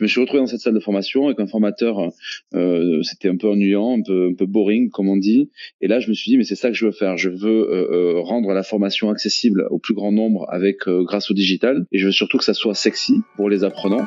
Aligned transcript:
je 0.00 0.04
me 0.04 0.08
suis 0.08 0.20
retrouvé 0.20 0.40
dans 0.40 0.46
cette 0.46 0.62
salle 0.62 0.72
de 0.72 0.80
formation 0.80 1.26
avec 1.26 1.38
un 1.40 1.46
formateur. 1.46 2.10
Euh, 2.54 3.02
c'était 3.02 3.28
un 3.28 3.36
peu 3.36 3.48
ennuyant, 3.48 3.98
un 3.98 4.02
peu, 4.02 4.28
un 4.30 4.34
peu 4.34 4.46
boring, 4.46 4.88
comme 4.88 5.10
on 5.10 5.18
dit. 5.18 5.50
Et 5.82 5.88
là, 5.88 6.00
je 6.00 6.08
me 6.08 6.14
suis 6.14 6.30
dit, 6.30 6.38
mais 6.38 6.44
c'est 6.44 6.54
ça 6.54 6.68
que 6.68 6.74
je 6.74 6.86
veux 6.86 6.92
faire. 6.92 7.18
Je 7.18 7.28
veux 7.28 7.68
euh, 7.70 8.14
euh, 8.16 8.20
rendre 8.22 8.54
la 8.54 8.62
formation 8.62 9.10
accessible 9.10 9.66
au 9.68 9.78
plus 9.78 9.92
grand 9.92 10.10
nombre 10.10 10.46
avec 10.48 10.88
grâce 10.88 11.30
au 11.30 11.34
digital. 11.34 11.84
Et 11.92 11.98
je 11.98 12.06
veux 12.06 12.12
surtout 12.12 12.38
que 12.38 12.44
ça 12.44 12.54
soit 12.54 12.74
sexy 12.74 13.20
pour 13.36 13.50
les 13.50 13.62
apprenants. 13.62 14.06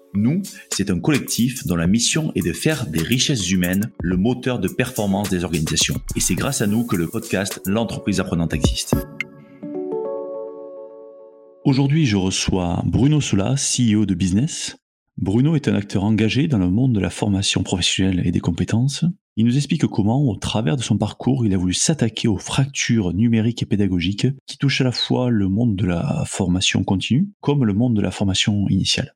Nous, 0.13 0.41
c'est 0.71 0.89
un 0.89 0.99
collectif 0.99 1.65
dont 1.65 1.75
la 1.75 1.87
mission 1.87 2.31
est 2.35 2.45
de 2.45 2.53
faire 2.53 2.87
des 2.87 3.01
richesses 3.01 3.49
humaines 3.49 3.91
le 4.01 4.17
moteur 4.17 4.59
de 4.59 4.67
performance 4.67 5.29
des 5.29 5.43
organisations. 5.43 5.95
Et 6.15 6.19
c'est 6.19 6.35
grâce 6.35 6.61
à 6.61 6.67
nous 6.67 6.85
que 6.85 6.95
le 6.95 7.07
podcast 7.07 7.61
L'entreprise 7.65 8.19
apprenante 8.19 8.53
existe. 8.53 8.95
Aujourd'hui, 11.63 12.05
je 12.05 12.17
reçois 12.17 12.81
Bruno 12.85 13.21
Soula, 13.21 13.55
CEO 13.55 14.05
de 14.05 14.15
Business. 14.15 14.75
Bruno 15.17 15.55
est 15.55 15.67
un 15.67 15.75
acteur 15.75 16.03
engagé 16.03 16.47
dans 16.47 16.57
le 16.57 16.69
monde 16.69 16.93
de 16.93 16.99
la 16.99 17.09
formation 17.09 17.63
professionnelle 17.63 18.25
et 18.25 18.31
des 18.31 18.39
compétences. 18.39 19.05
Il 19.37 19.45
nous 19.45 19.55
explique 19.55 19.85
comment, 19.85 20.27
au 20.27 20.35
travers 20.35 20.75
de 20.75 20.81
son 20.81 20.97
parcours, 20.97 21.45
il 21.45 21.53
a 21.53 21.57
voulu 21.57 21.73
s'attaquer 21.73 22.27
aux 22.27 22.37
fractures 22.37 23.13
numériques 23.13 23.63
et 23.63 23.65
pédagogiques 23.65 24.27
qui 24.45 24.57
touchent 24.57 24.81
à 24.81 24.85
la 24.85 24.91
fois 24.91 25.29
le 25.29 25.47
monde 25.47 25.75
de 25.75 25.85
la 25.85 26.23
formation 26.25 26.83
continue 26.83 27.29
comme 27.39 27.63
le 27.63 27.73
monde 27.73 27.95
de 27.95 28.01
la 28.01 28.11
formation 28.11 28.67
initiale. 28.67 29.13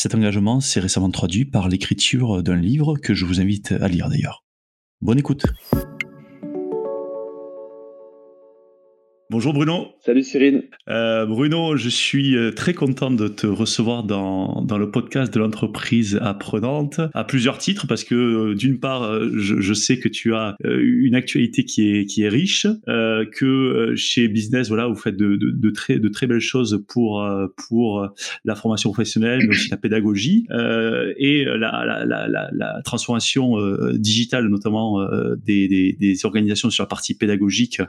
Cet 0.00 0.14
engagement 0.14 0.60
s'est 0.60 0.78
récemment 0.78 1.10
traduit 1.10 1.44
par 1.44 1.68
l'écriture 1.68 2.40
d'un 2.44 2.54
livre 2.54 2.96
que 2.98 3.14
je 3.14 3.24
vous 3.24 3.40
invite 3.40 3.72
à 3.72 3.88
lire 3.88 4.08
d'ailleurs. 4.08 4.44
Bonne 5.00 5.18
écoute 5.18 5.46
Bonjour 9.30 9.52
Bruno. 9.52 9.88
Salut 10.00 10.22
Cyril. 10.22 10.70
Euh, 10.88 11.26
Bruno, 11.26 11.76
je 11.76 11.90
suis 11.90 12.34
euh, 12.34 12.50
très 12.50 12.72
content 12.72 13.10
de 13.10 13.28
te 13.28 13.46
recevoir 13.46 14.04
dans, 14.04 14.62
dans 14.62 14.78
le 14.78 14.90
podcast 14.90 15.34
de 15.34 15.38
l'entreprise 15.38 16.18
apprenante 16.22 16.98
à 17.12 17.24
plusieurs 17.24 17.58
titres 17.58 17.86
parce 17.86 18.04
que 18.04 18.14
euh, 18.14 18.54
d'une 18.54 18.80
part, 18.80 19.02
euh, 19.02 19.28
je, 19.36 19.60
je, 19.60 19.74
sais 19.74 19.98
que 19.98 20.08
tu 20.08 20.34
as 20.34 20.56
une 20.64 21.14
actualité 21.14 21.66
qui 21.66 21.90
est, 21.90 22.06
qui 22.06 22.22
est 22.22 22.30
riche, 22.30 22.66
euh, 22.88 23.26
que 23.30 23.92
chez 23.96 24.28
Business, 24.28 24.68
voilà, 24.68 24.86
vous 24.86 24.94
faites 24.94 25.18
de, 25.18 25.36
de, 25.36 25.50
de, 25.50 25.70
très, 25.72 25.98
de 25.98 26.08
très 26.08 26.26
belles 26.26 26.40
choses 26.40 26.82
pour, 26.88 27.22
pour 27.68 28.08
la 28.46 28.54
formation 28.54 28.90
professionnelle, 28.92 29.40
mais 29.42 29.50
aussi 29.50 29.68
la 29.68 29.76
pédagogie 29.76 30.46
et 31.18 31.44
la, 31.44 31.84
la, 31.84 32.06
la, 32.06 32.28
la, 32.28 32.48
la 32.50 32.80
transformation 32.82 33.58
digitale, 33.92 34.48
notamment 34.48 35.06
des, 35.36 35.68
des, 35.68 35.92
des, 35.92 36.24
organisations 36.24 36.70
sur 36.70 36.84
la 36.84 36.88
partie 36.88 37.14
pédagogique. 37.14 37.82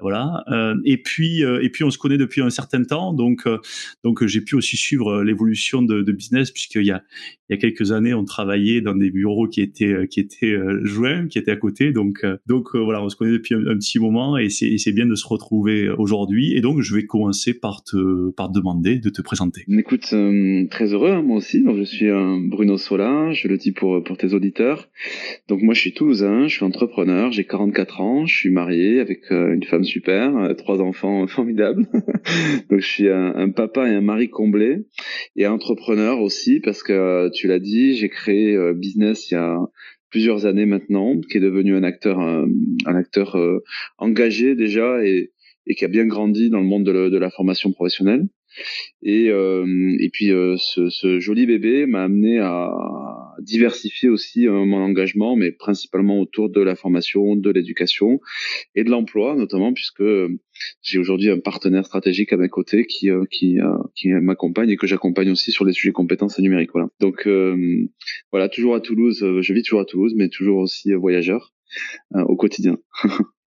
Voilà 0.00 0.42
et 0.86 0.96
puis 0.96 1.44
euh, 1.44 1.62
et 1.62 1.68
puis 1.68 1.84
on 1.84 1.90
se 1.90 1.98
connaît 1.98 2.16
depuis 2.16 2.40
un 2.40 2.48
certain 2.48 2.82
temps, 2.84 3.12
donc 3.12 3.42
euh, 3.46 3.58
donc 4.04 4.24
j'ai 4.24 4.40
pu 4.40 4.54
aussi 4.54 4.76
suivre 4.76 5.08
euh, 5.08 5.24
l'évolution 5.24 5.82
de, 5.82 6.00
de 6.00 6.12
business 6.12 6.50
puisqu'il 6.50 6.86
y 6.86 6.92
a 6.92 7.02
il 7.48 7.54
y 7.54 7.58
a 7.58 7.58
quelques 7.58 7.92
années 7.92 8.14
on 8.14 8.24
travaillait 8.24 8.80
dans 8.80 8.94
des 8.94 9.10
bureaux 9.10 9.48
qui 9.48 9.60
étaient 9.60 10.06
qui 10.08 10.20
étaient 10.20 10.56
joints, 10.82 11.26
qui 11.28 11.38
étaient 11.38 11.50
à 11.50 11.56
côté, 11.56 11.92
donc 11.92 12.24
donc 12.46 12.74
voilà 12.74 13.02
on 13.02 13.08
se 13.08 13.16
connaît 13.16 13.32
depuis 13.32 13.54
un, 13.54 13.76
petit 13.76 13.98
moment 13.98 14.36
et 14.36 14.48
c'est 14.48 14.92
bien 14.92 15.06
de 15.06 15.14
se 15.14 15.26
retrouver 15.26 15.88
aujourd'hui. 15.88 16.56
Et 16.56 16.60
donc 16.60 16.80
je 16.80 16.94
vais 16.94 17.04
commencer 17.04 17.54
par 17.54 17.84
te 17.84 18.30
par 18.30 18.50
demander 18.50 18.98
de 18.98 19.10
te 19.10 19.22
présenter. 19.22 19.64
Écoute 19.68 20.12
très 20.70 20.92
heureux 20.92 21.10
hein, 21.10 21.22
moi 21.22 21.36
aussi. 21.36 21.62
Donc 21.62 21.76
je 21.78 21.84
suis 21.84 22.08
Bruno 22.48 22.78
Sola, 22.78 23.32
je 23.32 23.46
le 23.46 23.56
dis 23.58 23.70
pour 23.70 24.02
pour 24.02 24.16
tes 24.16 24.34
auditeurs. 24.34 24.88
Donc 25.46 25.62
moi 25.62 25.72
je 25.72 25.80
suis 25.80 25.92
toulousain, 25.92 26.48
je 26.48 26.56
suis 26.56 26.64
entrepreneur, 26.64 27.30
j'ai 27.30 27.44
44 27.44 28.00
ans, 28.00 28.26
je 28.26 28.34
suis 28.34 28.50
marié 28.50 28.98
avec 28.98 29.30
une 29.30 29.62
femme 29.62 29.84
super, 29.84 30.52
trois 30.58 30.75
enfants 30.80 31.26
formidables. 31.26 31.86
Donc 32.70 32.80
je 32.80 32.86
suis 32.86 33.08
un, 33.08 33.50
papa 33.50 33.88
et 33.88 33.94
un 33.94 34.00
mari 34.00 34.28
comblé 34.28 34.86
et 35.36 35.46
entrepreneur 35.46 36.20
aussi 36.20 36.60
parce 36.60 36.82
que 36.82 37.30
tu 37.34 37.46
l'as 37.46 37.58
dit, 37.58 37.94
j'ai 37.96 38.08
créé 38.08 38.54
euh, 38.54 38.74
business 38.74 39.30
il 39.30 39.34
y 39.34 39.36
a 39.36 39.58
plusieurs 40.10 40.46
années 40.46 40.66
maintenant, 40.66 41.20
qui 41.20 41.38
est 41.38 41.40
devenu 41.40 41.76
un 41.76 41.82
acteur 41.82 42.20
un, 42.20 42.48
acteur 42.86 43.36
euh, 43.36 43.62
engagé 43.98 44.54
déjà 44.54 45.04
et, 45.04 45.32
qui 45.76 45.84
a 45.84 45.88
bien 45.88 46.06
grandi 46.06 46.48
dans 46.48 46.60
le 46.60 46.66
monde 46.66 46.84
de, 46.84 47.18
la 47.18 47.30
formation 47.30 47.72
professionnelle. 47.72 48.28
Et, 49.02 49.30
euh, 49.30 49.66
et 50.00 50.08
puis 50.10 50.26
ce, 50.58 51.18
joli 51.18 51.44
bébé 51.44 51.86
m'a 51.86 52.04
amené 52.04 52.38
à, 52.38 52.70
diversifier 53.40 54.08
aussi 54.08 54.46
euh, 54.46 54.64
mon 54.64 54.78
engagement, 54.78 55.36
mais 55.36 55.52
principalement 55.52 56.20
autour 56.20 56.50
de 56.50 56.60
la 56.60 56.74
formation, 56.74 57.36
de 57.36 57.50
l'éducation 57.50 58.20
et 58.74 58.84
de 58.84 58.90
l'emploi, 58.90 59.36
notamment 59.36 59.72
puisque 59.72 60.00
euh, 60.00 60.28
j'ai 60.82 60.98
aujourd'hui 60.98 61.30
un 61.30 61.38
partenaire 61.38 61.86
stratégique 61.86 62.32
à 62.32 62.36
mes 62.36 62.48
côtés 62.48 62.86
qui 62.86 63.10
euh, 63.10 63.24
qui, 63.30 63.58
qui 63.94 64.08
m'accompagne 64.08 64.70
et 64.70 64.76
que 64.76 64.86
j'accompagne 64.86 65.30
aussi 65.30 65.52
sur 65.52 65.64
les 65.64 65.72
sujets 65.72 65.92
compétences 65.92 66.38
et 66.38 66.42
numériques. 66.42 66.70
Voilà. 66.72 66.88
Donc 67.00 67.28
voilà, 68.30 68.48
toujours 68.48 68.74
à 68.74 68.80
Toulouse. 68.80 69.18
je 69.40 69.52
vis 69.52 69.62
toujours 69.62 69.80
à 69.80 69.84
Toulouse, 69.84 70.14
mais 70.16 70.28
toujours 70.28 70.58
aussi 70.58 70.92
voyageur 70.92 71.55
au 72.14 72.36
quotidien. 72.36 72.76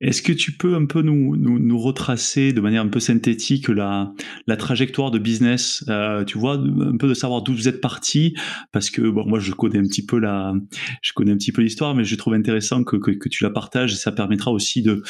Est-ce 0.02 0.22
que 0.22 0.32
tu 0.32 0.54
peux 0.54 0.76
un 0.76 0.86
peu 0.86 1.02
nous, 1.02 1.78
retracer 1.78 2.54
de 2.54 2.62
manière 2.62 2.84
un 2.84 2.88
peu 2.88 3.02
synthétique 3.02 3.68
la, 3.68 4.14
trajectoire 4.58 5.12
de 5.12 5.20
business 5.20 5.84
euh, 5.90 6.24
Tu 6.24 6.38
vois, 6.38 6.54
un 6.54 6.96
peu 6.98 7.10
de 7.10 7.14
savoir 7.14 7.42
d'où 7.42 7.54
vous 7.54 7.68
êtes 7.68 7.82
parti, 7.82 8.34
parce 8.72 8.90
que 8.90 9.02
moi 9.02 9.40
je 9.40 9.52
connais 9.52 9.80
un 9.80 9.84
petit 9.84 10.06
peu 10.06 10.18
la, 10.18 10.54
je 11.02 11.12
connais 11.14 11.32
un 11.32 11.38
petit 11.38 11.52
peu 11.52 11.62
l'histoire, 11.62 11.96
mais 11.96 12.06
je 12.06 12.16
trouve 12.16 12.34
intéressant 12.34 12.84
que, 12.84 12.98
tu 13.28 13.44
la 13.44 13.50
partages. 13.50 13.94
Et 13.94 13.98
ça 13.98 14.14
permettra 14.14 14.52
aussi 14.52 14.82
de 14.82 15.02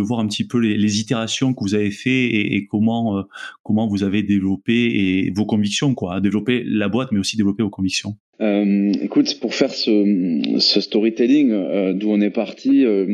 voir 0.00 0.20
un 0.20 0.28
petit 0.28 0.46
peu 0.46 0.58
les, 0.58 0.98
itérations 0.98 1.52
que 1.52 1.62
vous 1.62 1.74
avez 1.74 1.90
fait 1.90 2.24
et, 2.24 2.56
et 2.56 2.66
comment 2.66 3.18
euh, 3.18 3.22
comment 3.62 3.86
vous 3.86 4.02
avez 4.02 4.22
développé 4.22 4.72
et 4.72 5.30
vos 5.30 5.44
convictions, 5.44 5.94
quoi, 5.94 6.20
développer 6.20 6.64
la 6.64 6.88
boîte, 6.88 7.12
mais 7.12 7.18
aussi 7.18 7.36
développer 7.36 7.62
vos 7.62 7.70
convictions. 7.70 8.16
Euh, 8.40 8.92
écoute, 9.02 9.40
pour 9.40 9.54
faire 9.54 9.72
ce, 9.72 10.58
ce 10.60 10.80
storytelling, 10.80 11.50
euh, 11.50 11.92
d'où 11.92 12.10
on 12.10 12.20
est 12.20 12.30
parti, 12.30 12.84
euh, 12.84 13.06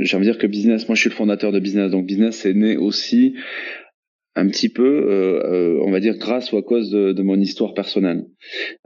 j'ai 0.00 0.16
envie 0.16 0.26
de 0.26 0.32
dire 0.32 0.38
que 0.38 0.48
business, 0.48 0.88
moi 0.88 0.96
je 0.96 1.00
suis 1.02 1.10
le 1.10 1.14
fondateur 1.14 1.52
de 1.52 1.60
business, 1.60 1.92
donc 1.92 2.06
business 2.06 2.44
est 2.44 2.54
né 2.54 2.76
aussi 2.76 3.34
un 4.36 4.48
petit 4.48 4.68
peu, 4.68 4.82
euh, 4.82 5.42
euh, 5.44 5.80
on 5.84 5.90
va 5.90 6.00
dire, 6.00 6.16
grâce 6.16 6.50
ou 6.52 6.56
à 6.56 6.62
cause 6.62 6.90
de, 6.90 7.22
mon 7.22 7.40
histoire 7.40 7.72
personnelle. 7.72 8.26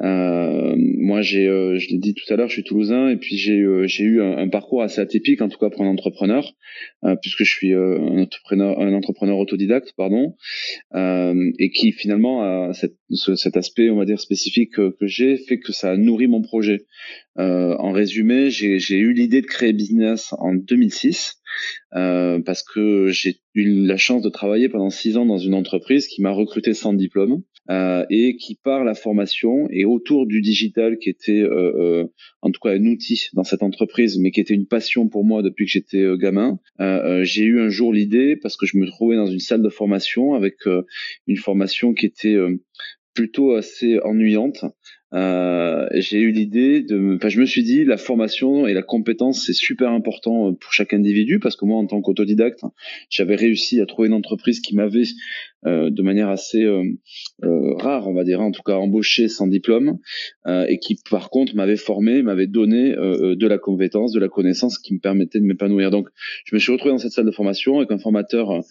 Euh, 0.00 0.74
moi, 0.76 1.22
j'ai, 1.22 1.46
je 1.46 1.88
l'ai 1.90 1.98
dit 1.98 2.14
tout 2.14 2.32
à 2.32 2.36
l'heure, 2.36 2.48
je 2.48 2.54
suis 2.54 2.64
toulousain 2.64 3.08
et 3.08 3.16
puis 3.16 3.36
j'ai, 3.36 3.64
j'ai 3.84 4.04
eu 4.04 4.22
un, 4.22 4.48
parcours 4.48 4.82
assez 4.82 5.00
atypique, 5.00 5.40
en 5.40 5.48
tout 5.48 5.58
cas 5.58 5.70
pour 5.70 5.82
un 5.82 5.88
entrepreneur, 5.88 6.54
puisque 7.22 7.44
je 7.44 7.50
suis 7.50 7.72
un 7.72 8.18
entrepreneur, 8.18 8.78
un 8.80 8.94
entrepreneur 8.94 9.38
autodidacte, 9.38 9.92
pardon, 9.96 10.36
et 10.94 11.70
qui 11.70 11.92
finalement 11.92 12.72
cet 12.72 13.56
aspect, 13.56 13.90
on 13.90 13.96
va 13.96 14.04
dire, 14.04 14.20
spécifique 14.20 14.74
que, 14.74 14.94
j'ai 15.02 15.36
fait 15.36 15.58
que 15.58 15.72
ça 15.72 15.90
a 15.92 15.96
nourri 15.96 16.28
mon 16.28 16.42
projet. 16.42 16.86
en 17.36 17.90
résumé, 17.90 18.50
j'ai, 18.50 18.78
j'ai 18.78 18.98
eu 18.98 19.12
l'idée 19.12 19.40
de 19.40 19.46
créer 19.46 19.72
business 19.72 20.34
en 20.38 20.54
2006. 20.54 21.37
Euh, 21.94 22.40
parce 22.40 22.62
que 22.62 23.08
j'ai 23.08 23.36
eu 23.54 23.86
la 23.86 23.96
chance 23.96 24.22
de 24.22 24.28
travailler 24.28 24.68
pendant 24.68 24.90
six 24.90 25.16
ans 25.16 25.26
dans 25.26 25.38
une 25.38 25.54
entreprise 25.54 26.06
qui 26.06 26.20
m'a 26.22 26.30
recruté 26.30 26.74
sans 26.74 26.92
diplôme 26.92 27.42
euh, 27.70 28.04
et 28.10 28.36
qui 28.36 28.56
par 28.56 28.84
la 28.84 28.94
formation 28.94 29.68
et 29.70 29.84
autour 29.84 30.26
du 30.26 30.40
digital 30.40 30.98
qui 30.98 31.10
était 31.10 31.40
euh, 31.40 31.72
euh 31.76 32.04
en 32.42 32.50
tout 32.50 32.60
cas 32.60 32.70
un 32.70 32.84
outil 32.86 33.28
dans 33.32 33.44
cette 33.44 33.62
entreprise 33.62 34.18
mais 34.18 34.30
qui 34.30 34.40
était 34.40 34.54
une 34.54 34.66
passion 34.66 35.08
pour 35.08 35.24
moi 35.24 35.42
depuis 35.42 35.66
que 35.66 35.72
j'étais 35.72 36.02
euh, 36.02 36.16
gamin 36.16 36.58
j'ai 37.22 37.44
eu 37.44 37.60
un 37.60 37.68
jour 37.68 37.92
l'idée 37.92 38.36
parce 38.36 38.56
que 38.56 38.66
je 38.66 38.76
me 38.76 38.86
trouvais 38.86 39.16
dans 39.16 39.26
une 39.26 39.38
salle 39.38 39.62
de 39.62 39.68
formation 39.68 40.34
avec 40.34 40.56
une 41.26 41.36
formation 41.36 41.94
qui 41.94 42.06
était 42.06 42.36
plutôt 43.14 43.52
assez 43.52 43.98
ennuyante 44.00 44.64
euh, 45.14 45.88
j'ai 45.94 46.18
eu 46.18 46.30
l'idée 46.30 46.82
de, 46.82 47.16
enfin, 47.16 47.28
je 47.28 47.40
me 47.40 47.46
suis 47.46 47.62
dit, 47.62 47.84
la 47.84 47.96
formation 47.96 48.66
et 48.66 48.74
la 48.74 48.82
compétence, 48.82 49.44
c'est 49.46 49.54
super 49.54 49.90
important 49.90 50.52
pour 50.54 50.72
chaque 50.72 50.92
individu 50.92 51.38
parce 51.38 51.56
que 51.56 51.64
moi, 51.64 51.78
en 51.78 51.86
tant 51.86 52.00
qu'autodidacte, 52.02 52.62
j'avais 53.08 53.36
réussi 53.36 53.80
à 53.80 53.86
trouver 53.86 54.08
une 54.08 54.14
entreprise 54.14 54.60
qui 54.60 54.74
m'avait 54.74 55.04
de 55.64 56.02
manière 56.02 56.28
assez 56.28 56.66
rare, 57.42 58.08
on 58.08 58.14
va 58.14 58.24
dire, 58.24 58.40
en 58.40 58.50
tout 58.50 58.62
cas 58.62 58.74
embauché 58.74 59.28
sans 59.28 59.46
diplôme, 59.46 59.98
et 60.46 60.78
qui 60.78 60.98
par 61.10 61.30
contre 61.30 61.54
m'avait 61.56 61.76
formé, 61.76 62.22
m'avait 62.22 62.46
donné 62.46 62.92
de 62.92 63.46
la 63.46 63.58
compétence, 63.58 64.12
de 64.12 64.20
la 64.20 64.28
connaissance 64.28 64.78
qui 64.78 64.94
me 64.94 65.00
permettait 65.00 65.40
de 65.40 65.44
m'épanouir. 65.44 65.90
Donc 65.90 66.08
je 66.44 66.54
me 66.54 66.60
suis 66.60 66.72
retrouvé 66.72 66.92
dans 66.92 66.98
cette 66.98 67.12
salle 67.12 67.26
de 67.26 67.30
formation 67.30 67.78
avec 67.78 67.90
un 67.90 67.98
formateur, 67.98 68.62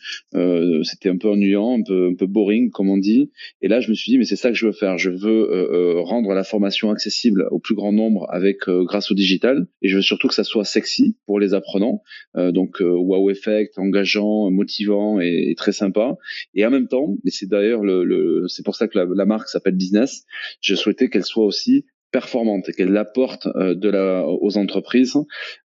c'était 0.84 1.10
un 1.10 1.18
peu 1.18 1.30
ennuyant, 1.30 1.80
un 1.80 1.84
peu, 1.84 2.10
un 2.12 2.16
peu 2.16 2.26
boring 2.26 2.70
comme 2.72 2.90
on 2.90 2.98
dit, 2.98 3.32
et 3.62 3.68
là 3.68 3.80
je 3.80 3.90
me 3.90 3.96
suis 3.96 4.12
dit 4.12 4.18
mais 4.18 4.26
c'est 4.26 4.36
ça 4.36 4.50
que 4.50 4.56
je 4.56 4.66
veux 4.66 4.72
faire, 4.72 4.98
je 4.98 5.10
veux 5.10 6.00
rendre 6.02 6.34
la 6.34 6.44
formation 6.44 6.90
accessible 6.92 7.48
au 7.52 7.60
plus 7.60 7.76
grand 7.76 7.92
nombre 7.92 8.28
avec 8.30 8.60
grâce 8.68 9.12
au 9.12 9.14
digital, 9.14 9.68
et 9.82 9.90
je 9.90 9.98
veux 9.98 10.02
surtout 10.02 10.28
que 10.28 10.34
ça 10.34 10.44
soit 10.44 10.66
sexy 10.66 11.18
pour 11.26 11.40
les 11.40 11.54
apprenants, 11.54 12.02
donc 12.36 12.78
wow 12.80 13.30
effect, 13.30 13.78
engageant, 13.78 14.50
motivant 14.52 15.20
et, 15.20 15.54
très 15.58 15.72
sympa. 15.72 16.18
Et 16.54 16.64
temps, 16.86 17.18
et 17.26 17.32
c'est 17.32 17.48
d'ailleurs 17.48 17.84
le, 17.84 18.46
c'est 18.48 18.64
pour 18.64 18.76
ça 18.76 18.88
que 18.88 18.98
la, 18.98 19.26
marque 19.26 19.50
s'appelle 19.50 19.76
Business, 19.76 20.26
je 20.62 20.76
souhaitais 20.76 21.10
qu'elle 21.10 21.26
soit 21.26 21.46
aussi 21.46 21.86
performante 22.12 22.70
et 22.70 22.74
qu'elle 22.74 22.96
apporte 22.96 23.48
euh, 23.48 23.76
de 23.76 23.90
la, 23.90 24.26
aux 24.26 24.58
entreprises 24.58 25.18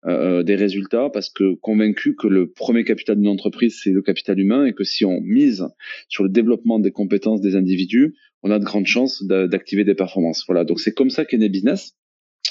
euh, 0.06 0.42
des 0.42 0.56
résultats 0.56 1.10
parce 1.14 1.30
que 1.30 1.54
convaincu 1.56 2.16
que 2.16 2.28
le 2.28 2.50
premier 2.50 2.84
capital 2.84 3.18
d'une 3.18 3.28
entreprise 3.28 3.80
c'est 3.84 3.92
le 3.92 4.02
capital 4.02 4.40
humain 4.40 4.66
et 4.66 4.74
que 4.74 4.84
si 4.84 5.06
on 5.06 5.22
mise 5.22 5.68
sur 6.10 6.24
le 6.24 6.30
développement 6.30 6.80
des 6.80 6.92
compétences 6.92 7.42
des 7.42 7.56
individus 7.56 8.16
on 8.42 8.50
a 8.50 8.58
de 8.58 8.66
grandes 8.66 8.88
chances 8.88 9.24
d'activer 9.24 9.84
des 9.84 9.94
performances. 9.94 10.44
Voilà. 10.48 10.66
Donc 10.66 10.80
c'est 10.80 10.94
comme 10.94 11.10
ça 11.10 11.26
qu'est 11.26 11.38
né 11.38 11.48
business 11.48 11.96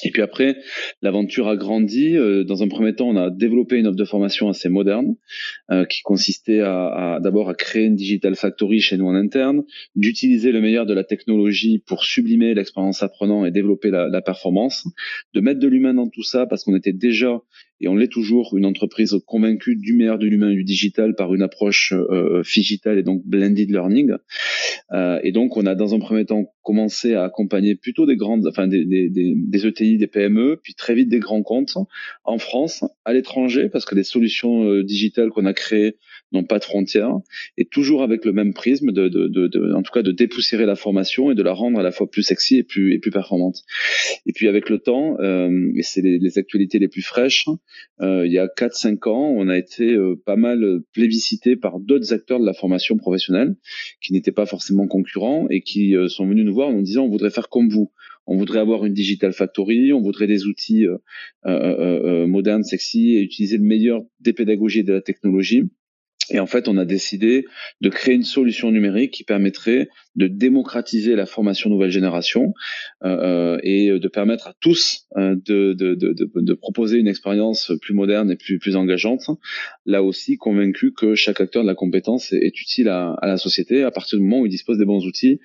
et 0.03 0.11
puis 0.11 0.23
après, 0.23 0.57
l'aventure 1.03 1.49
a 1.49 1.57
grandi. 1.57 2.17
Euh, 2.17 2.45
dans 2.45 2.63
un 2.63 2.69
premier 2.69 2.95
temps, 2.95 3.09
on 3.09 3.17
a 3.17 3.31
développé 3.31 3.77
une 3.77 3.87
offre 3.87 3.97
de 3.97 4.05
formation 4.05 4.49
assez 4.49 4.69
moderne, 4.69 5.17
euh, 5.71 5.85
qui 5.85 6.03
consistait 6.03 6.61
à, 6.61 7.15
à 7.15 7.21
d'abord 7.21 7.49
à 7.49 7.55
créer 7.55 7.85
une 7.85 7.97
digital 7.97 8.37
factory 8.37 8.81
chez 8.81 8.97
nous 8.97 9.07
en 9.07 9.15
interne, 9.15 9.65
d'utiliser 9.97 10.53
le 10.53 10.61
meilleur 10.61 10.87
de 10.87 10.95
la 10.95 11.05
technologie 11.05 11.83
pour 11.87 12.05
sublimer 12.05 12.55
l'expérience 12.55 13.03
apprenant 13.03 13.45
et 13.45 13.51
développer 13.51 13.91
la, 13.91 14.09
la 14.09 14.23
performance, 14.23 14.87
de 15.35 15.41
mettre 15.41 15.61
de 15.61 15.69
l'humain 15.69 15.95
dans 15.95 16.09
tout 16.09 16.23
ça 16.23 16.47
parce 16.47 16.65
qu'on 16.65 16.77
était 16.77 16.93
déjà 16.93 17.41
et 17.81 17.89
on 17.89 17.97
l'est 17.97 18.09
toujours 18.09 18.57
une 18.57 18.67
entreprise 18.67 19.17
convaincue 19.27 19.77
du 19.77 19.95
meilleur 19.95 20.19
de 20.19 20.27
l'humain 20.27 20.51
et 20.51 20.55
du 20.55 20.65
digital 20.65 21.15
par 21.15 21.35
une 21.35 21.43
approche 21.43 21.93
euh, 21.93 22.43
digitale 22.43 22.99
et 22.99 23.03
donc 23.03 23.23
blended 23.25 23.71
learning. 23.71 24.13
Euh, 24.93 25.19
et 25.23 25.33
donc 25.33 25.57
on 25.57 25.67
a 25.67 25.75
dans 25.75 25.95
un 25.95 25.99
premier 25.99 26.25
temps 26.25 26.53
commencé 26.63 27.15
à 27.15 27.25
accompagner 27.25 27.75
plutôt 27.75 28.07
des 28.07 28.17
grandes, 28.17 28.47
enfin 28.47 28.67
des, 28.67 28.85
des, 28.85 29.09
des, 29.09 29.35
des 29.37 29.67
ETI, 29.67 29.97
des 29.97 30.07
PME, 30.07 30.61
puis 30.63 30.75
très 30.75 30.95
vite 30.95 31.09
des 31.09 31.21
grands 31.21 31.43
comptes 31.43 31.77
en 32.25 32.39
France, 32.39 32.85
à 33.05 33.13
l'étranger, 33.13 33.69
parce 33.69 33.85
que 33.85 33.95
les 33.95 34.05
solutions 34.05 34.65
euh, 34.65 34.85
digitales 34.85 35.31
qu'on 35.31 35.47
a 35.47 35.55
créées 35.55 35.97
n'ont 36.33 36.45
pas 36.45 36.59
de 36.59 36.65
frontières, 36.65 37.15
et 37.57 37.65
toujours 37.65 38.03
avec 38.03 38.25
le 38.25 38.33
même 38.33 38.55
prisme 38.55 38.93
de, 38.93 39.09
de, 39.09 39.27
de, 39.29 39.49
de, 39.49 39.73
en 39.73 39.83
tout 39.83 39.93
cas, 39.93 40.03
de 40.03 40.13
dépoussiérer 40.13 40.67
la 40.67 40.77
formation 40.77 41.31
et 41.31 41.35
de 41.35 41.43
la 41.43 41.53
rendre 41.53 41.79
à 41.79 41.83
la 41.83 41.91
fois 41.91 42.11
plus 42.11 42.23
sexy 42.23 42.57
et 42.57 42.63
plus 42.63 42.95
et 42.95 42.99
plus 42.99 43.11
performante. 43.11 43.63
Et 44.27 44.33
puis 44.33 44.49
avec 44.49 44.69
le 44.69 44.79
temps, 44.79 45.17
euh, 45.21 45.73
et 45.77 45.83
c'est 45.83 46.03
les, 46.03 46.19
les, 46.19 46.39
actualités 46.39 46.79
les 46.79 46.89
plus 46.89 47.03
fraîches, 47.03 47.47
euh, 48.01 48.27
il 48.27 48.33
y 48.33 48.39
a 48.39 48.47
4-5 48.47 49.09
ans, 49.09 49.35
on 49.37 49.49
a 49.49 49.57
été 49.57 49.93
euh, 49.93 50.21
pas 50.25 50.37
mal 50.37 50.81
plébiscité 50.93 51.57
par 51.57 51.81
d'autres 51.81 52.13
acteurs 52.13 52.41
de 52.41 52.47
la 52.47 52.55
formation 52.55 52.97
professionnelle 52.97 53.57
qui 54.01 54.13
n'étaient 54.13 54.33
pas 54.33 54.47
forcément 54.47 54.87
concurrents 54.87 55.47
et 55.51 55.63
qui 55.63 55.97
euh, 55.97 56.09
sont 56.09 56.27
venus 56.27 56.45
nous 56.45 56.55
voir 56.55 56.69
en 56.69 56.81
disant 56.81 57.05
on 57.05 57.11
voudrait 57.11 57.31
faire 57.31 57.49
comme 57.49 57.69
vous 57.69 57.91
on 58.27 58.37
voudrait 58.37 58.61
avoir 58.61 58.85
une 58.85 58.95
digital 58.95 59.33
factory, 59.33 59.93
on 59.93 60.01
voudrait 60.01 60.29
des 60.29 60.47
outils 60.47 60.87
euh, 60.87 60.99
euh, 61.47 62.27
modernes, 62.29 62.63
sexy 62.63 63.17
et 63.17 63.23
utiliser 63.23 63.57
le 63.57 63.65
meilleur 63.65 64.03
des 64.21 64.33
pédagogies 64.33 64.81
et 64.81 64.85
de 64.85 64.93
la 64.93 65.01
technologie. 65.01 65.65
Et 66.31 66.41
en 66.41 66.47
fait, 66.47 66.69
on 66.69 66.77
a 66.77 66.85
décidé 66.85 67.45
de 67.81 67.89
créer 67.89 68.15
une 68.15 68.25
solution 68.25 68.71
numérique 68.71 69.13
qui 69.13 69.25
permettrait 69.25 69.89
de 70.17 70.27
démocratiser 70.27 71.15
la 71.15 71.27
formation 71.27 71.71
nouvelle 71.71 71.91
génération 71.91 72.53
euh, 73.05 73.59
et 73.63 73.99
de 73.99 74.09
permettre 74.09 74.49
à 74.49 74.55
tous 74.61 75.07
euh, 75.17 75.37
de, 75.47 75.73
de, 75.73 75.95
de, 75.95 76.13
de, 76.15 76.55
proposer 76.55 76.99
une 76.99 77.07
expérience 77.07 77.73
plus 77.81 77.95
moderne 77.95 78.31
et 78.31 78.37
plus, 78.37 78.59
plus 78.59 78.77
engageante. 78.77 79.31
Là 79.87 80.03
aussi, 80.03 80.37
convaincu 80.37 80.93
que 80.93 81.15
chaque 81.15 81.41
acteur 81.41 81.63
de 81.63 81.69
la 81.69 81.75
compétence 81.75 82.33
est, 82.33 82.61
utile 82.61 82.89
à, 82.89 83.13
à, 83.15 83.27
la 83.27 83.37
société 83.37 83.83
à 83.83 83.91
partir 83.91 84.19
du 84.19 84.25
moment 84.25 84.43
où 84.43 84.47
il 84.47 84.51
dispose 84.51 84.79
des 84.79 84.85
bons 84.85 85.07
outils 85.07 85.41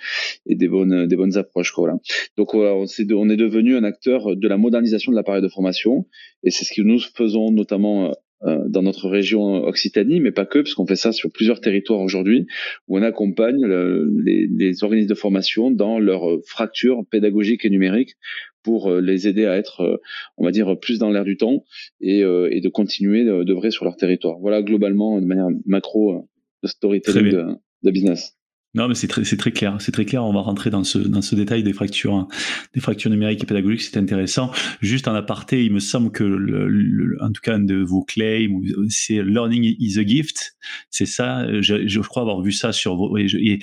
et 0.45 0.55
des 0.55 0.67
bonnes, 0.67 1.07
des 1.07 1.15
bonnes 1.15 1.37
approches. 1.37 1.73
Voilà. 1.75 1.97
Donc, 2.37 2.53
on, 2.53 2.59
on 2.59 3.29
est 3.29 3.37
devenu 3.37 3.75
un 3.75 3.83
acteur 3.83 4.35
de 4.35 4.47
la 4.47 4.57
modernisation 4.57 5.11
de 5.11 5.17
l'appareil 5.17 5.41
de 5.41 5.47
formation 5.47 6.05
et 6.43 6.51
c'est 6.51 6.65
ce 6.65 6.73
que 6.73 6.81
nous 6.81 6.99
faisons 6.99 7.51
notamment 7.51 8.09
euh, 8.09 8.11
dans 8.41 8.81
notre 8.81 9.09
région 9.09 9.63
Occitanie, 9.63 10.19
mais 10.19 10.31
pas 10.31 10.45
que, 10.45 10.59
parce 10.59 10.73
qu'on 10.73 10.85
fait 10.85 10.95
ça 10.95 11.11
sur 11.11 11.31
plusieurs 11.31 11.61
territoires 11.61 12.01
aujourd'hui, 12.01 12.45
où 12.87 12.97
on 12.97 13.01
accompagne 13.01 13.65
les, 13.65 14.47
les, 14.47 14.83
organismes 14.83 15.09
de 15.09 15.15
formation 15.15 15.71
dans 15.71 15.99
leur 15.99 16.27
fracture 16.45 17.03
pédagogique 17.09 17.65
et 17.65 17.69
numérique 17.69 18.15
pour 18.61 18.91
euh, 18.91 19.01
les 19.01 19.27
aider 19.27 19.45
à 19.45 19.55
être, 19.57 19.81
euh, 19.81 19.97
on 20.37 20.43
va 20.43 20.51
dire, 20.51 20.77
plus 20.79 20.99
dans 20.99 21.09
l'air 21.09 21.23
du 21.23 21.37
temps 21.37 21.63
et, 22.01 22.19
et 22.19 22.61
de 22.61 22.69
continuer 22.69 23.23
d'œuvrer 23.23 23.71
sur 23.71 23.85
leur 23.85 23.95
territoire. 23.95 24.37
Voilà 24.39 24.61
globalement, 24.61 25.19
de 25.19 25.25
manière 25.25 25.49
macro, 25.65 26.27
le 26.61 26.67
storytelling 26.67 27.31
de, 27.31 27.45
de 27.83 27.91
business. 27.91 28.34
Non, 28.75 28.89
mais 28.89 28.95
c'est 28.95 29.07
très, 29.07 29.23
c'est 29.23 29.37
très 29.37 29.51
clair. 29.51 29.77
C'est 29.79 29.93
très 29.93 30.03
clair. 30.03 30.25
On 30.25 30.33
va 30.33 30.41
rentrer 30.41 30.69
dans 30.69 30.83
ce, 30.83 30.97
dans 30.97 31.21
ce 31.21 31.33
détail 31.33 31.63
des 31.63 31.71
fractures, 31.71 32.27
des 32.73 32.81
fractures 32.81 33.09
numériques 33.09 33.41
et 33.41 33.45
pédagogiques. 33.45 33.81
C'est 33.81 33.97
intéressant. 33.97 34.51
Juste 34.81 35.07
en 35.07 35.15
aparté, 35.15 35.63
il 35.63 35.71
me 35.71 35.79
semble 35.79 36.11
que, 36.11 36.25
le, 36.25 37.17
en 37.21 37.31
tout 37.31 37.41
cas, 37.41 37.55
un 37.55 37.59
de 37.59 37.77
vos 37.77 38.03
claims, 38.03 38.61
c'est 38.89 39.23
learning 39.23 39.75
is 39.79 39.97
a 39.97 40.05
gift. 40.05 40.57
C'est 40.89 41.05
ça. 41.05 41.47
Je, 41.61 41.87
je, 41.87 41.99
crois 42.01 42.23
avoir 42.23 42.41
vu 42.41 42.51
ça 42.51 42.73
sur 42.73 42.97
vos, 42.97 43.17
et, 43.17 43.59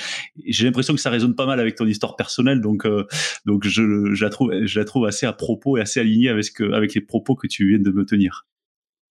j'ai 0.47 0.65
l'impression 0.65 0.95
que 0.95 1.01
ça 1.01 1.11
résonne 1.11 1.35
pas 1.35 1.47
mal 1.47 1.61
avec 1.61 1.75
ton 1.75 1.87
histoire 1.87 2.17
personnelle. 2.17 2.63
Donc, 2.63 2.87
euh, 2.87 3.05
donc 3.45 3.67
je, 3.67 4.15
je 4.15 4.25
la 4.25 4.31
trouve, 4.31 4.51
je 4.65 4.79
la 4.79 4.87
trouve 4.87 5.05
assez 5.05 5.27
à 5.27 5.35
propos 5.35 5.77
et 5.77 5.83
assez 5.83 6.01
alignée 6.01 6.31
avec 6.31 6.45
ce 6.45 6.51
que, 6.51 6.73
avec 6.73 6.95
les 6.95 7.03
propos 7.03 7.37
que 7.37 7.47
tu 7.47 7.69
viens 7.69 7.79
de 7.79 7.91
me 7.91 8.07
tenir. 8.07 8.47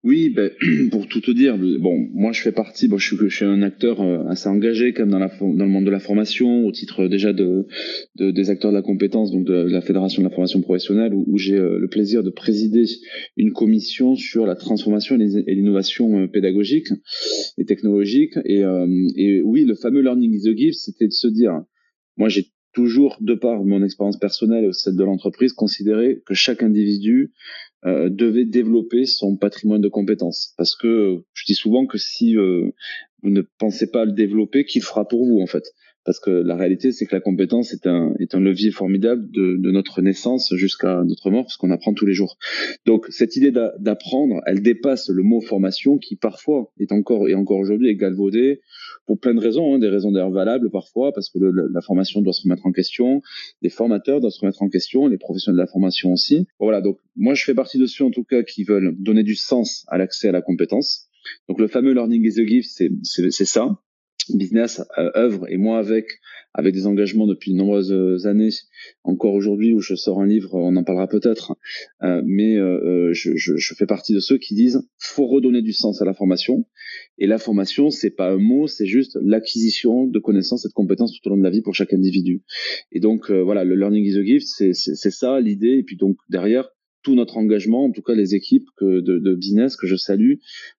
Oui, 0.03 0.31
ben, 0.31 0.51
pour 0.91 1.07
tout 1.09 1.21
te 1.21 1.31
dire, 1.31 1.59
bon, 1.59 2.09
moi 2.15 2.33
je 2.33 2.41
fais 2.41 2.53
partie, 2.53 2.89
bon, 2.89 2.97
je 2.97 3.07
suis, 3.07 3.29
je 3.29 3.37
suis 3.37 3.45
un 3.45 3.61
acteur 3.61 4.01
euh, 4.01 4.25
assez 4.29 4.49
engagé 4.49 4.95
comme 4.95 5.11
dans, 5.11 5.19
la, 5.19 5.29
dans 5.29 5.65
le 5.65 5.69
monde 5.69 5.85
de 5.85 5.91
la 5.91 6.01
formation, 6.01 6.65
au 6.65 6.73
titre 6.73 7.07
déjà 7.07 7.35
de, 7.35 7.67
de 8.17 8.31
des 8.31 8.49
acteurs 8.49 8.71
de 8.71 8.77
la 8.77 8.83
compétence, 8.83 9.31
donc 9.31 9.45
de 9.45 9.53
la 9.53 9.83
Fédération 9.83 10.23
de 10.23 10.29
la 10.29 10.35
formation 10.35 10.63
professionnelle, 10.63 11.13
où, 11.13 11.37
j'ai 11.37 11.57
euh, 11.57 11.79
le 11.79 11.89
plaisir 11.89 12.23
de 12.23 12.31
présider 12.31 12.85
une 13.37 13.53
commission 13.53 14.17
sur 14.17 14.47
la 14.47 14.55
transformation 14.55 15.19
et 15.19 15.55
l'innovation 15.55 16.21
euh, 16.21 16.27
pédagogique 16.29 16.89
et 17.59 17.67
technologique. 17.67 18.39
Et, 18.47 18.63
et 19.17 19.43
oui, 19.43 19.65
le 19.67 19.75
fameux 19.75 20.01
learning 20.01 20.33
is 20.33 20.49
a 20.49 20.55
gift, 20.55 20.79
c'était 20.79 21.09
de 21.09 21.13
se 21.13 21.29
dire, 21.29 21.61
moi 22.17 22.29
j'ai 22.31 22.47
toujours, 22.73 23.19
de 23.21 23.35
par 23.35 23.65
mon 23.65 23.83
expérience 23.83 24.19
personnelle 24.19 24.65
et 24.65 24.73
celle 24.73 24.97
de 24.97 25.05
l'entreprise, 25.05 25.53
considéré 25.53 26.23
que 26.25 26.35
chaque 26.35 26.63
individu 26.63 27.33
euh, 27.87 28.11
devait 28.11 28.45
développer 28.45 29.07
son 29.07 29.37
patrimoine 29.37 29.81
de 29.81 29.89
compétences. 29.89 30.55
Parce 30.57 30.77
que 30.77 31.23
je 31.33 31.45
dis 31.47 31.55
souvent 31.55 31.87
que 31.87 31.99
si 31.99 32.37
euh, 32.37 32.71
vous 33.23 33.31
ne 33.31 33.43
pensez 33.59 33.91
pas 33.91 34.03
à 34.03 34.05
le 34.05 34.13
développer, 34.13 34.65
qu'il 34.65 34.83
fera 34.83 35.09
pour 35.09 35.25
vous 35.27 35.41
en 35.41 35.47
fait 35.47 35.65
parce 36.05 36.19
que 36.21 36.31
la 36.31 36.57
réalité 36.57 36.93
c'est 36.93 37.07
que 37.07 37.15
la 37.15 37.21
compétence 37.21 37.73
est 37.73 37.87
un 37.87 38.15
est 38.19 38.35
un 38.35 38.41
levier 38.41 38.71
formidable 38.71 39.31
de, 39.31 39.57
de 39.57 39.71
notre 39.71 40.03
naissance 40.03 40.55
jusqu'à 40.55 41.03
notre 41.05 41.31
mort 41.31 41.45
parce 41.45 41.57
qu'on 41.57 41.71
apprend 41.71 41.93
tous 41.95 42.07
les 42.07 42.15
jours. 42.15 42.37
Donc 42.87 43.07
cette 43.11 43.37
idée 43.37 43.51
d'apprendre, 43.51 44.41
elle 44.47 44.63
dépasse 44.63 45.09
le 45.09 45.23
mot 45.23 45.41
formation 45.41 45.99
qui 45.99 46.17
parfois 46.17 46.73
est 46.79 46.93
encore 46.93 47.29
et 47.29 47.35
encore 47.35 47.59
aujourd'hui 47.59 47.89
est 47.89 47.97
galvaudé 47.97 48.61
pour 49.07 49.19
plein 49.19 49.35
de 49.35 49.41
raisons, 49.41 49.75
hein, 49.75 49.79
des 49.79 49.89
raisons 49.89 50.13
d'ailleurs 50.13 50.31
valables 50.31 50.71
parfois 50.71 51.13
parce 51.13 51.29
que 51.29 51.39
la 51.39 51.81
formation 51.81 52.23
doit 52.23 52.33
se 52.33 52.43
remettre 52.43 52.67
en 52.67 52.73
question, 52.73 53.23
les 53.63 53.71
formateurs 53.71 54.21
doivent 54.21 54.33
se 54.33 54.41
remettre 54.41 54.63
en 54.63 54.69
question, 54.69 55.07
les 55.07 55.19
professionnels 55.19 55.57
de 55.57 55.63
la 55.63 55.67
formation 55.67 56.13
aussi. 56.13 56.47
Voilà 56.59 56.81
donc 56.81 56.99
moi 57.17 57.35
je 57.35 57.45
fais 57.45 57.55
partie 57.55 57.79
de 57.79 57.87
ceux 57.87 58.05
en 58.05 58.11
tout 58.11 58.25
cas 58.25 58.43
qui 58.43 58.65
veulent 58.65 58.95
donner 58.99 59.23
du 59.23 59.35
sens 59.35 59.85
à 59.89 59.99
l'accès 59.99 60.29
à 60.29 60.33
la 60.33 60.43
compétence. 60.43 61.09
Donc 61.49 61.61
le 61.61 61.69
fameux 61.69 61.93
learning 61.93 62.25
is 62.25 62.41
a 62.41 62.47
gift, 62.47 62.83
c'est 63.03 63.45
ça 63.45 63.79
business 64.37 64.83
euh, 64.99 65.11
œuvre. 65.17 65.47
Et 65.49 65.57
moi 65.57 65.79
avec 65.79 66.07
avec 66.53 66.75
des 66.75 66.87
engagements 66.87 67.29
depuis 67.29 67.53
de 67.53 67.57
nombreuses 67.57 68.27
années 68.27 68.49
encore 69.05 69.35
aujourd'hui 69.35 69.73
où 69.73 69.81
je 69.81 69.95
sors 69.95 70.21
un 70.21 70.27
livre 70.27 70.55
on 70.55 70.75
en 70.75 70.83
parlera 70.83 71.07
peut-être 71.07 71.57
euh, 72.03 72.23
mais 72.25 72.57
euh, 72.57 73.13
je, 73.13 73.37
je, 73.37 73.57
je, 73.57 73.75
fais 73.75 73.87
partie 73.87 74.15
de 74.15 74.19
ceux 74.19 74.37
qui 74.37 74.57
disent 74.57 74.83
faut 74.99 75.27
redonner 75.27 75.63
du 75.63 75.73
sens 75.73 76.03
à 76.03 76.05
la 76.05 76.13
formation. 76.13 76.67
Et 77.19 77.29
la 77.29 77.39
formation 77.39 77.91
c'est 77.91 78.11
pas 78.11 78.33
un 78.33 78.39
mot 78.39 78.67
c'est 78.67 78.87
juste 78.87 79.17
l'acquisition 79.23 80.07
de 80.07 80.19
connaissances 80.19 80.65
et 80.65 80.69
de 80.69 80.75
compétences 80.75 81.13
tout 81.13 81.29
au 81.29 81.31
long 81.31 81.39
de 81.39 81.45
la 81.45 81.51
vie 81.51 81.63
pour 81.63 81.75
chaque 81.75 81.93
individu. 81.93 82.43
Et 82.91 82.99
donc 82.99 83.31
voilà 83.31 83.63
le 83.65 83.77
learning 83.77 84.05
is 84.05 84.19
a 84.19 84.25
gift 84.25 84.49
c'est 84.49 84.75
c'est 84.75 85.11
ça 85.11 85.41
l'idée. 85.41 85.79
Et 85.79 85.83
puis 85.85 85.97
donc 85.97 86.17
derrière 86.29 86.69
tout 87.03 87.15
notre 87.15 87.37
engagement, 87.37 87.85
en 87.85 87.93
tout 87.93 88.03
cas 88.03 88.15
les 88.15 88.35
équipes 88.35 88.69
que 88.77 89.01
de, 89.01 89.35
business 89.35 89.77
que 89.77 89.87
je 89.87 89.97
salue, 89.97 90.35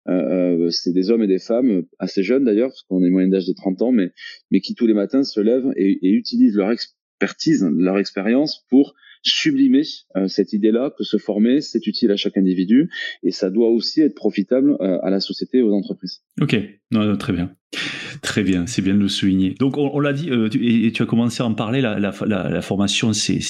euh, 0.09 0.13
euh 0.13 0.71
c'est 0.71 0.93
des 0.93 1.11
hommes 1.11 1.23
et 1.23 1.27
des 1.27 1.39
femmes 1.39 1.85
assez 1.99 2.23
jeunes 2.23 2.45
d'ailleurs, 2.45 2.69
parce 2.69 2.83
qu'on 2.83 3.05
est 3.05 3.11
moyenne 3.11 3.31
d'âge 3.31 3.47
de 3.47 3.53
30 3.53 3.83
ans, 3.83 3.93
mais, 3.93 4.13
mais 4.51 4.61
qui 4.61 4.75
tous 4.75 4.87
les 4.87 4.95
matins 4.95 5.23
se 5.23 5.41
lèvent 5.41 5.73
et, 5.77 6.11
utilisent 6.11 6.57
leur 6.57 6.71
expertise, 6.71 7.67
leur 7.77 7.99
expérience 7.99 8.65
pour 8.69 8.95
sublimer 9.23 9.83
euh, 10.17 10.29
cette 10.29 10.53
idée-là 10.53 10.93
que 10.97 11.05
se 11.05 11.19
former, 11.19 11.61
c'est 11.61 11.87
utile 11.87 12.11
à 12.11 12.17
chaque 12.17 12.39
individu 12.39 12.91
et 13.23 13.31
ça 13.31 13.51
doit 13.51 13.69
aussi 13.69 14.01
être 14.01 14.15
profitable 14.15 14.77
à 14.81 15.11
la 15.11 15.21
société 15.21 15.59
et 15.59 15.63
aux 15.63 15.75
entreprises. 15.75 16.23
Ok, 16.41 16.57
très 17.19 17.33
bien. 17.33 17.55
Très 18.23 18.43
bien, 18.43 18.67
c'est 18.67 18.83
bien 18.83 18.95
de 18.95 18.99
le 18.99 19.09
souligner. 19.09 19.55
Donc 19.59 19.79
on, 19.79 19.99
l'a 19.99 20.13
dit, 20.13 20.31
euh, 20.31 20.49
et, 20.61 20.93
tu 20.93 21.03
as 21.03 21.07
commencé 21.07 21.43
à 21.43 21.47
en 21.47 21.55
parler, 21.55 21.81
la, 21.81 22.63
formation 22.63 23.13
s'est 23.13 23.43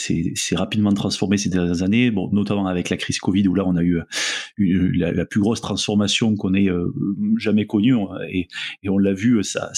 rapidement 0.53 0.93
transformée 0.93 1.39
ces 1.39 1.49
dernières 1.49 1.83
années, 1.83 2.11
bon, 2.11 2.29
notamment 2.33 2.67
avec 2.67 2.89
la 2.89 2.97
crise 2.97 3.19
Covid 3.19 3.49
où 3.49 3.55
là 3.55 3.65
on 3.67 3.75
a 3.77 3.83
eu 3.83 3.99
euh, 3.99 4.93
la, 4.95 5.25
plus 5.25 5.41
grosse 5.41 5.61
transformation 5.61 6.37
qu'on 6.37 6.55
ait 6.55 6.69
euh, 6.69 6.93
jamais 7.37 7.67
connue 7.67 7.95
et, 8.33 8.49
on 8.89 8.99
l'a 8.99 9.13
vu, 9.13 9.43
ça, 9.43 9.73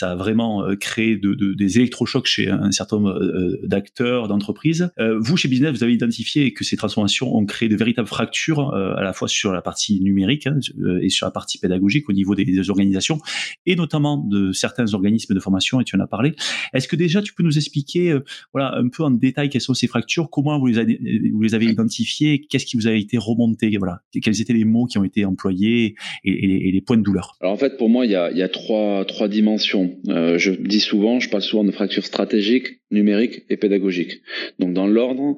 a 0.00 0.16
vraiment 0.16 0.64
créé 0.80 1.16
de, 1.16 1.34
de, 1.34 1.52
des 1.52 1.78
électrochocs 1.78 2.26
chez 2.26 2.48
un 2.50 2.70
certain 2.70 2.96
nombre 2.96 3.18
d'acteurs, 3.64 4.28
d'entreprises. 4.28 4.90
vous, 5.20 5.36
chez 5.36 5.48
Business, 5.48 5.72
vous 5.72 5.82
avez 5.82 5.94
identifié 5.94 6.52
que 6.52 6.64
ces 6.64 6.76
transformations 6.76 7.34
ont 7.34 7.44
créé 7.44 7.68
de 7.68 7.76
véritables 7.76 8.08
fractures 8.08 8.74
à 8.74 9.02
la 9.02 9.12
fois 9.12 9.28
sur 9.28 9.52
la 9.52 9.62
partie 9.62 10.00
numérique 10.00 10.46
hein, 10.46 10.58
et 11.00 11.08
sur 11.08 11.26
la 11.26 11.30
partie 11.30 11.58
pédagogique 11.58 12.08
au 12.08 12.12
niveau 12.12 12.34
des, 12.34 12.44
des 12.44 12.70
organisations 12.70 13.20
et 13.66 13.74
notamment 13.76 14.18
de 14.18 14.37
certains 14.52 14.94
organismes 14.94 15.34
de 15.34 15.40
formation, 15.40 15.80
et 15.80 15.84
tu 15.84 15.96
en 15.96 16.00
as 16.00 16.06
parlé. 16.06 16.34
Est-ce 16.74 16.88
que 16.88 16.96
déjà 16.96 17.22
tu 17.22 17.34
peux 17.34 17.42
nous 17.42 17.56
expliquer, 17.56 18.12
euh, 18.12 18.24
voilà, 18.52 18.74
un 18.76 18.88
peu 18.88 19.02
en 19.02 19.10
détail 19.10 19.48
quelles 19.48 19.60
sont 19.62 19.74
ces 19.74 19.86
fractures, 19.86 20.30
comment 20.30 20.58
vous 20.58 20.66
les 20.66 20.78
avez, 20.78 21.00
vous 21.32 21.42
les 21.42 21.54
avez 21.54 21.66
identifiées, 21.66 22.40
qu'est-ce 22.48 22.66
qui 22.66 22.76
vous 22.76 22.86
a 22.86 22.92
été 22.92 23.18
remonté, 23.18 23.76
voilà, 23.78 24.02
quels 24.22 24.40
étaient 24.40 24.52
les 24.52 24.64
mots 24.64 24.86
qui 24.86 24.98
ont 24.98 25.04
été 25.04 25.24
employés 25.24 25.94
et, 26.24 26.70
les 26.72 26.80
points 26.80 26.96
de 26.96 27.02
douleur? 27.02 27.36
Alors 27.40 27.52
en 27.52 27.56
fait, 27.56 27.76
pour 27.76 27.88
moi, 27.88 28.06
il 28.06 28.12
y 28.12 28.16
a, 28.16 28.30
il 28.30 28.38
y 28.38 28.42
a 28.42 28.48
trois, 28.48 29.04
trois 29.04 29.28
dimensions. 29.28 29.96
Euh, 30.08 30.38
je 30.38 30.52
dis 30.52 30.80
souvent, 30.80 31.20
je 31.20 31.28
parle 31.28 31.42
souvent 31.42 31.64
de 31.64 31.70
fractures 31.70 32.04
stratégiques, 32.04 32.80
numériques 32.90 33.44
et 33.48 33.56
pédagogiques. 33.56 34.22
Donc 34.58 34.72
dans 34.72 34.86
l'ordre, 34.86 35.36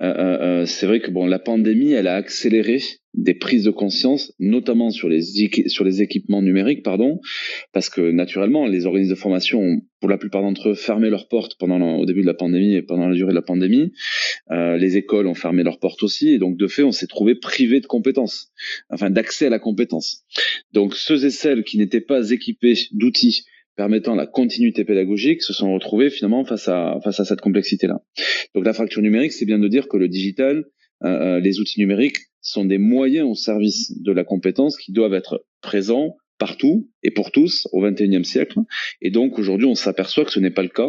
euh, 0.00 0.66
c'est 0.66 0.86
vrai 0.86 1.00
que 1.00 1.10
bon, 1.10 1.26
la 1.26 1.38
pandémie, 1.38 1.92
elle 1.92 2.06
a 2.06 2.16
accéléré 2.16 2.80
des 3.14 3.34
prises 3.34 3.64
de 3.64 3.70
conscience, 3.70 4.32
notamment 4.38 4.90
sur 4.90 5.08
les, 5.08 5.20
sur 5.66 5.84
les 5.84 6.02
équipements 6.02 6.40
numériques, 6.40 6.82
pardon, 6.82 7.20
parce 7.72 7.90
que 7.90 8.10
naturellement, 8.10 8.66
les 8.66 8.86
organismes 8.86 9.12
de 9.12 9.18
formation 9.18 9.60
ont, 9.60 9.80
pour 10.00 10.08
la 10.08 10.16
plupart 10.16 10.42
d'entre 10.42 10.70
eux, 10.70 10.74
fermé 10.74 11.10
leurs 11.10 11.28
portes 11.28 11.56
pendant 11.58 11.96
au 11.96 12.06
début 12.06 12.22
de 12.22 12.26
la 12.26 12.34
pandémie 12.34 12.74
et 12.74 12.82
pendant 12.82 13.08
la 13.08 13.14
durée 13.14 13.30
de 13.30 13.36
la 13.36 13.42
pandémie. 13.42 13.92
Euh, 14.50 14.76
les 14.78 14.96
écoles 14.96 15.26
ont 15.26 15.34
fermé 15.34 15.62
leurs 15.62 15.78
portes 15.78 16.02
aussi, 16.02 16.30
et 16.30 16.38
donc 16.38 16.56
de 16.56 16.66
fait, 16.66 16.82
on 16.82 16.92
s'est 16.92 17.06
trouvé 17.06 17.34
privé 17.34 17.80
de 17.80 17.86
compétences, 17.86 18.50
enfin 18.88 19.10
d'accès 19.10 19.46
à 19.46 19.50
la 19.50 19.58
compétence. 19.58 20.24
Donc 20.72 20.94
ceux 20.94 21.24
et 21.24 21.30
celles 21.30 21.64
qui 21.64 21.78
n'étaient 21.78 22.00
pas 22.00 22.30
équipés 22.30 22.74
d'outils 22.92 23.44
permettant 23.76 24.14
la 24.14 24.26
continuité 24.26 24.84
pédagogique 24.84 25.42
se 25.42 25.52
sont 25.52 25.72
retrouvés 25.72 26.10
finalement 26.10 26.44
face 26.44 26.68
à 26.68 26.98
face 27.02 27.20
à 27.20 27.24
cette 27.24 27.40
complexité-là. 27.40 28.02
Donc 28.54 28.64
la 28.64 28.72
fracture 28.72 29.02
numérique, 29.02 29.32
c'est 29.32 29.46
bien 29.46 29.58
de 29.58 29.68
dire 29.68 29.88
que 29.88 29.96
le 29.96 30.08
digital, 30.08 30.64
euh, 31.04 31.08
euh 31.08 31.40
les 31.40 31.58
outils 31.58 31.80
numériques 31.80 32.18
sont 32.42 32.64
des 32.64 32.78
moyens 32.78 33.28
au 33.28 33.34
service 33.34 33.98
de 34.00 34.12
la 34.12 34.24
compétence 34.24 34.76
qui 34.76 34.92
doivent 34.92 35.14
être 35.14 35.44
présents 35.60 36.16
partout 36.42 36.90
et 37.04 37.12
pour 37.12 37.30
tous 37.30 37.68
au 37.70 37.82
XXIe 37.82 38.24
siècle. 38.24 38.58
Et 39.00 39.12
donc 39.12 39.38
aujourd'hui, 39.38 39.68
on 39.68 39.76
s'aperçoit 39.76 40.24
que 40.24 40.32
ce 40.32 40.40
n'est 40.40 40.50
pas 40.50 40.64
le 40.64 40.70
cas 40.70 40.88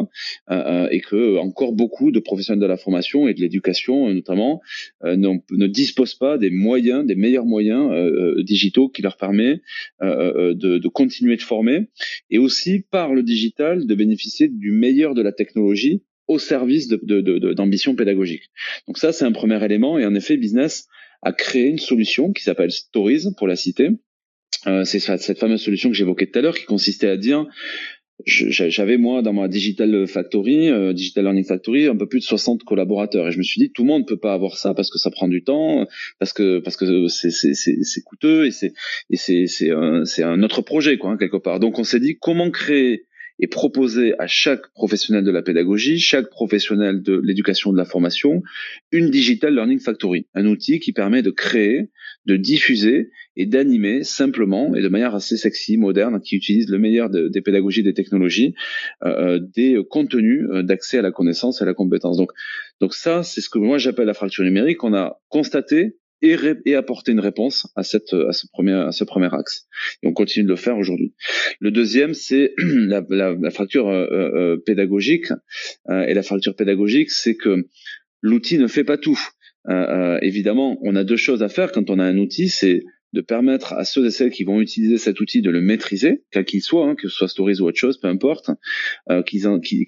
euh, 0.49 0.55
euh 0.55 0.87
et 0.89 0.99
que 0.99 1.37
encore 1.37 1.73
beaucoup 1.73 2.09
de 2.11 2.19
professionnels 2.19 2.59
de 2.59 2.65
la 2.65 2.75
formation 2.75 3.27
et 3.27 3.35
de 3.35 3.39
l'éducation, 3.39 4.09
euh, 4.09 4.13
notamment, 4.15 4.61
euh, 5.03 5.15
ne 5.15 5.67
disposent 5.67 6.15
pas 6.15 6.39
des 6.39 6.49
moyens, 6.49 7.05
des 7.05 7.13
meilleurs 7.13 7.45
moyens 7.45 7.91
euh, 7.91 8.41
digitaux 8.41 8.89
qui 8.89 9.03
leur 9.03 9.15
permettent 9.15 9.61
de, 10.01 10.53
de, 10.53 10.87
continuer 10.87 11.35
de 11.35 11.43
former 11.43 11.87
et 12.31 12.39
aussi 12.39 12.83
par 12.89 13.13
le 13.13 13.21
digital 13.21 13.85
de 13.85 13.95
bénéficier 13.95 14.47
du 14.47 14.71
meilleur 14.71 15.13
de 15.13 15.21
la 15.21 15.31
technologie 15.31 16.01
au 16.27 16.39
service 16.39 16.87
d'ambition 16.87 17.91
de, 17.91 17.95
de, 17.95 18.01
pédagogique. 18.01 18.45
Donc 18.87 18.97
ça, 18.97 19.11
c'est 19.11 19.25
un 19.25 19.31
premier 19.31 19.63
élément. 19.63 19.99
Et 19.99 20.05
en 20.05 20.15
effet, 20.15 20.37
business 20.37 20.87
a 21.23 21.33
créé 21.33 21.67
une 21.67 21.79
solution 21.79 22.31
qui 22.31 22.43
s'appelle 22.43 22.71
Stories, 22.71 23.33
pour 23.37 23.47
la 23.47 23.55
citer. 23.55 23.89
Euh, 24.67 24.83
c'est 24.85 24.99
cette 24.99 25.39
fameuse 25.39 25.61
solution 25.61 25.89
que 25.89 25.95
j'évoquais 25.95 26.27
tout 26.27 26.39
à 26.39 26.41
l'heure, 26.41 26.57
qui 26.57 26.65
consistait 26.65 27.09
à 27.09 27.17
dire 27.17 27.45
j'avais 28.25 28.97
moi 28.97 29.21
dans 29.21 29.33
ma 29.33 29.47
digital 29.47 30.07
factory, 30.07 30.69
euh, 30.69 30.93
digital 30.93 31.25
learning 31.25 31.45
factory, 31.45 31.87
un 31.87 31.95
peu 31.95 32.07
plus 32.07 32.19
de 32.19 32.23
60 32.23 32.63
collaborateurs 32.63 33.27
et 33.27 33.31
je 33.31 33.37
me 33.37 33.43
suis 33.43 33.59
dit 33.59 33.71
tout 33.71 33.83
le 33.83 33.87
monde 33.87 34.07
peut 34.07 34.17
pas 34.17 34.33
avoir 34.33 34.55
ça 34.55 34.73
parce 34.73 34.89
que 34.89 34.97
ça 34.97 35.09
prend 35.09 35.27
du 35.27 35.43
temps, 35.43 35.87
parce 36.19 36.31
que 36.31 36.59
parce 36.59 36.77
que 36.77 37.07
c'est 37.07 37.31
c'est 37.31 37.53
c'est 37.53 38.01
coûteux 38.03 38.45
et 38.45 38.51
c'est 38.51 38.73
et 39.09 39.17
c'est 39.17 39.47
c'est 39.47 39.71
un 39.71 40.03
un 40.23 40.43
autre 40.43 40.61
projet 40.61 40.97
quoi 40.97 41.11
hein, 41.11 41.17
quelque 41.17 41.37
part. 41.37 41.59
Donc 41.59 41.79
on 41.79 41.83
s'est 41.83 41.99
dit 41.99 42.17
comment 42.19 42.49
créer 42.51 43.07
et 43.39 43.47
proposer 43.47 44.13
à 44.19 44.27
chaque 44.27 44.71
professionnel 44.73 45.23
de 45.23 45.31
la 45.31 45.41
pédagogie, 45.41 45.99
chaque 45.99 46.29
professionnel 46.29 47.01
de 47.01 47.19
l'éducation 47.23 47.71
de 47.71 47.77
la 47.77 47.85
formation, 47.85 48.43
une 48.91 49.09
Digital 49.09 49.53
Learning 49.53 49.79
Factory, 49.79 50.27
un 50.33 50.45
outil 50.45 50.79
qui 50.79 50.93
permet 50.93 51.21
de 51.21 51.31
créer, 51.31 51.89
de 52.25 52.37
diffuser 52.37 53.09
et 53.35 53.45
d'animer 53.45 54.03
simplement 54.03 54.75
et 54.75 54.81
de 54.81 54.87
manière 54.87 55.15
assez 55.15 55.37
sexy, 55.37 55.77
moderne, 55.77 56.21
qui 56.21 56.35
utilise 56.35 56.69
le 56.69 56.77
meilleur 56.77 57.09
des 57.09 57.41
pédagogies, 57.41 57.83
des 57.83 57.93
technologies, 57.93 58.53
euh, 59.03 59.09
euh, 59.09 59.39
des 59.55 59.81
contenus 59.89 60.45
euh, 60.51 60.63
d'accès 60.63 60.99
à 60.99 61.01
la 61.01 61.11
connaissance 61.11 61.59
et 61.59 61.63
à 61.63 61.65
la 61.65 61.73
compétence. 61.73 62.17
Donc, 62.17 62.31
donc 62.79 62.93
ça, 62.93 63.23
c'est 63.23 63.41
ce 63.41 63.49
que 63.49 63.57
moi 63.59 63.77
j'appelle 63.77 64.05
la 64.05 64.13
fracture 64.13 64.43
numérique. 64.43 64.83
On 64.83 64.93
a 64.93 65.19
constaté 65.29 65.97
et, 66.23 66.75
apporter 66.75 67.11
une 67.11 67.19
réponse 67.19 67.67
à 67.75 67.83
cette 67.83 68.13
à 68.13 68.31
ce 68.31 68.47
premier 68.51 68.73
à 68.73 68.91
ce 68.91 69.03
premier 69.03 69.29
axe. 69.33 69.67
Et 70.01 70.07
on 70.07 70.13
continue 70.13 70.45
de 70.45 70.49
le 70.49 70.55
faire 70.55 70.77
aujourd'hui. 70.77 71.13
Le 71.59 71.71
deuxième, 71.71 72.13
c'est 72.13 72.53
la, 72.57 73.03
la, 73.09 73.35
la, 73.39 73.51
fracture 73.51 73.89
euh, 73.89 74.07
euh, 74.11 74.57
pédagogique. 74.57 75.27
Euh, 75.89 76.05
et 76.05 76.13
la 76.13 76.23
fracture 76.23 76.55
pédagogique, 76.55 77.11
c'est 77.11 77.35
que 77.35 77.67
l'outil 78.21 78.57
ne 78.57 78.67
fait 78.67 78.83
pas 78.83 78.97
tout. 78.97 79.19
évidemment, 80.21 80.77
on 80.81 80.95
a 80.95 81.03
deux 81.03 81.17
choses 81.17 81.43
à 81.43 81.49
faire 81.49 81.71
quand 81.71 81.89
on 81.89 81.99
a 81.99 82.05
un 82.05 82.17
outil, 82.17 82.49
c'est 82.49 82.83
de 83.13 83.21
permettre 83.21 83.73
à 83.73 83.85
ceux 83.85 84.05
et 84.07 84.11
celles 84.11 84.31
qui 84.31 84.43
vont 84.43 84.59
utiliser 84.59 84.97
cet 84.97 85.19
outil 85.21 85.41
de 85.41 85.51
le 85.51 85.61
maîtriser, 85.61 86.23
quel 86.31 86.45
qu'il 86.45 86.61
soit, 86.61 86.89
hein, 86.89 86.95
que 86.95 87.07
ce 87.07 87.15
soit 87.15 87.27
Stories 87.27 87.61
ou 87.61 87.65
autre 87.65 87.77
chose, 87.77 87.99
peu 87.99 88.07
importe, 88.07 88.49
euh, 89.09 89.21
qu'ils 89.21 89.47
qu'ils 89.61 89.85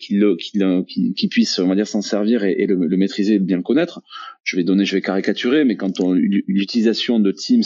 qu'ils 0.88 1.30
puissent, 1.30 1.60
on 1.60 1.68
va 1.68 1.76
dire, 1.76 1.88
s'en 1.88 2.02
servir 2.02 2.44
et, 2.44 2.56
et 2.60 2.68
le, 2.68 2.76
le, 2.76 2.98
maîtriser 2.98 3.34
et 3.34 3.40
bien 3.40 3.58
le 3.58 3.64
connaître. 3.64 4.02
Je 4.46 4.58
vais 4.58 4.64
donner, 4.64 4.86
je 4.86 4.96
vais 4.96 5.02
caricaturer, 5.02 5.66
mais 5.66 5.76
quand 5.76 6.00
on 6.00 6.14
l'utilisation 6.14 7.20
de 7.20 7.32
Teams 7.32 7.64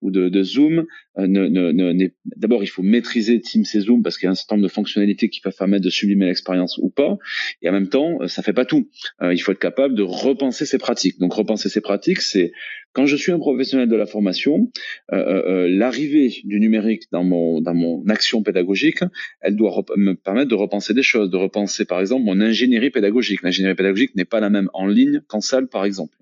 ou 0.00 0.10
de, 0.10 0.42
Zoom, 0.42 0.86
euh, 1.18 1.26
ne, 1.26 1.46
ne, 1.46 2.08
d'abord 2.36 2.64
il 2.64 2.68
faut 2.68 2.82
maîtriser 2.82 3.38
Teams 3.38 3.66
et 3.74 3.80
Zoom 3.80 4.02
parce 4.02 4.16
qu'il 4.16 4.26
y 4.26 4.28
a 4.28 4.32
un 4.32 4.34
certain 4.34 4.56
nombre 4.56 4.66
de 4.66 4.72
fonctionnalités 4.72 5.28
qui 5.28 5.42
peuvent 5.42 5.56
permettre 5.56 5.84
de 5.84 5.90
sublimer 5.90 6.24
l'expérience 6.24 6.78
ou 6.78 6.88
pas, 6.88 7.18
et 7.60 7.68
en 7.68 7.72
même 7.72 7.88
temps, 7.88 8.22
euh, 8.22 8.28
ça 8.28 8.42
fait 8.42 8.54
pas 8.54 8.64
tout. 8.64 8.88
Euh, 9.20 9.34
il 9.34 9.38
faut 9.38 9.52
être 9.52 9.58
capable 9.58 9.94
de 9.94 10.02
repenser 10.02 10.64
ses 10.64 10.78
pratiques. 10.78 11.18
Donc 11.20 11.34
repenser 11.34 11.68
ses 11.68 11.82
pratiques, 11.82 12.22
c'est 12.22 12.52
quand 12.92 13.06
je 13.06 13.16
suis 13.16 13.32
un 13.32 13.38
professionnel 13.38 13.88
de 13.88 13.96
la 13.96 14.06
formation, 14.06 14.70
euh, 15.12 15.16
euh, 15.16 15.68
l'arrivée 15.68 16.32
du 16.44 16.60
numérique 16.60 17.04
dans 17.10 17.24
mon 17.24 17.60
dans 17.60 17.74
mon 17.74 18.06
action 18.08 18.42
pédagogique, 18.42 19.00
elle 19.40 19.56
doit 19.56 19.84
me 19.96 20.14
permettre 20.14 20.48
de 20.48 20.54
repenser 20.54 20.94
des 20.94 21.02
choses, 21.02 21.30
de 21.30 21.36
repenser 21.36 21.84
par 21.84 22.00
exemple 22.00 22.24
mon 22.24 22.40
ingénierie 22.40 22.90
pédagogique. 22.90 23.42
L'ingénierie 23.42 23.76
pédagogique 23.76 24.14
n'est 24.14 24.24
pas 24.24 24.40
la 24.40 24.50
même 24.50 24.68
en 24.74 24.86
ligne 24.86 25.20
qu'en 25.26 25.40
salle 25.40 25.68
par 25.68 25.84
exemple. 25.84 26.16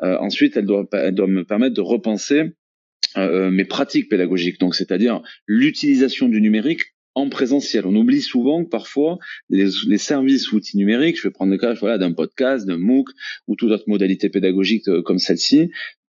Ensuite, 0.00 0.56
elle 0.56 0.66
doit 0.66 0.86
me 1.26 1.44
permettre 1.44 1.74
de 1.74 1.80
repenser 1.80 2.52
mes 3.16 3.64
pratiques 3.64 4.08
pédagogiques, 4.08 4.60
donc 4.60 4.74
c'est-à-dire 4.74 5.22
l'utilisation 5.46 6.28
du 6.28 6.40
numérique 6.40 6.94
en 7.14 7.28
présentiel. 7.28 7.86
On 7.86 7.94
oublie 7.96 8.22
souvent 8.22 8.64
que 8.64 8.68
parfois 8.68 9.18
les, 9.48 9.68
les 9.86 9.98
services 9.98 10.52
outils 10.52 10.76
numériques, 10.76 11.18
je 11.18 11.26
vais 11.26 11.32
prendre 11.32 11.50
le 11.50 11.58
cas 11.58 11.74
d'un 11.98 12.12
podcast, 12.12 12.66
d'un 12.66 12.78
MOOC 12.78 13.08
ou 13.48 13.56
toute 13.56 13.70
autre 13.72 13.84
modalité 13.88 14.28
pédagogique 14.28 14.86
euh, 14.88 15.02
comme 15.02 15.18
celle-ci, 15.18 15.70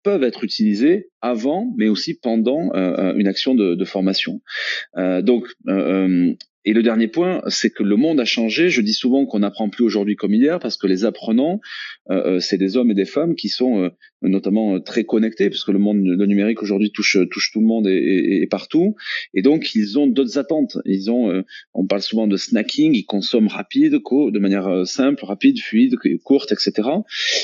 peuvent 0.05 0.23
être 0.23 0.45
utilisés 0.45 1.09
avant, 1.21 1.75
mais 1.77 1.89
aussi 1.89 2.15
pendant 2.15 2.71
euh, 2.75 2.95
euh, 2.99 3.15
une 3.17 3.27
action 3.27 3.57
de, 3.57 3.85
formation. 3.85 4.41
Euh, 4.97 5.21
donc, 5.23 5.49
et 6.65 6.73
le 6.73 6.83
dernier 6.83 7.09
point, 7.09 7.43
c'est 7.49 7.71
que 7.71 7.83
le 7.83 7.97
monde 7.97 8.21
a 8.21 8.25
changé. 8.25 8.71
Je 8.71 8.81
dis 8.81 8.93
souvent 8.93 9.27
qu'on 9.27 9.41
n'apprend 9.41 9.69
plus 9.69 9.85
aujourd'hui 9.85 10.17
comme 10.17 10.35
hier 10.35 10.59
parce 10.59 10.77
que 10.77 10.87
les 10.87 11.05
apprenants, 11.05 11.61
euh, 12.11 12.41
c'est 12.41 12.59
des 12.59 12.77
hommes 12.77 12.91
et 12.91 12.95
des 12.95 13.05
femmes 13.05 13.35
qui 13.35 13.49
sont 13.49 13.91
notamment 14.23 14.81
très 14.81 15.05
connectés, 15.05 15.51
puisque 15.51 15.69
le 15.69 15.79
monde 15.79 16.03
le 16.03 16.27
numérique 16.27 16.63
aujourd'hui 16.63 16.91
touche 16.91 17.19
tout 17.53 17.61
le 17.61 17.67
monde 17.67 17.87
et, 17.87 18.41
et, 18.43 18.47
partout, 18.47 18.95
et 19.35 19.43
donc 19.43 19.75
ils 19.75 19.99
ont 19.99 20.07
d'autres 20.07 20.39
attentes. 20.39 20.79
Ils 20.87 21.11
ont, 21.11 21.45
on 21.75 21.87
parle 21.87 22.03
souvent 22.03 22.27
de 22.27 22.37
snacking, 22.37 22.95
ils 22.95 23.05
consomment 23.05 23.49
rapide, 23.49 23.93
de 23.93 24.39
manière 24.39 24.87
simple, 24.87 25.25
rapide, 25.25 25.61
fluide, 25.61 25.97
courte, 26.23 26.53
etc. 26.53 26.89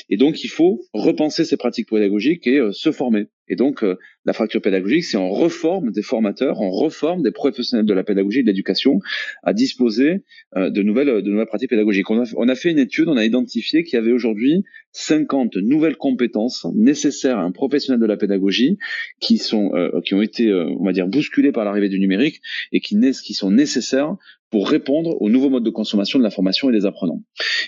Et 0.09 0.17
donc 0.17 0.43
il 0.45 0.49
faut 0.49 0.83
repenser 0.95 1.45
ces 1.45 1.57
pratiques 1.57 1.91
pédagogiques 1.91 2.47
et 2.47 2.61
se 2.73 2.93
former. 2.93 3.27
Et 3.50 3.57
donc, 3.57 3.83
euh, 3.83 3.99
la 4.25 4.33
fracture 4.33 4.62
pédagogique, 4.62 5.04
c'est 5.04 5.16
on 5.16 5.28
reforme 5.28 5.90
des 5.90 6.02
formateurs, 6.02 6.61
on 6.61 6.71
reforme 6.71 7.23
des 7.23 7.33
professionnels 7.33 7.85
de 7.85 7.92
la 7.92 8.04
pédagogie 8.04 8.38
et 8.38 8.42
de 8.42 8.47
l'éducation 8.47 9.00
à 9.42 9.52
disposer 9.52 10.23
euh, 10.57 10.71
de, 10.71 10.83
nouvelles, 10.83 11.21
de 11.23 11.30
nouvelles 11.30 11.49
pratiques 11.49 11.71
pédagogiques. 11.71 12.09
On 12.11 12.23
a, 12.23 12.30
on 12.37 12.49
a 12.49 12.54
fait 12.54 12.71
une 12.71 12.78
étude, 12.78 13.09
on 13.09 13.16
a 13.16 13.25
identifié 13.25 13.83
qu'il 13.83 13.95
y 13.95 13.99
avait 13.99 14.12
aujourd'hui 14.12 14.62
50 14.92 15.57
nouvelles 15.57 15.97
compétences 15.97 16.64
nécessaires 16.76 17.38
à 17.38 17.42
un 17.42 17.50
professionnel 17.50 18.00
de 18.00 18.07
la 18.07 18.16
pédagogie 18.16 18.78
qui 19.21 19.37
sont, 19.37 19.73
euh, 19.75 20.00
qui 20.02 20.14
ont 20.14 20.23
été, 20.23 20.52
on 20.52 20.85
va 20.85 20.92
dire, 20.92 21.09
bousculées 21.09 21.52
par 21.52 21.64
l'arrivée 21.64 21.88
du 21.88 21.99
numérique 21.99 22.40
et 22.71 22.80
qui, 22.80 22.97
qui 23.25 23.35
sont 23.35 23.50
nécessaires 23.50 24.14
pour 24.50 24.69
répondre 24.69 25.21
aux 25.21 25.28
nouveaux 25.28 25.50
modes 25.50 25.64
de 25.64 25.71
consommation 25.71 26.21
de 26.21 26.25
la 26.25 26.30
formation 26.30 26.71
et 26.71 26.73
des 26.73 26.87
apprenants. 26.87 27.23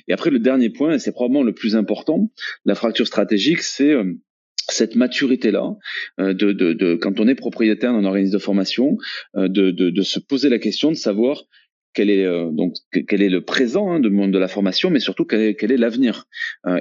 Et 0.06 0.12
après, 0.12 0.30
le 0.30 0.38
dernier 0.38 0.70
point, 0.70 0.94
et 0.94 0.98
c'est 1.00 1.12
probablement 1.12 1.42
le 1.42 1.54
plus 1.54 1.74
important, 1.74 2.30
la 2.64 2.74
fracture 2.74 3.06
stratégique, 3.06 3.62
c'est 3.62 3.94
cette 4.69 4.95
maturité-là, 4.97 5.75
de, 6.19 6.33
de, 6.33 6.73
de, 6.73 6.95
quand 6.95 7.21
on 7.21 7.28
est 7.28 7.35
propriétaire 7.35 7.92
d'un 7.92 8.04
organisme 8.04 8.35
de 8.35 8.38
formation, 8.38 8.97
de, 9.35 9.49
de, 9.49 9.90
de, 9.90 10.02
se 10.02 10.19
poser 10.21 10.49
la 10.49 10.59
question 10.59 10.90
de 10.90 10.97
savoir 10.97 11.42
quel 11.95 12.09
est 12.09 12.25
donc 12.52 12.75
quel 13.09 13.23
est 13.23 13.28
le 13.28 13.42
présent 13.42 13.92
hein, 13.92 14.00
du 14.00 14.09
monde 14.09 14.31
de 14.31 14.38
la 14.38 14.49
formation, 14.49 14.88
mais 14.90 15.00
surtout 15.00 15.25
quel 15.25 15.40
est, 15.40 15.54
quel 15.54 15.73
est 15.73 15.76
l'avenir, 15.76 16.26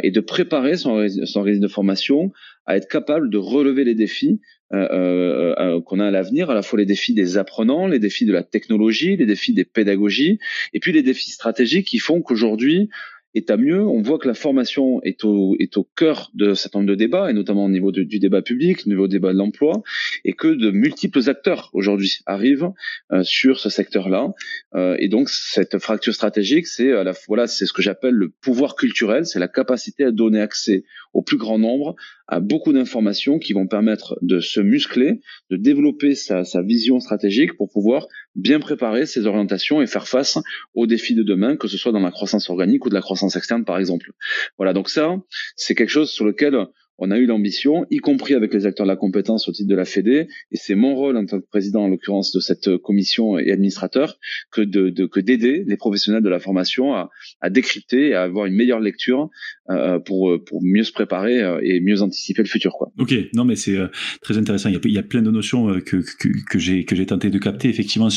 et 0.04 0.12
de 0.12 0.20
préparer 0.20 0.78
son, 0.78 1.06
son 1.26 1.40
organisme 1.40 1.64
de 1.64 1.68
formation 1.68 2.32
à 2.66 2.78
être 2.78 2.88
capable 2.88 3.30
de 3.30 3.38
relever 3.38 3.84
les 3.84 3.96
défis 3.96 4.40
euh, 4.74 4.88
euh, 4.90 5.56
euh, 5.60 5.82
qu'on 5.82 6.00
a 6.00 6.08
à 6.08 6.12
l'avenir, 6.12 6.50
à 6.50 6.54
la 6.54 6.62
fois 6.62 6.80
les 6.80 6.86
défis 6.86 7.14
des 7.14 7.38
apprenants, 7.38 7.88
les 7.88 8.00
défis 8.00 8.26
de 8.26 8.32
la 8.32 8.42
technologie, 8.42 9.18
les 9.18 9.26
défis 9.26 9.54
des 9.54 9.66
pédagogies, 9.66 10.40
et 10.72 10.80
puis 10.80 10.94
les 10.94 11.04
défis 11.04 11.32
stratégiques 11.32 11.88
qui 11.88 12.00
font 12.00 12.22
qu'aujourd'hui, 12.22 12.90
et 13.34 13.46
à 13.50 13.58
mieux. 13.58 13.82
On 13.86 14.02
voit 14.02 14.20
que 14.20 14.28
la 14.28 14.34
formation 14.34 15.02
est 15.04 15.24
au, 15.24 15.56
est 15.60 15.78
au 15.78 15.84
cœur 15.84 16.32
de 16.34 16.54
certain 16.54 16.80
nombre 16.80 16.90
de 16.90 16.96
débats, 16.96 17.30
et 17.30 17.34
notamment 17.34 17.66
au 17.66 17.70
niveau 17.70 17.92
du 17.92 18.20
débat 18.20 18.42
public, 18.42 18.84
au 18.86 18.90
niveau 18.90 19.08
du 19.08 19.18
débat 19.18 19.34
de 19.34 19.38
l'emploi, 19.38 19.82
et 20.26 20.34
que 20.34 20.48
de 20.48 20.72
multiples 20.72 21.30
acteurs 21.30 21.70
aujourd'hui 21.74 22.20
arrivent 22.26 22.72
euh, 23.12 23.24
sur 23.24 23.60
ce 23.60 23.70
secteur-là. 23.70 24.34
Euh, 24.76 24.96
et 25.00 25.08
donc 25.08 25.30
cette 25.30 25.80
fracture 25.80 26.14
stratégique, 26.14 26.68
c'est 26.68 26.92
la 26.92 27.14
voilà, 27.28 27.48
c'est 27.48 27.66
ce 27.66 27.74
que 27.74 27.82
j'appelle 27.82 28.14
le 28.14 28.30
pouvoir 28.30 28.76
culturel, 28.76 29.26
c'est 29.26 29.40
la 29.40 29.48
capacité 29.48 30.04
à 30.04 30.12
donner 30.12 30.42
accès 30.42 30.84
au 31.14 31.22
plus 31.22 31.38
grand 31.38 31.60
nombre 31.60 31.96
à 32.28 32.40
beaucoup 32.40 32.74
d'informations 32.74 33.40
qui 33.40 33.54
vont 33.54 33.68
permettre 33.68 34.18
de 34.22 34.40
se 34.40 34.60
muscler, 34.62 35.22
de 35.50 35.58
développer 35.58 36.16
sa, 36.16 36.44
sa 36.46 36.62
vision 36.62 37.00
stratégique 37.00 37.56
pour 37.58 37.70
pouvoir 37.70 38.08
bien 38.36 38.60
préparer 38.60 39.06
ses 39.06 39.26
orientations 39.26 39.82
et 39.82 39.88
faire 39.88 40.08
face 40.08 40.38
aux 40.74 40.88
défis 40.88 41.16
de 41.16 41.24
demain, 41.24 41.58
que 41.58 41.68
ce 41.68 41.78
soit 41.78 41.92
dans 41.92 42.00
la 42.00 42.12
croissance 42.12 42.50
organique 42.50 42.86
ou 42.86 42.90
de 42.90 42.94
la 42.94 43.02
croissance 43.02 43.36
externe, 43.36 43.66
par 43.66 43.78
exemple. 43.78 44.12
Voilà, 44.58 44.74
donc 44.74 44.90
ça, 44.90 45.16
c'est 45.56 45.76
quelque 45.76 45.90
chose 45.90 46.12
sur 46.12 46.26
lequel 46.26 46.56
on 46.98 47.10
a 47.10 47.18
eu 47.18 47.26
l'ambition, 47.26 47.86
y 47.90 47.98
compris 47.98 48.36
avec 48.36 48.54
les 48.54 48.66
acteurs 48.66 48.86
de 48.86 48.92
la 48.92 48.96
compétence 48.96 49.50
au 49.50 49.52
titre 49.52 49.70
de 49.70 49.76
la 49.76 49.86
Fédé, 49.86 50.28
et 50.52 50.56
c'est 50.56 50.76
mon 50.76 50.96
rôle 50.96 51.18
en 51.18 51.26
tant 51.26 51.40
que 51.40 51.48
président, 51.48 51.84
en 51.84 51.88
l'occurrence, 51.88 52.32
de 52.32 52.40
cette 52.40 52.78
commission 52.78 53.40
et 53.40 53.52
administrateur, 53.52 54.20
que 54.52 54.62
de, 54.62 55.06
que 55.08 55.20
d'aider 55.20 55.64
les 55.66 55.78
professionnels 55.78 56.22
de 56.22 56.30
la 56.30 56.40
formation 56.40 56.94
à, 56.94 57.10
décrypter 57.50 58.10
et 58.10 58.14
à 58.14 58.24
avoir 58.24 58.46
une 58.46 58.54
meilleure 58.54 58.80
lecture 58.80 59.30
euh, 59.70 60.00
pour 60.00 60.38
pour 60.46 60.62
mieux 60.64 60.84
se 60.84 60.92
préparer 60.92 61.42
euh, 61.42 61.60
et 61.64 61.80
mieux 61.82 62.02
anticiper 62.02 62.44
le 62.44 62.48
futur, 62.48 62.74
quoi. 62.74 62.92
Ok, 63.00 63.14
non 63.34 63.46
mais 63.46 63.56
c'est 63.56 63.78
euh, 63.78 63.88
très 64.22 64.38
intéressant. 64.38 64.70
Il 64.70 64.92
y, 64.92 64.98
a, 64.98 65.04
plein 65.04 65.22
de 65.22 65.32
notions 65.32 65.80
que 65.80 66.04
que, 66.20 66.60
j'ai 66.60 66.86
que 66.86 66.96
j'ai 66.96 67.06
tenté 67.06 67.30
de 67.30 67.40
capter. 67.40 67.70
Effectivement, 67.70 68.10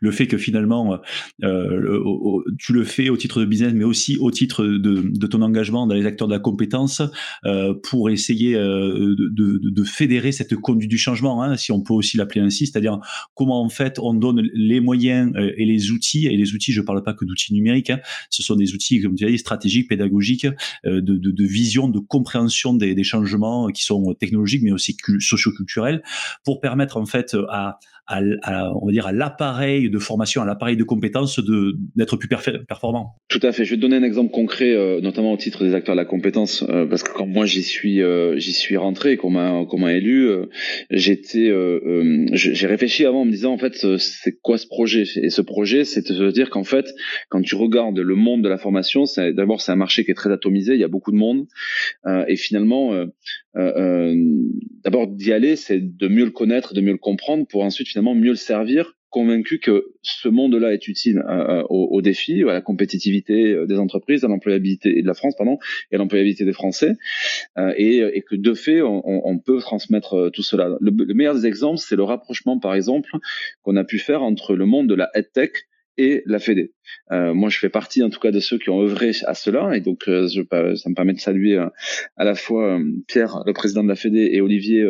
le 0.00 0.10
fait 0.10 0.26
que 0.26 0.36
finalement 0.36 1.00
tu 1.40 2.72
le 2.72 2.84
fais 2.84 3.08
au 3.08 3.16
titre 3.16 3.40
de 3.40 3.46
business, 3.46 3.72
mais 3.74 3.84
aussi 3.84 4.18
au 4.20 4.30
titre 4.30 4.64
de, 4.64 5.02
de 5.04 5.26
ton 5.26 5.42
engagement 5.42 5.86
dans 5.86 5.94
les 5.94 6.06
acteurs 6.06 6.28
de 6.28 6.32
la 6.32 6.40
compétence 6.40 7.02
pour 7.82 8.10
essayer 8.10 8.25
essayer 8.26 8.54
euh, 8.54 9.14
de, 9.18 9.60
de, 9.62 9.84
fédérer 9.84 10.32
cette 10.32 10.56
conduite 10.56 10.90
du 10.90 10.98
changement, 10.98 11.42
hein, 11.42 11.56
si 11.56 11.70
on 11.70 11.80
peut 11.80 11.94
aussi 11.94 12.16
l'appeler 12.16 12.40
ainsi, 12.40 12.66
c'est-à-dire 12.66 12.98
comment 13.34 13.62
en 13.62 13.68
fait 13.68 13.98
on 14.00 14.14
donne 14.14 14.48
les 14.52 14.80
moyens 14.80 15.32
euh, 15.36 15.52
et 15.56 15.64
les 15.64 15.90
outils, 15.90 16.26
et 16.26 16.36
les 16.36 16.54
outils, 16.54 16.72
je 16.72 16.80
ne 16.80 16.86
parle 16.86 17.02
pas 17.02 17.14
que 17.14 17.24
d'outils 17.24 17.54
numériques, 17.54 17.90
hein, 17.90 18.00
ce 18.30 18.42
sont 18.42 18.56
des 18.56 18.74
outils, 18.74 19.00
comme 19.00 19.14
tu 19.14 19.24
as 19.24 19.30
dit, 19.30 19.38
stratégiques, 19.38 19.88
pédagogiques, 19.88 20.46
euh, 20.86 21.00
de, 21.00 21.16
de, 21.16 21.44
vision, 21.44 21.88
de 21.88 21.98
compréhension 21.98 22.74
des, 22.74 22.94
des 22.94 23.04
changements 23.04 23.68
qui 23.68 23.84
sont 23.84 24.14
technologiques, 24.14 24.62
mais 24.62 24.72
aussi 24.72 24.96
socioculturels, 25.20 26.02
pour 26.44 26.60
permettre 26.60 26.96
en 26.96 27.06
fait 27.06 27.36
à, 27.48 27.78
à, 28.06 28.72
on 28.80 28.86
va 28.86 28.92
dire 28.92 29.06
à 29.06 29.12
l'appareil 29.12 29.90
de 29.90 29.98
formation, 29.98 30.42
à 30.42 30.44
l'appareil 30.44 30.76
de 30.76 30.84
compétences 30.84 31.40
de 31.40 31.76
d'être 31.96 32.16
plus 32.16 32.28
performant. 32.28 33.16
Tout 33.28 33.40
à 33.42 33.52
fait. 33.52 33.64
Je 33.64 33.70
vais 33.70 33.76
te 33.76 33.80
donner 33.80 33.96
un 33.96 34.02
exemple 34.02 34.30
concret, 34.30 34.72
euh, 34.72 35.00
notamment 35.00 35.32
au 35.32 35.36
titre 35.36 35.64
des 35.64 35.74
acteurs 35.74 35.94
de 35.94 36.00
la 36.00 36.04
compétence, 36.04 36.64
euh, 36.68 36.86
parce 36.86 37.02
que 37.02 37.12
quand 37.12 37.26
moi 37.26 37.46
j'y 37.46 37.62
suis 37.62 38.02
euh, 38.02 38.38
j'y 38.38 38.52
suis 38.52 38.76
rentré, 38.76 39.16
qu'on 39.16 39.30
m'a 39.30 39.64
qu'on 39.66 39.78
m'a 39.78 39.94
élu, 39.94 40.30
j'étais 40.90 41.52
j'ai 42.32 42.66
réfléchi 42.66 43.04
avant 43.04 43.22
en 43.22 43.24
me 43.24 43.32
disant 43.32 43.52
en 43.52 43.58
fait 43.58 43.74
c'est 43.98 44.38
quoi 44.40 44.58
ce 44.58 44.66
projet? 44.66 45.04
Et 45.16 45.30
ce 45.30 45.42
projet, 45.42 45.84
c'est 45.84 46.08
de 46.08 46.14
se 46.14 46.30
dire 46.30 46.50
qu'en 46.50 46.64
fait 46.64 46.86
quand 47.28 47.42
tu 47.42 47.56
regardes 47.56 47.98
le 47.98 48.14
monde 48.14 48.42
de 48.42 48.48
la 48.48 48.58
formation, 48.58 49.04
d'abord 49.34 49.60
c'est 49.60 49.72
un 49.72 49.76
marché 49.76 50.04
qui 50.04 50.12
est 50.12 50.14
très 50.14 50.30
atomisé, 50.30 50.74
il 50.74 50.80
y 50.80 50.84
a 50.84 50.88
beaucoup 50.88 51.10
de 51.10 51.16
monde, 51.16 51.46
et 52.28 52.36
finalement 52.36 52.92
d'abord 54.84 55.08
d'y 55.08 55.32
aller, 55.32 55.56
c'est 55.56 55.80
de 55.80 56.08
mieux 56.08 56.24
le 56.24 56.30
connaître, 56.30 56.74
de 56.74 56.80
mieux 56.80 56.92
le 56.92 56.98
comprendre, 56.98 57.46
pour 57.48 57.64
ensuite 57.64 57.88
mieux 58.02 58.30
le 58.30 58.36
servir, 58.36 58.96
convaincu 59.10 59.60
que 59.60 59.94
ce 60.02 60.28
monde-là 60.28 60.72
est 60.74 60.88
utile 60.88 61.24
euh, 61.28 61.62
aux, 61.70 61.88
aux, 61.90 62.02
défis, 62.02 62.42
à 62.42 62.52
la 62.52 62.60
compétitivité 62.60 63.52
euh, 63.52 63.66
des 63.66 63.78
entreprises, 63.78 64.24
à 64.24 64.28
l'employabilité 64.28 65.00
de 65.00 65.06
la 65.06 65.14
France, 65.14 65.34
pardon, 65.36 65.58
et 65.90 65.94
à 65.94 65.98
l'employabilité 65.98 66.44
des 66.44 66.52
Français, 66.52 66.96
euh, 67.56 67.72
et, 67.76 68.22
que 68.28 68.36
de 68.36 68.54
fait, 68.54 68.82
on, 68.82 69.38
peut 69.38 69.58
transmettre 69.60 70.14
euh, 70.14 70.30
tout 70.30 70.42
cela. 70.42 70.76
Le, 70.80 70.90
le 70.90 71.14
meilleur 71.14 71.34
des 71.34 71.46
exemples, 71.46 71.78
c'est 71.78 71.96
le 71.96 72.02
rapprochement, 72.02 72.58
par 72.58 72.74
exemple, 72.74 73.10
qu'on 73.62 73.76
a 73.76 73.84
pu 73.84 73.98
faire 73.98 74.22
entre 74.22 74.54
le 74.54 74.66
monde 74.66 74.88
de 74.88 74.94
la 74.94 75.10
EdTech 75.14 75.66
et 75.98 76.22
la 76.26 76.38
Fédé. 76.38 76.72
Euh, 77.12 77.34
moi, 77.34 77.48
je 77.48 77.58
fais 77.58 77.68
partie, 77.68 78.02
en 78.02 78.10
tout 78.10 78.20
cas, 78.20 78.30
de 78.30 78.40
ceux 78.40 78.58
qui 78.58 78.70
ont 78.70 78.80
œuvré 78.80 79.12
à 79.26 79.34
cela, 79.34 79.76
et 79.76 79.80
donc 79.80 80.08
euh, 80.08 80.28
je, 80.28 80.42
ça 80.76 80.88
me 80.90 80.94
permet 80.94 81.12
de 81.12 81.20
saluer 81.20 81.56
euh, 81.56 81.68
à 82.16 82.24
la 82.24 82.34
fois 82.34 82.78
Pierre, 83.06 83.42
le 83.46 83.52
président 83.52 83.82
de 83.82 83.88
la 83.88 83.96
Fédé, 83.96 84.30
et 84.32 84.40
Olivier, 84.40 84.86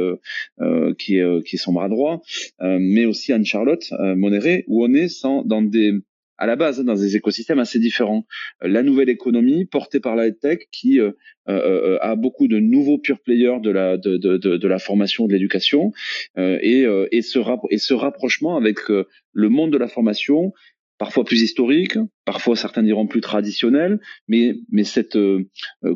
qui 0.99 1.19
est 1.19 1.45
qui 1.45 1.57
est 1.57 1.59
son 1.59 1.73
bras 1.73 1.88
droit, 1.88 2.23
mais 2.61 3.05
aussi 3.05 3.33
Anne-Charlotte 3.33 3.85
Monéré, 3.99 4.64
où 4.66 4.85
on 4.85 4.92
est 4.95 5.09
sans, 5.09 5.42
dans 5.42 5.62
des 5.62 5.92
à 6.38 6.47
la 6.47 6.57
base 6.57 6.83
dans 6.85 6.95
des 6.95 7.16
écosystèmes 7.16 7.59
assez 7.59 7.79
différents. 7.79 8.27
La 8.61 8.83
nouvelle 8.83 9.09
économie 9.09 9.64
portée 9.64 10.01
par 10.01 10.16
la 10.16 10.31
tech 10.31 10.59
qui 10.71 11.01
a 11.47 12.16
beaucoup 12.16 12.49
de 12.49 12.59
nouveaux 12.59 12.99
pure 12.99 13.21
players 13.21 13.61
de 13.62 13.71
la 13.71 13.97
de, 13.97 14.16
de, 14.16 14.37
de, 14.37 14.69
la 14.69 14.79
formation 14.79 15.27
de 15.27 15.33
l'éducation 15.33 15.92
et, 16.37 16.87
et, 17.12 17.23
ce 17.23 17.38
et 17.71 17.79
ce 17.79 17.95
rapprochement 17.95 18.57
avec 18.57 18.79
le 18.88 19.49
monde 19.49 19.73
de 19.73 19.79
la 19.79 19.88
formation 19.88 20.53
parfois 20.98 21.24
plus 21.24 21.42
historique, 21.42 21.98
parfois 22.24 22.56
certains 22.56 22.82
diront 22.82 23.06
plus 23.06 23.20
traditionnel, 23.20 24.00
mais, 24.28 24.54
mais 24.70 24.85
cette 24.85 25.16
euh, 25.16 25.48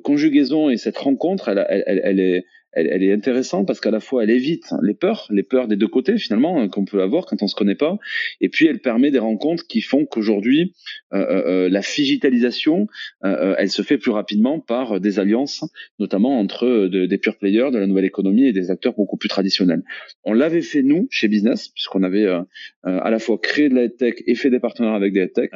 conjugaison 0.05 0.71
et 0.71 0.77
cette 0.77 0.99
rencontre, 0.99 1.49
elle, 1.49 1.67
elle, 1.69 2.01
elle, 2.05 2.21
est, 2.21 2.45
elle, 2.73 3.03
est 3.03 3.13
intéressante 3.13 3.67
parce 3.67 3.81
qu'à 3.81 3.91
la 3.91 4.01
fois 4.01 4.23
elle 4.23 4.31
évite 4.31 4.73
les 4.83 4.95
peurs, 4.95 5.27
les 5.31 5.43
peurs 5.43 5.69
des 5.69 5.77
deux 5.77 5.89
côtés 5.89 6.19
finalement 6.19 6.61
hein, 6.61 6.69
qu'on 6.69 6.85
peut 6.85 7.03
avoir 7.03 7.27
quand 7.27 7.43
on 7.43 7.47
se 7.47 7.55
connaît 7.55 7.75
pas, 7.75 7.99
et 8.41 8.49
puis 8.49 8.67
elle 8.67 8.81
permet 8.81 9.11
des 9.11 9.19
rencontres 9.19 9.67
qui 9.67 9.81
font 9.81 10.07
qu'aujourd'hui 10.07 10.75
euh, 11.13 11.19
euh, 11.19 11.43
euh 11.47 11.69
la 11.69 11.81
digitalisation, 11.81 12.87
elle 13.23 13.71
se 13.71 13.83
fait 13.83 13.99
plus 13.99 14.11
rapidement 14.11 14.61
par 14.61 15.01
des 15.01 15.19
alliances, 15.19 15.65
notamment 15.99 16.39
entre 16.39 16.89
des 16.89 17.19
pure 17.19 17.37
players 17.37 17.71
de 17.71 17.79
la 17.79 17.87
nouvelle 17.87 18.05
économie 18.05 18.47
et 18.47 18.53
des 18.53 18.71
acteurs 18.71 18.95
beaucoup 18.95 19.17
plus 19.17 19.29
traditionnels. 19.29 19.83
On 20.25 20.33
l'avait 20.33 20.63
fait 20.63 20.83
nous 20.83 21.07
chez 21.11 21.29
Business 21.29 21.69
puisqu'on 21.69 22.03
avait 22.03 22.27
à 22.83 23.11
la 23.11 23.19
fois 23.19 23.39
créé 23.39 23.69
de 23.69 23.75
la 23.75 23.89
tech 23.89 24.15
et 24.27 24.35
fait 24.35 24.51
des 24.51 24.61
partenaires 24.61 24.95
avec 24.95 25.13
des 25.13 25.31
tech, 25.31 25.51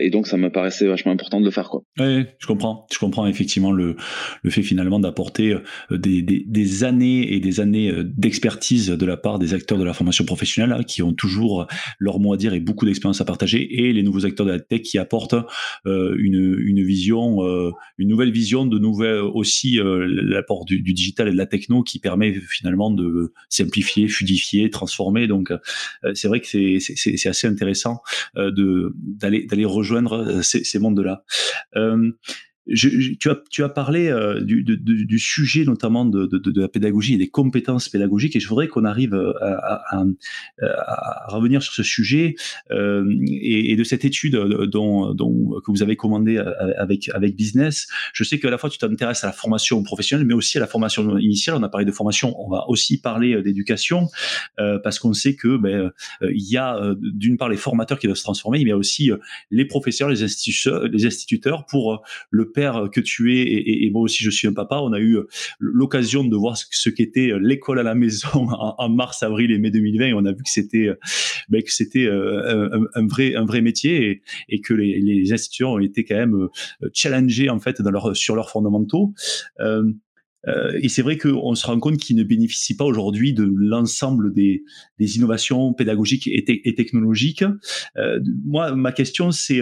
et 0.00 0.10
donc 0.10 0.26
ça 0.26 0.36
me 0.36 0.50
paraissait 0.50 0.86
vachement 0.86 1.12
important 1.12 1.40
de 1.40 1.46
le 1.46 1.50
faire 1.50 1.70
quoi. 1.70 1.82
Oui, 1.98 2.24
je 2.38 2.46
comprends, 2.46 2.86
je 2.92 2.98
comprends 2.98 3.26
effectivement 3.26 3.72
le 3.72 3.96
le 4.42 4.50
fait 4.50 4.62
finalement 4.62 5.00
d'apporter 5.00 5.56
des 5.90 6.55
des 6.56 6.84
années 6.84 7.34
et 7.34 7.38
des 7.38 7.60
années 7.60 7.90
euh, 7.90 8.02
d'expertise 8.02 8.88
de 8.88 9.06
la 9.06 9.18
part 9.18 9.38
des 9.38 9.52
acteurs 9.52 9.76
de 9.76 9.84
la 9.84 9.92
formation 9.92 10.24
professionnelle 10.24 10.72
hein, 10.72 10.82
qui 10.82 11.02
ont 11.02 11.12
toujours 11.12 11.66
leur 11.98 12.18
mot 12.18 12.32
à 12.32 12.38
dire 12.38 12.54
et 12.54 12.60
beaucoup 12.60 12.86
d'expérience 12.86 13.20
à 13.20 13.26
partager 13.26 13.84
et 13.84 13.92
les 13.92 14.02
nouveaux 14.02 14.24
acteurs 14.24 14.46
de 14.46 14.52
la 14.52 14.60
tech 14.60 14.80
qui 14.80 14.96
apportent 14.96 15.34
euh, 15.86 16.16
une, 16.18 16.56
une 16.58 16.82
vision, 16.82 17.44
euh, 17.44 17.72
une 17.98 18.08
nouvelle 18.08 18.30
vision, 18.30 18.64
de 18.64 18.78
nouvelles 18.78 19.20
aussi 19.20 19.78
l'apport 19.82 20.64
du, 20.64 20.80
du, 20.80 20.94
digital 20.94 21.28
et 21.28 21.32
de 21.32 21.36
la 21.36 21.44
techno 21.44 21.82
qui 21.82 21.98
permet 21.98 22.32
finalement 22.32 22.90
de 22.90 23.34
simplifier, 23.50 24.08
fluidifier, 24.08 24.70
transformer. 24.70 25.26
Donc 25.26 25.52
c'est 26.14 26.28
vrai 26.28 26.40
que 26.40 26.46
c'est 26.46 27.28
assez 27.28 27.46
intéressant 27.46 28.00
de 28.34 28.94
d'aller 28.96 29.44
d'aller 29.44 29.64
rejoindre 29.64 30.42
ces, 30.42 30.64
ces 30.64 30.78
mondes-là. 30.78 31.24
Je, 32.68 33.14
tu, 33.14 33.30
as, 33.30 33.38
tu 33.50 33.62
as 33.62 33.68
parlé 33.68 34.08
euh, 34.08 34.40
du, 34.40 34.64
de, 34.64 34.74
du, 34.74 35.18
sujet 35.20 35.64
notamment 35.64 36.04
de, 36.04 36.26
de, 36.26 36.38
de, 36.38 36.60
la 36.60 36.68
pédagogie 36.68 37.14
et 37.14 37.16
des 37.16 37.28
compétences 37.28 37.88
pédagogiques 37.88 38.34
et 38.34 38.40
je 38.40 38.48
voudrais 38.48 38.66
qu'on 38.66 38.84
arrive 38.84 39.14
euh, 39.14 39.32
à, 39.40 39.96
à, 39.96 40.04
à, 40.60 41.26
revenir 41.28 41.62
sur 41.62 41.72
ce 41.72 41.84
sujet 41.84 42.34
euh, 42.72 43.04
et, 43.28 43.72
et, 43.72 43.76
de 43.76 43.84
cette 43.84 44.04
étude 44.04 44.34
dont, 44.34 45.14
dont, 45.14 45.60
que 45.64 45.70
vous 45.70 45.82
avez 45.84 45.94
commandée 45.94 46.38
avec, 46.76 47.08
avec 47.10 47.36
Business. 47.36 47.86
Je 48.12 48.24
sais 48.24 48.40
qu'à 48.40 48.50
la 48.50 48.58
fois 48.58 48.68
tu 48.68 48.78
t'intéresses 48.78 49.22
à 49.22 49.28
la 49.28 49.32
formation 49.32 49.82
professionnelle 49.84 50.26
mais 50.26 50.34
aussi 50.34 50.58
à 50.58 50.60
la 50.60 50.66
formation 50.66 51.18
initiale. 51.18 51.56
On 51.56 51.62
a 51.62 51.68
parlé 51.68 51.84
de 51.84 51.92
formation, 51.92 52.34
on 52.40 52.50
va 52.50 52.64
aussi 52.68 53.00
parler 53.00 53.42
d'éducation 53.42 54.08
euh, 54.58 54.80
parce 54.82 54.98
qu'on 54.98 55.12
sait 55.12 55.36
que 55.36 55.56
ben, 55.56 55.92
il 56.22 56.50
y 56.50 56.56
a 56.56 56.80
d'une 57.00 57.36
part 57.36 57.48
les 57.48 57.56
formateurs 57.56 58.00
qui 58.00 58.08
doivent 58.08 58.16
se 58.16 58.24
transformer 58.24 58.58
mais 58.58 58.64
il 58.64 58.68
y 58.68 58.72
a 58.72 58.76
aussi 58.76 59.10
les 59.52 59.66
professeurs, 59.66 60.08
les 60.08 60.24
instituteurs, 60.24 60.82
les 60.88 61.06
instituteurs 61.06 61.64
pour 61.66 62.02
le 62.30 62.50
que 62.92 63.00
tu 63.00 63.36
es 63.36 63.42
et, 63.42 63.90
moi 63.90 64.02
aussi 64.02 64.24
je 64.24 64.30
suis 64.30 64.48
un 64.48 64.52
papa, 64.52 64.78
on 64.82 64.92
a 64.92 65.00
eu 65.00 65.18
l'occasion 65.58 66.24
de 66.24 66.36
voir 66.36 66.56
ce 66.56 66.90
qu'était 66.90 67.32
l'école 67.40 67.78
à 67.78 67.82
la 67.82 67.94
maison 67.94 68.28
en, 68.78 68.88
mars, 68.88 69.22
avril 69.22 69.50
et 69.50 69.58
mai 69.58 69.70
2020 69.70 70.06
et 70.06 70.12
on 70.14 70.24
a 70.24 70.32
vu 70.32 70.42
que 70.42 70.50
c'était 70.50 70.90
ben, 71.48 71.62
que 71.62 71.72
c'était 71.72 72.06
euh, 72.06 72.86
un, 72.94 73.06
vrai 73.06 73.34
un 73.34 73.44
vrai 73.44 73.60
métier 73.60 74.22
et, 74.48 74.60
que 74.60 74.74
les, 74.74 75.32
institutions 75.32 75.74
ont 75.74 75.78
été 75.78 76.04
quand 76.04 76.16
même 76.16 76.34
euh, 76.34 76.48
challengées 76.92 77.48
en 77.50 77.60
fait 77.60 77.80
dans 77.82 77.90
leur 77.90 78.16
sur 78.16 78.34
leurs 78.34 78.50
fondamentaux. 78.50 79.12
Euh, 79.60 79.92
et 80.80 80.88
c'est 80.88 81.02
vrai 81.02 81.18
qu'on 81.18 81.56
se 81.56 81.66
rend 81.66 81.80
compte 81.80 81.96
qu'ils 81.96 82.14
ne 82.14 82.22
bénéficient 82.22 82.76
pas 82.76 82.84
aujourd'hui 82.84 83.32
de 83.32 83.42
l'ensemble 83.56 84.32
des, 84.32 84.62
innovations 85.00 85.74
pédagogiques 85.74 86.28
et 86.28 86.74
technologiques. 86.76 87.42
moi, 88.44 88.72
ma 88.76 88.92
question, 88.92 89.32
c'est 89.32 89.60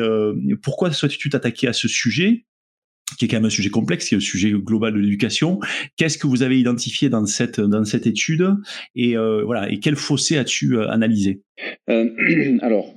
pourquoi 0.63 0.93
souhaites-tu 0.93 1.31
t'attaquer 1.31 1.69
à 1.69 1.73
ce 1.73 1.89
sujet? 1.89 2.45
Qui 3.17 3.25
est 3.25 3.29
quand 3.29 3.37
même 3.37 3.47
un 3.47 3.51
sujet 3.51 3.71
complexe, 3.71 4.09
qui 4.09 4.15
est 4.15 4.19
le 4.19 4.23
sujet 4.23 4.53
global 4.53 4.95
de 4.95 4.99
l'éducation. 4.99 5.61
Qu'est-ce 5.97 6.19
que 6.19 6.27
vous 6.27 6.43
avez 6.43 6.59
identifié 6.59 7.09
dans 7.09 7.27
cette 7.27 7.61
dans 7.61 7.85
cette 7.85 8.07
étude? 8.07 8.55
Et 8.95 9.17
euh, 9.17 9.43
voilà. 9.45 9.71
Et 9.71 9.81
quel 9.81 9.97
fossé 9.97 10.37
as-tu 10.37 10.77
euh, 10.77 10.91
analysé? 10.91 11.43
Euh, 11.91 12.11
alors, 12.63 12.95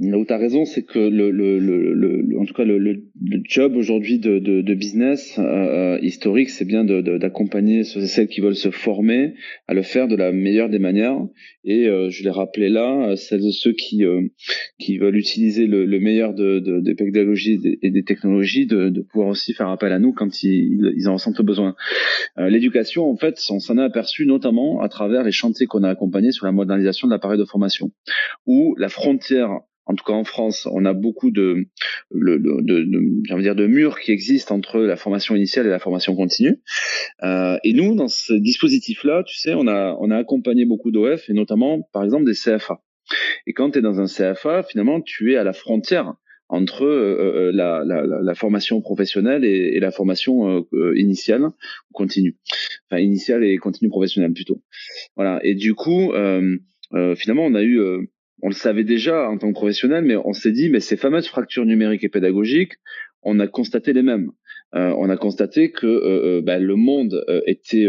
là 0.00 0.18
où 0.18 0.24
tu 0.24 0.32
as 0.32 0.38
raison, 0.38 0.64
c'est 0.64 0.84
que 0.84 0.98
le, 0.98 1.30
le, 1.30 1.58
le, 1.58 2.38
en 2.38 2.44
tout 2.44 2.54
cas 2.54 2.64
le, 2.64 2.78
le 2.78 3.02
job 3.44 3.76
aujourd'hui 3.76 4.18
de, 4.18 4.38
de, 4.38 4.60
de, 4.60 4.74
business 4.74 5.38
euh, 5.38 5.98
historique, 6.02 6.50
c'est 6.50 6.64
bien 6.64 6.84
d'accompagner 6.84 7.84
ceux 7.84 8.02
et 8.02 8.06
celles 8.06 8.28
qui 8.28 8.40
veulent 8.40 8.56
se 8.56 8.70
former 8.70 9.34
à 9.68 9.74
le 9.74 9.82
faire 9.82 10.06
de 10.06 10.16
la 10.16 10.32
meilleure 10.32 10.68
des 10.68 10.78
manières. 10.78 11.18
Et 11.64 11.88
euh, 11.88 12.10
je 12.10 12.22
l'ai 12.22 12.30
rappelé 12.30 12.68
là, 12.68 13.16
celles 13.16 13.42
de 13.42 13.50
ceux 13.50 13.72
qui 13.72 14.04
qui 14.78 14.98
veulent 14.98 15.16
utiliser 15.16 15.66
le, 15.66 15.98
meilleur 15.98 16.34
de, 16.34 16.80
des 16.80 16.94
pédagogies 16.94 17.58
et 17.82 17.90
des 17.90 18.04
technologies, 18.04 18.66
de, 18.66 19.00
pouvoir 19.10 19.28
aussi 19.28 19.54
faire 19.54 19.68
appel 19.68 19.92
à 19.92 19.98
nous 19.98 20.12
quand 20.12 20.42
ils, 20.42 20.92
ils 20.96 21.08
en 21.08 21.14
ressentent 21.14 21.42
besoin. 21.42 21.74
L'éducation, 22.36 23.10
en 23.10 23.16
fait, 23.16 23.40
on 23.50 23.58
s'en 23.58 23.78
est 23.78 23.82
aperçu 23.82 24.26
notamment 24.26 24.80
à 24.80 24.88
travers 24.88 25.22
les 25.24 25.32
chantiers 25.32 25.66
qu'on 25.66 25.82
a 25.82 25.88
accompagnés 25.88 26.32
sur 26.32 26.46
la 26.46 26.52
modernisation 26.52 27.08
de 27.08 27.12
l'appareil 27.12 27.38
de 27.38 27.44
formation 27.44 27.90
où 28.46 28.74
la 28.76 28.88
frontière 28.88 29.60
en 29.86 29.94
tout 29.94 30.04
cas 30.04 30.12
en 30.12 30.24
France, 30.24 30.66
on 30.72 30.84
a 30.84 30.92
beaucoup 30.92 31.30
de, 31.30 31.68
de, 32.10 32.38
de, 32.38 33.40
dire 33.40 33.54
de 33.54 33.66
murs 33.66 34.00
qui 34.00 34.10
existent 34.10 34.56
entre 34.56 34.80
la 34.80 34.96
formation 34.96 35.36
initiale 35.36 35.66
et 35.66 35.70
la 35.70 35.78
formation 35.78 36.16
continue. 36.16 36.60
Euh, 37.22 37.56
et 37.62 37.72
nous, 37.72 37.94
dans 37.94 38.08
ce 38.08 38.32
dispositif-là, 38.32 39.22
tu 39.24 39.36
sais, 39.36 39.54
on 39.54 39.68
a, 39.68 39.96
on 40.00 40.10
a 40.10 40.16
accompagné 40.16 40.64
beaucoup 40.64 40.90
d'OF 40.90 41.30
et 41.30 41.32
notamment, 41.34 41.88
par 41.92 42.02
exemple, 42.02 42.24
des 42.24 42.34
CFA. 42.34 42.82
Et 43.46 43.52
quand 43.52 43.70
tu 43.70 43.78
es 43.78 43.82
dans 43.82 44.00
un 44.00 44.06
CFA, 44.06 44.64
finalement, 44.64 45.00
tu 45.00 45.32
es 45.32 45.36
à 45.36 45.44
la 45.44 45.52
frontière 45.52 46.14
entre 46.48 46.84
euh, 46.84 47.50
euh, 47.50 47.82
la, 48.22 48.34
formation 48.34 48.80
professionnelle 48.80 49.44
et, 49.44 49.78
la 49.80 49.90
formation 49.90 50.66
initiale 50.94 51.44
ou 51.44 51.92
continue. 51.92 52.36
Enfin, 52.90 53.00
initiale 53.00 53.44
et 53.44 53.56
continue 53.56 53.90
professionnelle 53.90 54.32
plutôt. 54.32 54.62
Voilà. 55.16 55.40
Et 55.44 55.54
du 55.54 55.74
coup, 55.74 56.12
euh, 56.12 56.56
finalement, 57.16 57.44
on 57.46 57.54
a 57.54 57.62
eu, 57.62 57.80
euh, 57.80 58.02
on 58.42 58.48
le 58.48 58.54
savait 58.54 58.84
déjà 58.84 59.28
en 59.28 59.38
tant 59.38 59.48
que 59.48 59.54
professionnel, 59.54 60.04
mais 60.04 60.16
on 60.16 60.32
s'est 60.32 60.52
dit, 60.52 60.68
mais 60.70 60.80
ces 60.80 60.96
fameuses 60.96 61.26
fractures 61.26 61.66
numériques 61.66 62.04
et 62.04 62.08
pédagogiques, 62.08 62.74
on 63.22 63.40
a 63.40 63.46
constaté 63.46 63.92
les 63.92 64.02
mêmes. 64.02 64.30
Euh, 64.74 64.94
on 64.98 65.08
a 65.10 65.16
constaté 65.16 65.70
que 65.70 66.40
bah, 66.40 66.58
le 66.58 66.76
monde 66.76 67.24
était 67.46 67.86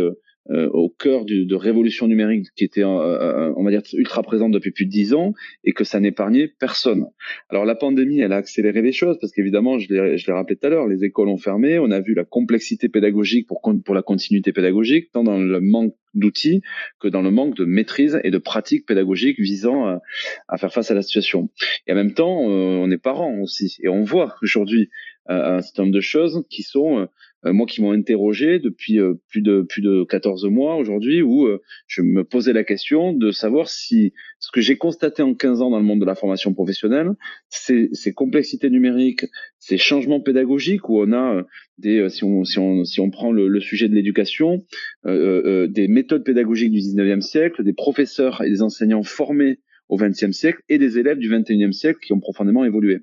euh, 0.49 0.69
au 0.69 0.87
cœur 0.87 1.25
du, 1.25 1.45
de 1.45 1.55
révolution 1.55 2.07
numérique 2.07 2.47
qui 2.55 2.63
était, 2.63 2.83
euh, 2.83 2.87
euh, 2.87 3.53
on 3.57 3.63
va 3.65 3.71
dire, 3.71 3.81
ultra 3.93 4.23
présente 4.23 4.51
depuis 4.51 4.71
plus 4.71 4.85
de 4.85 4.89
dix 4.91 5.13
ans 5.13 5.33
et 5.65 5.73
que 5.73 5.83
ça 5.83 5.99
n'épargnait 5.99 6.47
personne. 6.47 7.05
Alors 7.49 7.65
la 7.65 7.75
pandémie, 7.75 8.21
elle 8.21 8.31
a 8.31 8.37
accéléré 8.37 8.81
les 8.81 8.93
choses 8.93 9.17
parce 9.19 9.33
qu'évidemment, 9.33 9.77
je 9.77 9.93
l'ai 9.93 10.33
rappelé 10.33 10.55
tout 10.55 10.67
à 10.67 10.69
l'heure, 10.69 10.87
les 10.87 11.03
écoles 11.03 11.27
ont 11.27 11.37
fermé, 11.37 11.79
on 11.79 11.91
a 11.91 11.99
vu 11.99 12.13
la 12.13 12.23
complexité 12.23 12.87
pédagogique 12.87 13.45
pour, 13.45 13.61
pour 13.83 13.93
la 13.93 14.01
continuité 14.01 14.53
pédagogique, 14.53 15.11
tant 15.11 15.23
dans 15.23 15.37
le 15.37 15.59
manque 15.59 15.95
d'outils 16.13 16.61
que 16.99 17.09
dans 17.09 17.21
le 17.21 17.29
manque 17.29 17.55
de 17.57 17.65
maîtrise 17.65 18.19
et 18.23 18.31
de 18.31 18.37
pratiques 18.37 18.85
pédagogiques 18.85 19.39
visant 19.39 19.85
à, 19.85 20.01
à, 20.47 20.57
faire 20.57 20.71
face 20.71 20.89
à 20.91 20.93
la 20.93 21.01
situation. 21.01 21.49
Et 21.87 21.91
en 21.91 21.95
même 21.95 22.13
temps, 22.13 22.39
on 22.39 22.89
est 22.89 22.97
parents 22.97 23.37
aussi 23.41 23.77
et 23.83 23.89
on 23.89 24.03
voit 24.03 24.35
aujourd'hui 24.41 24.89
un 25.27 25.61
certain 25.61 25.83
nombre 25.83 25.95
de 25.95 26.01
choses 26.01 26.45
qui 26.49 26.63
sont 26.63 26.99
euh, 26.99 27.05
moi 27.43 27.65
qui 27.65 27.81
m'ont 27.81 27.91
interrogé 27.91 28.59
depuis 28.59 28.99
euh, 28.99 29.13
plus 29.29 29.41
de 29.41 29.61
plus 29.61 29.81
de 29.81 30.03
14 30.03 30.45
mois 30.45 30.75
aujourd'hui 30.75 31.21
où 31.21 31.45
euh, 31.45 31.61
je 31.87 32.01
me 32.01 32.23
posais 32.23 32.53
la 32.53 32.63
question 32.63 33.13
de 33.13 33.31
savoir 33.31 33.69
si 33.69 34.13
ce 34.39 34.51
que 34.51 34.61
j'ai 34.61 34.77
constaté 34.77 35.21
en 35.21 35.33
15 35.33 35.61
ans 35.61 35.69
dans 35.69 35.79
le 35.79 35.85
monde 35.85 35.99
de 35.99 36.05
la 36.05 36.15
formation 36.15 36.53
professionnelle, 36.53 37.11
ces, 37.49 37.89
ces 37.93 38.13
complexités 38.13 38.69
numériques, 38.69 39.25
ces 39.59 39.77
changements 39.77 40.21
pédagogiques 40.21 40.89
où 40.89 40.99
on 40.99 41.13
a 41.13 41.43
des 41.77 42.09
si 42.09 42.23
on 42.23 42.43
si 42.43 42.59
on 42.59 42.83
si 42.83 42.99
on 43.01 43.09
prend 43.09 43.31
le, 43.31 43.59
sujet 43.59 43.87
de 43.87 43.93
l'éducation, 43.93 44.65
euh, 45.05 45.67
des 45.67 45.87
méthodes 45.87 46.23
pédagogiques 46.23 46.71
du 46.71 46.79
19e 46.79 47.21
siècle, 47.21 47.63
des 47.63 47.73
professeurs 47.73 48.41
et 48.43 48.49
des 48.49 48.61
enseignants 48.61 49.03
formés 49.03 49.59
au 49.89 49.97
20e 49.97 50.31
siècle 50.31 50.61
et 50.69 50.77
des 50.77 50.97
élèves 50.97 51.17
du 51.17 51.29
21e 51.29 51.71
siècle 51.71 51.99
qui 52.01 52.13
ont 52.13 52.19
profondément 52.19 52.65
évolué. 52.65 52.99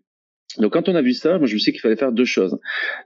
Donc 0.59 0.73
quand 0.73 0.89
on 0.89 0.95
a 0.95 1.03
vu 1.03 1.13
ça, 1.13 1.39
moi 1.39 1.47
je 1.47 1.55
me 1.55 1.59
suis 1.59 1.73
qu'il 1.73 1.81
fallait 1.81 1.97
faire 1.97 2.13
deux 2.13 2.25
choses. 2.25 2.59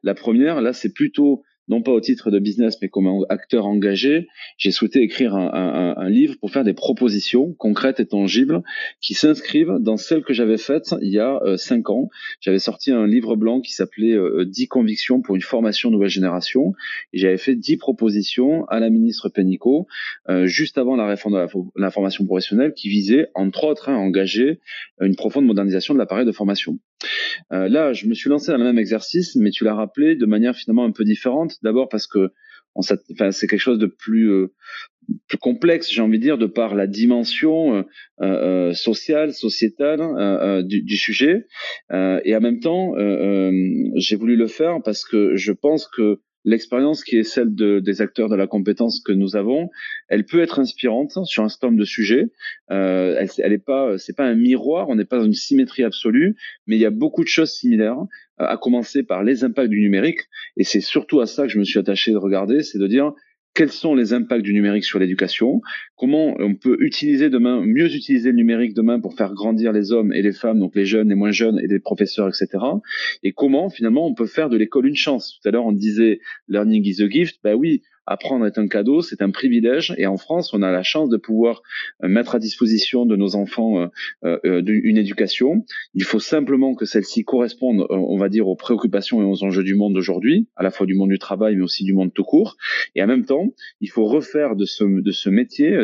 La 0.03 0.15
première, 0.15 0.61
là, 0.61 0.73
c'est 0.73 0.93
plutôt 0.93 1.43
non 1.69 1.83
pas 1.83 1.93
au 1.93 2.01
titre 2.01 2.31
de 2.31 2.39
business, 2.39 2.79
mais 2.81 2.89
comme 2.89 3.25
acteur 3.29 3.67
engagé, 3.67 4.27
j'ai 4.57 4.71
souhaité 4.71 5.03
écrire 5.03 5.35
un, 5.35 5.51
un, 5.53 5.97
un, 5.97 6.09
livre 6.09 6.37
pour 6.41 6.51
faire 6.51 6.65
des 6.65 6.73
propositions 6.73 7.53
concrètes 7.59 8.01
et 8.01 8.07
tangibles 8.07 8.63
qui 9.01 9.15
s'inscrivent 9.15 9.77
dans 9.79 9.97
celles 9.97 10.25
que 10.25 10.33
j'avais 10.33 10.57
faites 10.57 10.95
il 11.03 11.13
y 11.13 11.19
a 11.19 11.41
euh, 11.45 11.57
cinq 11.57 11.91
ans. 11.91 12.09
J'avais 12.41 12.59
sorti 12.59 12.91
un 12.91 13.07
livre 13.07 13.37
blanc 13.37 13.61
qui 13.61 13.73
s'appelait 13.73 14.15
euh, 14.15 14.45
10 14.47 14.69
convictions 14.69 15.21
pour 15.21 15.37
une 15.37 15.43
formation 15.43 15.91
nouvelle 15.91 16.09
génération 16.09 16.73
j'avais 17.13 17.39
fait 17.39 17.55
dix 17.55 17.77
propositions 17.77 18.65
à 18.67 18.81
la 18.81 18.91
ministre 18.91 19.29
Pénicaud 19.29 19.87
euh, 20.29 20.47
juste 20.47 20.79
avant 20.79 20.97
la 20.97 21.07
réforme 21.07 21.35
de 21.35 21.47
la, 21.77 21.91
formation 21.91 22.25
professionnelle 22.25 22.73
qui 22.75 22.89
visait 22.89 23.29
entre 23.35 23.65
autres 23.65 23.89
à 23.89 23.97
engager 23.97 24.61
une 25.01 25.17
profonde 25.17 25.45
modernisation 25.45 25.95
de 25.95 25.99
l'appareil 25.99 26.25
de 26.25 26.33
formation. 26.33 26.79
Euh, 27.53 27.69
là, 27.69 27.93
je 27.93 28.07
me 28.07 28.15
suis 28.15 28.29
lancé 28.31 28.51
dans 28.51 28.59
le 28.59 28.65
même 28.65 28.79
exercice, 28.79 29.37
mais 29.37 29.51
tu 29.51 29.65
l'as 29.65 29.75
rappelé 29.75 30.17
de 30.17 30.27
manière 30.27 30.57
finalement 30.57 30.85
un 30.85 30.93
peu 30.93 31.05
différente. 31.05 31.57
D'abord 31.63 31.89
parce 31.89 32.07
que 32.07 32.33
enfin, 32.75 33.31
c'est 33.31 33.47
quelque 33.47 33.61
chose 33.61 33.79
de 33.79 33.87
plus 33.87 34.31
euh, 34.31 34.53
plus 35.27 35.39
complexe, 35.39 35.91
j'ai 35.91 36.03
envie 36.03 36.19
de 36.19 36.23
dire, 36.23 36.39
de 36.39 36.47
par 36.47 36.75
la 36.75 36.87
dimension 36.87 37.77
euh, 37.77 37.83
euh 38.21 38.75
sociale, 38.75 39.33
sociétale 39.33 40.01
euh, 40.01 40.63
du, 40.63 40.83
du, 40.83 40.97
sujet. 40.97 41.47
et 41.91 42.37
en 42.37 42.41
même 42.41 42.61
temps, 42.61 42.93
j'ai 43.97 44.17
voulu 44.17 44.37
le 44.37 44.47
faire 44.47 44.79
parce 44.85 45.05
que 45.05 45.35
je 45.35 45.53
pense 45.53 45.89
que 45.89 46.21
l'expérience 46.45 47.05
qui 47.05 47.19
est 47.19 47.25
celle 47.25 47.55
de, 47.55 47.81
des 47.81 48.01
acteurs 48.01 48.29
de 48.29 48.37
la 48.37 48.47
compétence 48.47 49.01
que 49.01 49.13
nous 49.13 49.37
avons, 49.37 49.69
elle 50.09 50.25
peut 50.25 50.41
être 50.41 50.59
inspirante 50.59 51.25
sur 51.25 51.43
un 51.43 51.49
certain 51.49 51.69
nombre 51.69 51.81
de 51.81 51.85
sujets. 51.85 52.31
Euh, 52.71 53.17
elle, 53.19 53.29
elle 53.39 53.61
pas, 53.61 53.99
c'est 53.99 54.17
pas 54.17 54.25
un 54.25 54.35
miroir, 54.35 54.89
on 54.89 54.95
n'est 54.95 55.05
pas 55.05 55.19
dans 55.19 55.25
une 55.25 55.35
symétrie 55.35 55.85
absolue, 55.85 56.37
mais 56.67 56.77
il 56.77 56.81
y 56.81 56.87
a 56.87 56.91
beaucoup 56.91 57.23
de 57.23 57.29
choses 57.29 57.53
similaires, 57.53 57.99
euh, 58.41 58.45
à 58.47 58.57
commencer 58.57 59.03
par 59.03 59.25
les 59.25 59.45
impacts 59.45 59.71
du 59.71 59.81
numérique. 59.81 60.21
Et 60.57 60.65
c'est 60.65 60.81
surtout 60.81 61.21
à 61.21 61.27
ça 61.27 61.45
que 61.45 61.49
je 61.49 61.59
me 61.59 61.65
suis 61.65 61.79
attaché 61.79 62.13
de 62.13 62.17
regarder, 62.17 62.63
c'est 62.63 62.79
de 62.79 62.87
dire 62.87 63.13
quels 63.59 63.73
sont 63.73 63.97
les 63.97 64.13
impacts 64.13 64.45
du 64.45 64.55
numérique 64.55 64.85
sur 64.85 65.01
l'éducation, 65.01 65.63
comment 65.97 66.37
on 66.39 66.55
peut 66.55 66.77
utiliser 66.79 67.29
demain, 67.29 67.61
mieux 67.61 67.93
utiliser 67.93 68.31
le 68.31 68.37
numérique 68.37 68.73
demain 68.73 69.01
pour 69.01 69.17
faire 69.17 69.35
grandir 69.35 69.73
les 69.73 69.91
hommes 69.91 70.13
et 70.13 70.23
les 70.23 70.33
femmes, 70.33 70.61
donc 70.61 70.77
les 70.77 70.85
jeunes, 70.85 71.09
les 71.09 71.17
moins 71.17 71.33
jeunes 71.33 71.59
et 71.59 71.67
les 71.67 71.81
professeurs, 71.81 72.29
etc. 72.29 72.47
Et 73.25 73.33
comment 73.33 73.69
finalement 73.69 74.07
on 74.07 74.15
peut 74.15 74.29
faire 74.29 74.49
de 74.49 74.57
l'école 74.57 74.87
une 74.87 74.95
chance. 74.95 75.41
Tout 75.43 75.49
à 75.49 75.51
l'heure 75.51 75.67
on 75.67 75.73
disait 75.73 76.21
learning 76.47 76.87
is 76.87 77.03
a 77.03 77.09
gift, 77.09 77.41
ben 77.43 77.57
oui, 77.57 77.83
apprendre 78.09 78.47
est 78.47 78.59
un 78.59 78.67
cadeau, 78.67 79.03
c'est 79.03 79.23
un 79.23 79.31
privilège. 79.31 79.95
Et 79.99 80.07
en 80.07 80.17
France, 80.17 80.53
on 80.55 80.63
a 80.63 80.71
la 80.71 80.83
chance 80.83 81.09
de 81.09 81.17
pouvoir 81.17 81.63
euh, 82.03 82.09
mettre 82.09 82.35
à 82.35 82.39
disposition 82.39 83.07
de 83.07 83.17
nos 83.17 83.37
enfants 83.37 83.91
euh, 84.25 84.39
euh, 84.45 84.63
une 84.67 84.97
éducation. 84.97 85.65
Il 85.95 86.05
faut 86.05 86.19
simplement 86.19 86.75
que 86.75 86.85
celle-ci 86.85 87.25
corresponde, 87.25 87.87
on 87.91 88.17
va 88.17 88.29
dire, 88.29 88.49
aux 88.49 88.57
préoccupations 88.57 89.23
et 89.23 89.25
aux 89.25 89.45
enjeux 89.45 89.65
du 89.65 89.75
monde 89.75 89.95
d'aujourd'hui, 89.95 90.49
à 90.57 90.63
la 90.63 90.71
fois 90.71 90.87
du 90.87 90.95
monde 90.95 91.11
du 91.11 91.19
travail, 91.19 91.57
mais 91.57 91.63
aussi 91.63 91.85
du 91.85 91.93
monde 91.93 92.13
tout 92.13 92.25
court. 92.25 92.57
Et 92.95 93.03
en 93.03 93.07
même 93.07 93.25
temps, 93.25 93.53
il 93.81 93.91
faut 93.91 94.07
refaire 94.07 94.57
de 94.57 94.65
ce, 94.65 94.85
de 94.85 95.13
ce 95.13 95.29
métier 95.29 95.79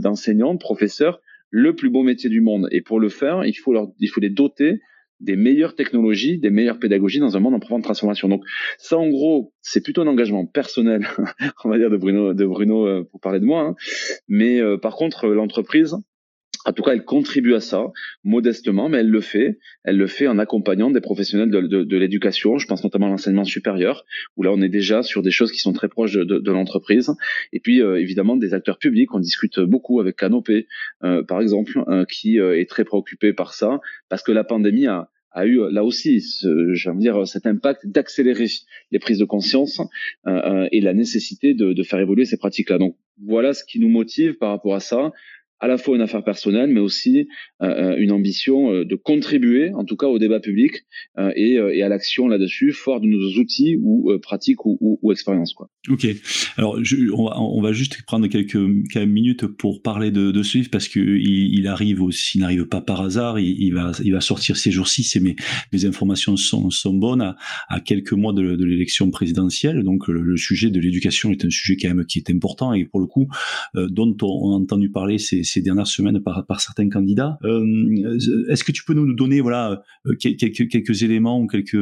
d'enseignant, 0.00 0.54
de, 0.54 0.58
professeur, 0.58 1.20
le 1.50 1.74
plus 1.74 1.90
beau 1.90 2.02
métier 2.02 2.30
du 2.30 2.40
monde. 2.40 2.68
Et 2.70 2.80
pour 2.80 3.00
le 3.00 3.08
faire, 3.08 3.44
il 3.44 3.54
faut, 3.54 3.72
leur, 3.72 3.88
il 3.98 4.08
faut 4.08 4.20
les 4.20 4.30
doter 4.30 4.80
des 5.20 5.36
meilleures 5.36 5.74
technologies, 5.74 6.38
des 6.38 6.50
meilleures 6.50 6.78
pédagogies 6.78 7.20
dans 7.20 7.36
un 7.36 7.40
monde 7.40 7.54
en 7.54 7.60
profonde 7.60 7.82
transformation. 7.82 8.28
Donc 8.28 8.42
ça, 8.78 8.98
en 8.98 9.08
gros, 9.08 9.52
c'est 9.60 9.82
plutôt 9.82 10.02
un 10.02 10.06
engagement 10.06 10.46
personnel, 10.46 11.06
on 11.64 11.68
va 11.68 11.78
dire 11.78 11.90
de 11.90 11.96
Bruno, 11.96 12.34
de 12.34 12.46
Bruno 12.46 12.86
euh, 12.86 13.08
pour 13.10 13.20
parler 13.20 13.40
de 13.40 13.44
moi. 13.44 13.62
Hein. 13.62 13.74
Mais 14.28 14.60
euh, 14.60 14.78
par 14.78 14.96
contre, 14.96 15.28
l'entreprise, 15.28 15.96
en 16.70 16.72
tout 16.72 16.82
cas, 16.84 16.92
elle 16.92 17.04
contribue 17.04 17.54
à 17.54 17.60
ça 17.60 17.90
modestement, 18.22 18.88
mais 18.88 18.98
elle 18.98 19.08
le 19.08 19.20
fait. 19.20 19.58
Elle 19.82 19.96
le 19.96 20.06
fait 20.06 20.28
en 20.28 20.38
accompagnant 20.38 20.90
des 20.90 21.00
professionnels 21.00 21.50
de, 21.50 21.96
l'éducation. 21.96 22.58
Je 22.58 22.66
pense 22.66 22.84
notamment 22.84 23.06
à 23.06 23.10
l'enseignement 23.10 23.44
supérieur, 23.44 24.04
où 24.36 24.44
là, 24.44 24.52
on 24.52 24.62
est 24.62 24.68
déjà 24.68 25.02
sur 25.02 25.22
des 25.22 25.32
choses 25.32 25.50
qui 25.50 25.58
sont 25.58 25.72
très 25.72 25.88
proches 25.88 26.12
de, 26.12 26.50
l'entreprise. 26.50 27.10
Et 27.52 27.58
puis, 27.58 27.82
euh, 27.82 28.00
évidemment, 28.00 28.36
des 28.36 28.54
acteurs 28.54 28.78
publics. 28.78 29.12
On 29.12 29.18
discute 29.18 29.58
beaucoup 29.58 30.00
avec 30.00 30.16
Canopé, 30.16 30.68
euh, 31.02 31.24
par 31.24 31.40
exemple, 31.40 31.82
euh, 31.88 32.04
qui 32.04 32.38
est 32.38 32.68
très 32.68 32.84
préoccupé 32.84 33.32
par 33.32 33.52
ça, 33.52 33.80
parce 34.08 34.22
que 34.22 34.30
la 34.30 34.44
pandémie 34.44 34.86
a, 34.86 35.08
eu 35.44 35.60
là 35.72 35.84
aussi, 35.84 36.20
je 36.20 36.98
dire, 36.98 37.26
cet 37.26 37.46
impact 37.46 37.86
d'accélérer 37.86 38.46
les 38.92 38.98
prises 39.00 39.18
de 39.18 39.24
conscience 39.24 39.80
et 40.26 40.80
la 40.80 40.92
nécessité 40.92 41.54
de 41.54 41.82
faire 41.82 41.98
évoluer 42.00 42.24
ces 42.24 42.36
pratiques-là. 42.36 42.78
Donc 42.78 42.96
voilà 43.24 43.54
ce 43.54 43.64
qui 43.64 43.78
nous 43.78 43.88
motive 43.88 44.34
par 44.34 44.50
rapport 44.50 44.74
à 44.74 44.80
ça 44.80 45.12
à 45.60 45.68
la 45.68 45.78
fois 45.78 45.96
une 45.96 46.02
affaire 46.02 46.24
personnelle, 46.24 46.70
mais 46.70 46.80
aussi 46.80 47.28
une 47.60 48.12
ambition 48.12 48.84
de 48.84 48.94
contribuer, 48.94 49.72
en 49.74 49.84
tout 49.84 49.96
cas, 49.96 50.06
au 50.06 50.18
débat 50.18 50.40
public 50.40 50.84
et, 51.36 51.58
à 51.58 51.88
l'action 51.88 52.28
là-dessus, 52.28 52.72
fort 52.72 53.00
de 53.00 53.06
nos 53.06 53.38
outils 53.38 53.76
ou 53.80 54.10
pratiques 54.22 54.64
ou, 54.64 55.12
expériences. 55.12 55.52
Quoi. 55.52 55.70
Ok. 55.88 56.06
Alors, 56.56 56.78
on, 57.36 57.60
va, 57.60 57.72
juste 57.72 58.02
prendre 58.02 58.26
quelques, 58.26 58.56
minutes 58.96 59.46
pour 59.46 59.82
parler 59.82 60.10
de, 60.10 60.42
ce 60.42 60.58
livre 60.58 60.70
parce 60.70 60.88
que 60.88 61.00
il, 61.00 61.58
il 61.58 61.66
arrive 61.66 62.02
aussi, 62.02 62.38
il 62.38 62.40
n'arrive 62.40 62.66
pas 62.66 62.80
par 62.80 63.00
hasard. 63.00 63.38
Il, 63.38 63.74
va, 63.74 64.20
sortir 64.20 64.56
ces 64.56 64.70
jours-ci. 64.70 65.06
Mes, 65.20 65.36
mes 65.72 65.84
informations 65.84 66.36
sont, 66.36 66.94
bonnes 66.94 67.34
à, 67.68 67.80
quelques 67.80 68.12
mois 68.12 68.32
de, 68.32 68.42
l'élection 68.64 69.10
présidentielle. 69.10 69.82
Donc, 69.82 70.08
le, 70.08 70.36
sujet 70.36 70.70
de 70.70 70.80
l'éducation 70.80 71.30
est 71.32 71.44
un 71.44 71.50
sujet 71.50 71.76
quand 71.76 71.88
même 71.88 72.06
qui 72.06 72.18
est 72.18 72.30
important 72.30 72.72
et 72.72 72.84
pour 72.84 73.00
le 73.00 73.06
coup, 73.06 73.28
euh, 73.76 73.88
dont 73.88 74.16
on 74.22 74.52
a 74.52 74.56
entendu 74.56 74.90
parler 74.90 75.18
ces, 75.18 75.42
ces 75.50 75.60
dernières 75.60 75.86
semaines 75.86 76.20
par, 76.20 76.46
par 76.46 76.60
certains 76.60 76.88
candidats. 76.88 77.38
Euh, 77.44 78.18
Est-ce 78.48 78.64
que 78.64 78.72
tu 78.72 78.84
peux 78.84 78.94
nous 78.94 79.12
donner 79.14 79.40
voilà 79.40 79.82
euh, 80.06 80.14
quelques, 80.14 81.02
éléments 81.02 81.40
ou 81.40 81.46
quelques 81.46 81.74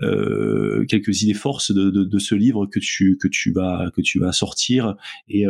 euh, 0.00 0.84
quelques 0.88 1.22
idées 1.22 1.34
forces 1.34 1.72
de, 1.72 2.18
ce 2.18 2.34
livre 2.34 2.66
que 2.66 2.78
tu 2.78 3.18
que 3.20 3.28
tu 3.28 3.52
vas 3.52 3.90
que 3.94 4.00
tu 4.00 4.18
vas 4.18 4.32
sortir 4.32 4.96
et, 5.28 5.44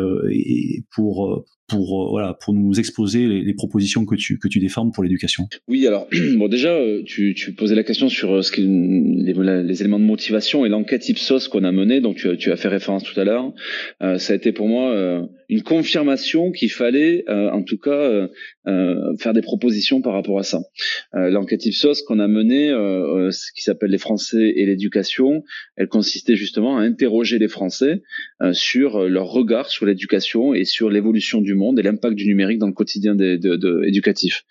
pour 0.90 1.44
pour 1.68 2.10
voilà 2.10 2.34
pour 2.34 2.54
nous 2.54 2.78
exposer 2.78 3.26
les, 3.26 3.54
propositions 3.54 4.04
que 4.04 4.14
tu 4.14 4.38
que 4.38 4.48
tu 4.48 4.58
défends 4.58 4.90
pour 4.90 5.02
l'éducation? 5.02 5.48
Oui, 5.68 5.86
alors 5.86 6.08
bon 6.36 6.48
déjà 6.48 6.76
tu, 7.04 7.34
tu 7.34 7.52
posais 7.52 7.74
la 7.74 7.84
question 7.84 8.08
sur 8.08 8.44
ce 8.44 8.52
qui, 8.52 8.62
les, 8.62 9.80
éléments 9.80 10.00
de 10.00 10.04
motivation 10.04 10.64
et 10.66 10.68
l'enquête 10.68 11.08
Ipsos 11.08 11.48
qu'on 11.48 11.64
a 11.64 11.72
menée, 11.72 12.00
donc 12.00 12.16
tu, 12.16 12.50
as 12.50 12.56
fait 12.56 12.68
référence 12.68 13.04
tout 13.04 13.18
à 13.18 13.24
l'heure. 13.24 13.52
Ça 14.00 14.32
a 14.32 14.36
été 14.36 14.52
pour 14.52 14.68
moi 14.68 15.28
une 15.48 15.62
confirmation 15.62 16.52
qu'il 16.52 16.70
fallait 16.70 17.24
en 17.28 17.62
tout 17.62 17.78
cas 17.78 18.28
faire 19.18 19.32
des 19.32 19.42
propositions 19.42 20.02
par 20.02 20.12
rapport 20.12 20.38
à 20.38 20.42
ça. 20.42 20.60
l'enquête 21.12 21.64
Ipsos 21.66 22.02
qu'on 22.06 22.18
a 22.18 22.28
menée, 22.28 22.68
ce 22.68 23.52
qui 23.52 23.62
s'appelle 23.62 23.90
les 23.90 23.98
Français 23.98 24.52
et 24.56 24.66
l'éducation, 24.66 25.44
elle 25.76 25.88
consistait 25.88 26.36
justement 26.36 26.78
à 26.78 26.82
interroger 26.82 27.38
les 27.38 27.48
Français 27.48 28.02
sur 28.52 29.08
leur 29.08 29.26
regard 29.26 29.70
sur 29.70 29.86
l'éducation 29.86 30.54
et 30.54 30.64
sur 30.64 30.90
l'évolution 30.90 31.40
du 31.40 31.54
monde 31.54 31.78
et 31.78 31.82
l'impact 31.82 32.16
du 32.16 32.26
numérique 32.26 32.58
dans 32.58 32.66
le 32.66 32.72
quotidien 32.72 33.14
des, 33.14 33.38
de, 33.38 33.56
de, 33.56 33.82
éducatif. 33.84 34.44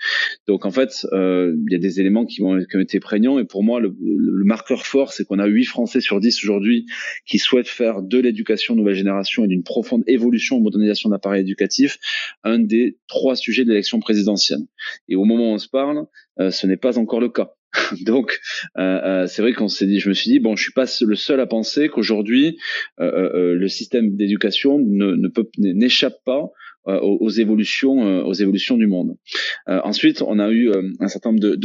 Donc 0.48 0.66
en 0.66 0.72
fait, 0.72 1.06
euh, 1.14 1.56
il 1.68 1.74
y 1.74 1.76
a 1.76 1.80
des 1.80 2.00
éléments 2.00 2.26
qui, 2.26 2.42
vont, 2.42 2.58
qui 2.70 2.78
ont 2.78 2.82
été 2.82 3.00
prégnants 3.00 3.40
et 3.40 3.46
pour 3.46 3.64
moi, 3.64 3.80
le, 3.80 3.96
le 4.00 4.44
marqueur 4.44 4.86
fort, 4.86 5.14
c'est 5.14 5.26
qu'on 5.26 5.40
a 5.40 5.46
8 5.46 5.66
Français 5.66 6.02
sur 6.02 6.20
10 6.20 6.44
aujourd'hui 6.44 6.86
qui 7.26 7.40
souhaitent 7.40 7.68
faire 7.68 8.02
de 8.02 8.20
l'éducation 8.20 8.76
nouvelle 8.76 8.96
génération 8.96 9.46
et 9.46 9.48
d'une 9.48 9.64
profonde 9.64 10.04
évolution 10.08 10.58
et 10.58 10.62
modernisation 10.86 11.10
de 11.10 11.36
éducatif 11.38 11.98
un 12.44 12.60
des 12.60 12.98
trois 13.08 13.36
sujets 13.36 13.64
de 13.64 13.70
l'élection 13.70 14.00
présidentielle. 14.00 14.62
Et 15.10 15.16
au 15.16 15.26
moment 15.26 15.52
où 15.52 15.54
on 15.54 15.58
se 15.58 15.70
parle, 15.70 16.06
euh, 16.40 16.52
ce 16.52 16.68
n'est 16.68 16.78
pas 16.78 16.98
encore 16.98 17.20
le 17.20 17.30
cas. 17.30 17.54
Donc, 18.06 18.40
euh, 18.78 18.82
euh, 18.82 19.28
c'est 19.28 19.42
vrai 19.42 19.54
qu'on 19.54 19.68
s'est 19.68 19.88
dit, 19.88 20.00
je 20.00 20.10
me 20.10 20.14
suis 20.14 20.32
dit, 20.32 20.40
bon, 20.40 20.56
je 20.56 20.64
suis 20.64 20.74
pas 20.74 20.86
le 21.02 21.16
seul 21.16 21.40
à 21.40 21.46
penser 21.46 21.90
qu'aujourd'hui, 21.90 22.58
le 23.00 23.68
système 23.68 24.16
d'éducation 24.16 24.80
ne, 24.80 25.16
n'échappe 25.58 26.24
pas 26.24 26.52
aux, 26.88 27.30
évolutions, 27.32 28.24
aux 28.28 28.34
évolutions 28.34 28.78
du 28.78 28.86
monde. 28.86 29.18
Ensuite, 29.66 30.22
on 30.22 30.38
a 30.38 30.52
eu 30.52 30.72
un 31.00 31.08
certain 31.08 31.32
nombre 31.32 31.56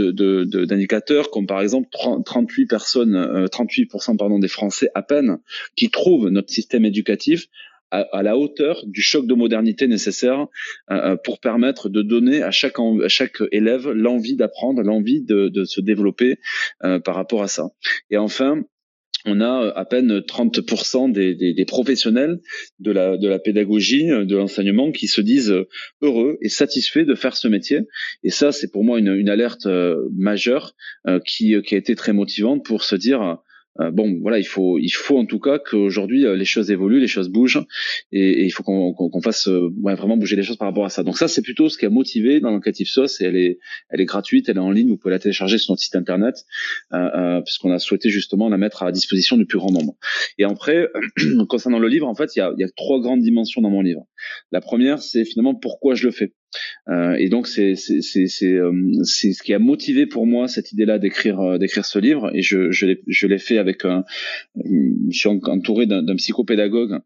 d'indicateurs, 0.65 1.31
comme 1.31 1.47
par 1.47 1.61
exemple 1.61 1.89
38 2.25 2.67
personnes, 2.67 3.47
38% 3.53 4.17
pardon 4.17 4.39
des 4.39 4.49
Français 4.49 4.89
à 4.95 5.03
peine, 5.03 5.39
qui 5.77 5.91
trouvent 5.91 6.31
notre 6.31 6.51
système 6.51 6.87
éducatif 6.87 7.49
à, 7.91 8.23
la 8.23 8.37
hauteur 8.37 8.85
du 8.87 9.03
choc 9.03 9.27
de 9.27 9.35
modernité 9.35 9.87
nécessaire 9.89 10.47
pour 11.25 11.41
permettre 11.41 11.89
de 11.89 12.03
donner 12.03 12.43
à 12.43 12.51
chaque, 12.51 12.79
à 12.79 13.09
chaque 13.09 13.39
élève 13.53 13.91
l'envie 13.91 14.37
d'apprendre, 14.37 14.83
l'envie 14.83 15.23
de, 15.23 15.49
de, 15.49 15.65
se 15.65 15.81
développer 15.81 16.39
par 16.81 17.15
rapport 17.15 17.43
à 17.43 17.49
ça. 17.49 17.71
Et 18.11 18.17
enfin, 18.17 18.63
on 19.27 19.41
a 19.41 19.65
euh, 19.65 19.73
à 19.77 19.85
peine 19.85 20.21
30% 20.21 21.13
des, 21.13 21.35
des, 21.35 21.53
des, 21.53 21.65
professionnels 21.65 22.41
de 22.79 22.91
la, 22.91 23.17
de 23.17 23.29
la 23.29 23.39
pédagogie, 23.39 24.11
euh, 24.11 24.25
de 24.25 24.37
l'enseignement 24.37 24.93
qui 24.93 25.09
se 25.09 25.21
disent 25.21 25.51
euh, 25.51 25.69
heureux 26.01 26.39
et 26.41 26.49
satisfaits 26.49 27.05
de 27.05 27.15
faire 27.15 27.37
ce 27.37 27.49
métier. 27.49 27.81
Et 28.23 28.31
ça, 28.31 28.53
c'est 28.53 28.71
pour 28.71 28.85
moi 28.85 28.99
une, 28.99 29.15
une 29.15 29.29
alerte 29.29 29.67
majeure 30.17 30.75
qui, 31.27 31.55
qui 31.63 31.75
a 31.75 31.79
été 31.79 31.95
très 31.95 32.13
motivante 32.13 32.65
pour 32.65 32.85
se 32.85 32.97
dire 32.97 33.39
euh, 33.79 33.91
bon, 33.91 34.19
voilà, 34.21 34.39
il 34.39 34.47
faut, 34.47 34.79
il 34.79 34.91
faut 34.91 35.17
en 35.17 35.27
tout 35.27 35.39
cas 35.39 35.59
qu'aujourd'hui 35.59 36.27
euh, 36.27 36.35
les 36.35 36.45
choses 36.45 36.71
évoluent, 36.71 37.01
les 37.01 37.07
choses 37.07 37.29
bougent, 37.29 37.63
et, 38.11 38.45
il 38.45 38.51
faut 38.51 38.63
qu'on 38.63 39.23
fasse 39.23 39.49
euh, 39.49 39.71
vraiment 39.81 40.17
bouger 40.17 40.37
les 40.37 40.43
choses 40.43 40.57
par 40.57 40.69
rapport 40.69 40.85
à 40.85 40.91
ça. 40.91 41.03
Donc 41.03 41.17
ça, 41.17 41.29
c'est 41.29 41.43
plutôt 41.43 41.69
ce 41.69 41.79
qui 41.79 41.87
a 41.87 41.91
motivé 41.91 42.41
dans 42.41 42.51
l'enquête 42.51 42.81
Ipsos, 42.81 43.21
et 43.21 43.25
elle 43.25 43.37
est, 43.37 43.59
elle 43.89 44.01
est 44.01 44.07
gratuite, 44.07 44.49
elle 44.49 44.57
est 44.57 44.61
en 44.61 44.71
ligne, 44.73 44.89
vous 44.89 44.97
pouvez 44.97 45.13
la 45.13 45.19
télécharger 45.19 45.59
sur 45.59 45.73
notre 45.73 45.83
site 45.83 45.97
internet, 45.97 46.45
euh, 46.93 47.41
puisqu'on 47.43 47.71
a 47.71 47.79
souhaité 47.79 48.11
justement 48.11 48.49
la 48.49 48.59
mettre 48.59 48.83
à 48.83 48.93
disposition 48.93 49.37
du 49.37 49.47
plus 49.47 49.59
grand 49.59 49.71
nombre. 49.71 49.97
Et 50.39 50.45
après, 50.45 50.89
concernant 51.49 51.79
le 51.79 51.89
livre, 51.89 52.09
en 52.09 52.15
fait, 52.15 52.37
il 52.37 52.41
il 52.57 52.63
y 52.63 52.65
a 52.65 52.71
trois 52.75 53.01
grandes 53.01 53.21
dimensions 53.21 53.61
dans 53.61 53.71
mon 53.71 53.83
livre. 53.83 54.07
La 54.51 54.61
première, 54.61 55.03
c'est 55.03 55.25
finalement 55.27 55.55
pourquoi 55.55 55.95
je 55.95 56.07
le 56.07 56.11
fais. 56.11 56.33
Euh, 56.89 57.15
et 57.19 57.29
donc 57.29 57.47
c'est 57.47 57.77
c'est 57.77 58.01
c'est 58.01 58.27
c'est 58.27 58.55
euh, 58.55 58.73
ce 59.05 59.43
qui 59.43 59.55
a 59.55 59.59
motivé 59.59 60.07
pour 60.07 60.27
moi 60.27 60.49
cette 60.49 60.73
idée-là 60.73 60.99
d'écrire 60.99 61.41
euh, 61.41 61.59
d'écrire 61.59 61.85
ce 61.85 61.99
livre 61.99 62.31
et 62.35 62.43
je 62.43 62.71
je 62.71 62.87
l'ai 62.87 63.03
je 63.07 63.27
l'ai 63.27 63.39
fait 63.39 63.59
avec 63.59 63.85
un 63.85 64.05
je 64.57 65.17
suis 65.17 65.29
entouré 65.29 65.87
d'un 65.87 66.17
psychopédagogue 66.17 67.01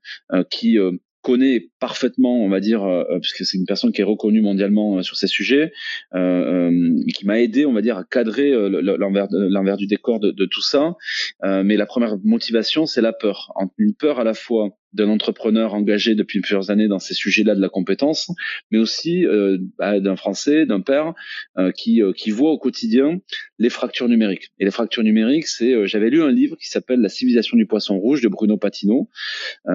qui 0.51 0.79
connaît 1.23 1.71
parfaitement, 1.81 2.45
on 2.45 2.51
va 2.51 2.61
dire, 2.61 2.87
puisque 3.21 3.45
c'est 3.47 3.57
une 3.57 3.65
personne 3.65 3.93
qui 3.93 4.03
est 4.03 4.05
reconnue 4.05 4.43
mondialement 4.43 5.03
sur 5.03 5.17
ces 5.17 5.27
sujets, 5.27 5.73
euh, 6.15 6.71
qui 7.15 7.27
m'a 7.27 7.41
aidé, 7.41 7.65
on 7.65 7.73
va 7.73 7.81
dire, 7.81 7.97
à 7.97 8.05
cadrer 8.05 8.53
l'envers 8.53 9.77
du 9.77 9.87
décor 9.87 10.21
de 10.21 10.45
tout 10.45 10.63
ça. 10.63 10.95
mais 11.43 11.77
la 11.77 11.87
première 11.87 12.19
motivation, 12.25 12.87
c'est 12.87 13.01
la 13.01 13.13
peur, 13.13 13.55
une 13.79 13.95
peur 13.95 14.21
à 14.21 14.25
la 14.25 14.35
fois 14.35 14.77
d'un 14.95 15.09
entrepreneur 15.09 15.75
engagé 15.75 16.15
depuis 16.15 16.41
plusieurs 16.41 16.71
années 16.71 16.89
dans 16.89 16.99
ces 16.99 17.15
sujets-là 17.15 17.55
de 17.55 17.61
la 17.61 17.69
compétence, 17.69 18.31
mais 18.71 18.79
aussi 18.79 19.27
euh, 19.27 19.59
d'un 19.79 20.17
Français, 20.17 20.67
d'un 20.67 20.81
père 20.81 21.15
euh, 21.59 21.73
qui, 21.73 22.03
euh, 22.03 22.13
qui 22.13 22.31
voit 22.31 22.51
au 22.51 22.59
quotidien 22.59 23.21
les 23.59 23.71
fractures 23.71 24.09
numériques. 24.09 24.53
Et 24.59 24.65
les 24.65 24.71
fractures 24.71 25.03
numériques, 25.03 25.49
c'est, 25.49 25.73
euh, 25.73 25.87
j'avais 25.87 26.11
lu 26.11 26.23
un 26.23 26.31
livre 26.31 26.57
qui 26.57 26.69
s'appelle 26.69 27.01
La 27.01 27.09
civilisation 27.09 27.57
du 27.57 27.67
poisson 27.67 27.99
rouge 27.99 28.23
de 28.23 28.29
Bruno 28.29 28.57
Patino, 28.57 29.11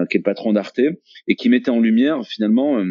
qui 0.10 0.18
est 0.18 0.20
le 0.20 0.24
patron 0.24 0.54
d'Arte, 0.54 0.80
et 1.28 1.36
qui 1.36 1.50
mettait 1.50 1.72
en 1.72 1.80
lumière 1.80 2.26
finalement 2.26 2.84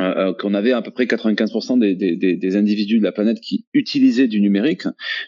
euh, 0.00 0.28
euh, 0.30 0.34
qu'on 0.34 0.54
avait 0.54 0.72
à 0.72 0.80
peu 0.80 0.90
près 0.90 1.04
95% 1.04 1.78
des, 1.78 1.94
des, 1.94 2.16
des, 2.16 2.56
individus 2.56 2.98
de 2.98 3.04
la 3.04 3.12
planète 3.12 3.40
qui 3.40 3.66
utilisaient 3.74 4.26
du 4.26 4.40
numérique, 4.40 4.84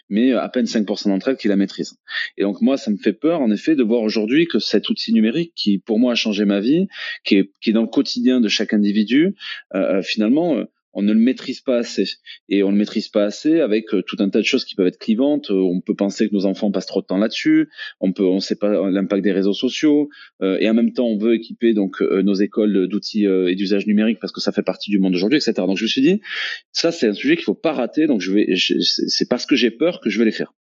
mais 0.09 0.33
à 0.33 0.49
peine 0.49 0.65
5% 0.65 1.09
d'entre 1.09 1.27
elles 1.27 1.37
qui 1.37 1.47
la 1.47 1.55
maîtrisent. 1.55 1.97
Et 2.37 2.41
donc 2.41 2.61
moi, 2.61 2.77
ça 2.77 2.89
me 2.89 2.97
fait 2.97 3.13
peur, 3.13 3.41
en 3.41 3.51
effet, 3.51 3.75
de 3.75 3.83
voir 3.83 4.01
aujourd'hui 4.01 4.47
que 4.47 4.57
cet 4.59 4.89
outil 4.89 5.13
numérique, 5.13 5.53
qui 5.55 5.77
pour 5.77 5.99
moi 5.99 6.13
a 6.13 6.15
changé 6.15 6.45
ma 6.45 6.61
vie, 6.61 6.87
qui 7.23 7.35
est, 7.35 7.51
qui 7.61 7.69
est 7.69 7.73
dans 7.73 7.83
le 7.83 7.87
quotidien 7.87 8.41
de 8.41 8.47
chaque 8.47 8.73
individu, 8.73 9.35
euh, 9.75 9.97
euh 9.97 10.01
finalement, 10.01 10.57
on 10.95 11.01
ne 11.01 11.13
le 11.13 11.19
maîtrise 11.19 11.59
pas 11.59 11.77
assez. 11.77 12.05
Et 12.47 12.63
on 12.63 12.71
le 12.71 12.77
maîtrise 12.77 13.09
pas 13.09 13.25
assez 13.25 13.59
avec 13.59 13.93
euh, 13.93 14.01
tout 14.01 14.15
un 14.19 14.29
tas 14.29 14.39
de 14.39 14.45
choses 14.45 14.63
qui 14.63 14.75
peuvent 14.75 14.87
être 14.87 14.97
clivantes. 14.97 15.51
Euh, 15.51 15.55
on 15.55 15.81
peut 15.81 15.93
penser 15.93 16.29
que 16.29 16.33
nos 16.33 16.45
enfants 16.45 16.71
passent 16.71 16.85
trop 16.85 17.01
de 17.01 17.05
temps 17.05 17.17
là-dessus. 17.17 17.69
On 17.99 18.13
peut, 18.13 18.23
on 18.23 18.39
sait 18.39 18.55
pas 18.55 18.89
l'impact 18.89 19.21
des 19.21 19.33
réseaux 19.33 19.53
sociaux. 19.53 20.09
Euh, 20.41 20.57
et 20.59 20.69
en 20.69 20.73
même 20.73 20.93
temps, 20.93 21.05
on 21.05 21.17
veut 21.17 21.35
équiper 21.35 21.73
donc 21.73 22.01
nos 22.01 22.33
écoles 22.33 22.87
d'outils 22.87 23.25
et 23.25 23.55
d'usage 23.55 23.85
numérique 23.87 24.19
parce 24.19 24.31
que 24.31 24.39
ça 24.39 24.53
fait 24.53 24.63
partie 24.63 24.89
du 24.89 24.99
monde 24.99 25.13
d'aujourd'hui, 25.13 25.37
etc. 25.37 25.53
Donc 25.67 25.77
je 25.77 25.83
me 25.83 25.87
suis 25.87 26.01
dit, 26.01 26.21
ça 26.71 26.91
c'est 26.91 27.07
un 27.07 27.13
sujet 27.13 27.35
qu'il 27.35 27.43
faut 27.43 27.53
pas 27.53 27.73
rater. 27.73 28.07
Donc 28.07 28.21
je 28.21 28.31
vais, 28.31 28.53
c'est 28.55 29.27
parce 29.29 29.45
que 29.45 29.55
j'ai 29.55 29.71
peur 29.71 29.99
que 29.99 30.09
je 30.09 30.17
vais 30.17 30.25
les 30.25 30.31
faire. 30.31 30.53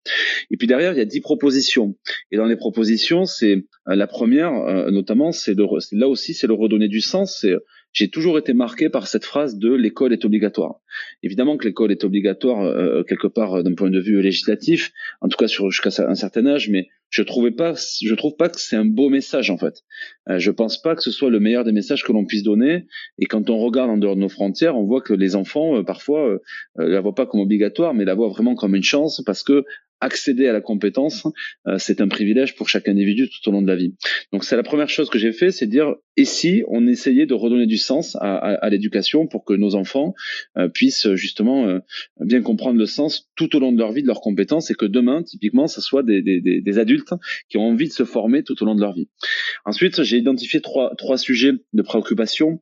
Et 0.50 0.56
puis 0.56 0.66
derrière, 0.66 0.92
il 0.92 0.98
y 0.98 1.02
a 1.02 1.04
dix 1.04 1.20
propositions. 1.20 1.94
Et 2.30 2.36
dans 2.36 2.46
les 2.46 2.56
propositions, 2.56 3.26
c'est 3.26 3.66
la 3.86 4.06
première, 4.06 4.52
notamment, 4.90 5.32
c'est 5.32 5.54
là 5.54 6.08
aussi, 6.08 6.32
c'est 6.32 6.46
le 6.46 6.54
redonner 6.54 6.88
du 6.88 7.00
sens. 7.00 7.44
J'ai 7.92 8.08
toujours 8.08 8.38
été 8.38 8.54
marqué 8.54 8.88
par 8.88 9.06
cette 9.06 9.24
phrase 9.24 9.58
de 9.58 9.72
l'école 9.72 10.12
est 10.12 10.24
obligatoire. 10.24 10.80
Évidemment 11.22 11.56
que 11.56 11.66
l'école 11.66 11.92
est 11.92 12.04
obligatoire 12.04 12.62
euh, 12.62 13.00
euh, 13.00 13.04
quelque 13.04 13.26
part 13.26 13.58
euh, 13.58 13.62
d'un 13.62 13.74
point 13.74 13.90
de 13.90 14.00
vue 14.00 14.20
législatif, 14.22 14.92
en 15.20 15.28
tout 15.28 15.36
cas 15.36 15.46
jusqu'à 15.46 15.90
un 16.08 16.14
certain 16.14 16.46
âge, 16.46 16.68
mais 16.70 16.88
je 17.10 17.22
trouvais 17.22 17.50
pas, 17.50 17.74
je 17.74 18.14
trouve 18.14 18.36
pas 18.36 18.48
que 18.48 18.58
c'est 18.58 18.76
un 18.76 18.86
beau 18.86 19.10
message 19.10 19.50
en 19.50 19.58
fait. 19.58 19.82
Euh, 20.30 20.38
je 20.38 20.50
pense 20.50 20.80
pas 20.80 20.96
que 20.96 21.02
ce 21.02 21.10
soit 21.10 21.30
le 21.30 21.40
meilleur 21.40 21.64
des 21.64 21.72
messages 21.72 22.02
que 22.04 22.12
l'on 22.12 22.24
puisse 22.24 22.42
donner. 22.42 22.86
Et 23.18 23.26
quand 23.26 23.50
on 23.50 23.58
regarde 23.58 23.90
en 23.90 23.98
dehors 23.98 24.16
de 24.16 24.20
nos 24.20 24.30
frontières, 24.30 24.76
on 24.76 24.84
voit 24.84 25.02
que 25.02 25.12
les 25.12 25.36
enfants 25.36 25.84
parfois 25.84 26.38
la 26.76 27.00
voient 27.00 27.14
pas 27.14 27.26
comme 27.26 27.40
obligatoire, 27.40 27.92
mais 27.92 28.06
la 28.06 28.14
voient 28.14 28.28
vraiment 28.28 28.54
comme 28.54 28.74
une 28.74 28.82
chance 28.82 29.22
parce 29.26 29.42
que 29.42 29.64
accéder 30.02 30.48
à 30.48 30.52
la 30.52 30.60
compétence, 30.60 31.26
euh, 31.66 31.78
c'est 31.78 32.00
un 32.00 32.08
privilège 32.08 32.56
pour 32.56 32.68
chaque 32.68 32.88
individu 32.88 33.28
tout 33.30 33.48
au 33.48 33.52
long 33.52 33.62
de 33.62 33.68
la 33.68 33.76
vie. 33.76 33.94
Donc 34.32 34.44
c'est 34.44 34.56
la 34.56 34.64
première 34.64 34.90
chose 34.90 35.08
que 35.08 35.18
j'ai 35.18 35.32
fait, 35.32 35.52
c'est 35.52 35.66
dire 35.66 35.94
et 36.16 36.24
si 36.24 36.64
on 36.66 36.86
essayait 36.86 37.24
de 37.24 37.34
redonner 37.34 37.66
du 37.66 37.78
sens 37.78 38.16
à, 38.16 38.36
à, 38.36 38.52
à 38.54 38.68
l'éducation 38.68 39.26
pour 39.26 39.44
que 39.44 39.54
nos 39.54 39.74
enfants 39.76 40.14
euh, 40.58 40.68
puissent 40.68 41.14
justement 41.14 41.66
euh, 41.68 41.78
bien 42.20 42.42
comprendre 42.42 42.78
le 42.78 42.86
sens 42.86 43.30
tout 43.36 43.54
au 43.56 43.60
long 43.60 43.72
de 43.72 43.78
leur 43.78 43.92
vie, 43.92 44.02
de 44.02 44.08
leurs 44.08 44.20
compétences, 44.20 44.70
et 44.70 44.74
que 44.74 44.86
demain, 44.86 45.22
typiquement, 45.22 45.68
ce 45.68 45.80
soit 45.80 46.02
des, 46.02 46.20
des, 46.20 46.40
des, 46.40 46.78
adultes 46.78 47.14
qui 47.48 47.56
ont 47.56 47.68
envie 47.68 47.88
de 47.88 47.92
se 47.92 48.04
former 48.04 48.42
tout 48.42 48.60
au 48.62 48.66
long 48.66 48.74
de 48.74 48.80
leur 48.80 48.92
vie. 48.92 49.08
Ensuite, 49.64 50.02
j'ai 50.02 50.18
identifié 50.18 50.60
trois, 50.60 50.94
trois 50.96 51.16
sujets 51.16 51.52
de 51.72 51.82
préoccupation 51.82 52.60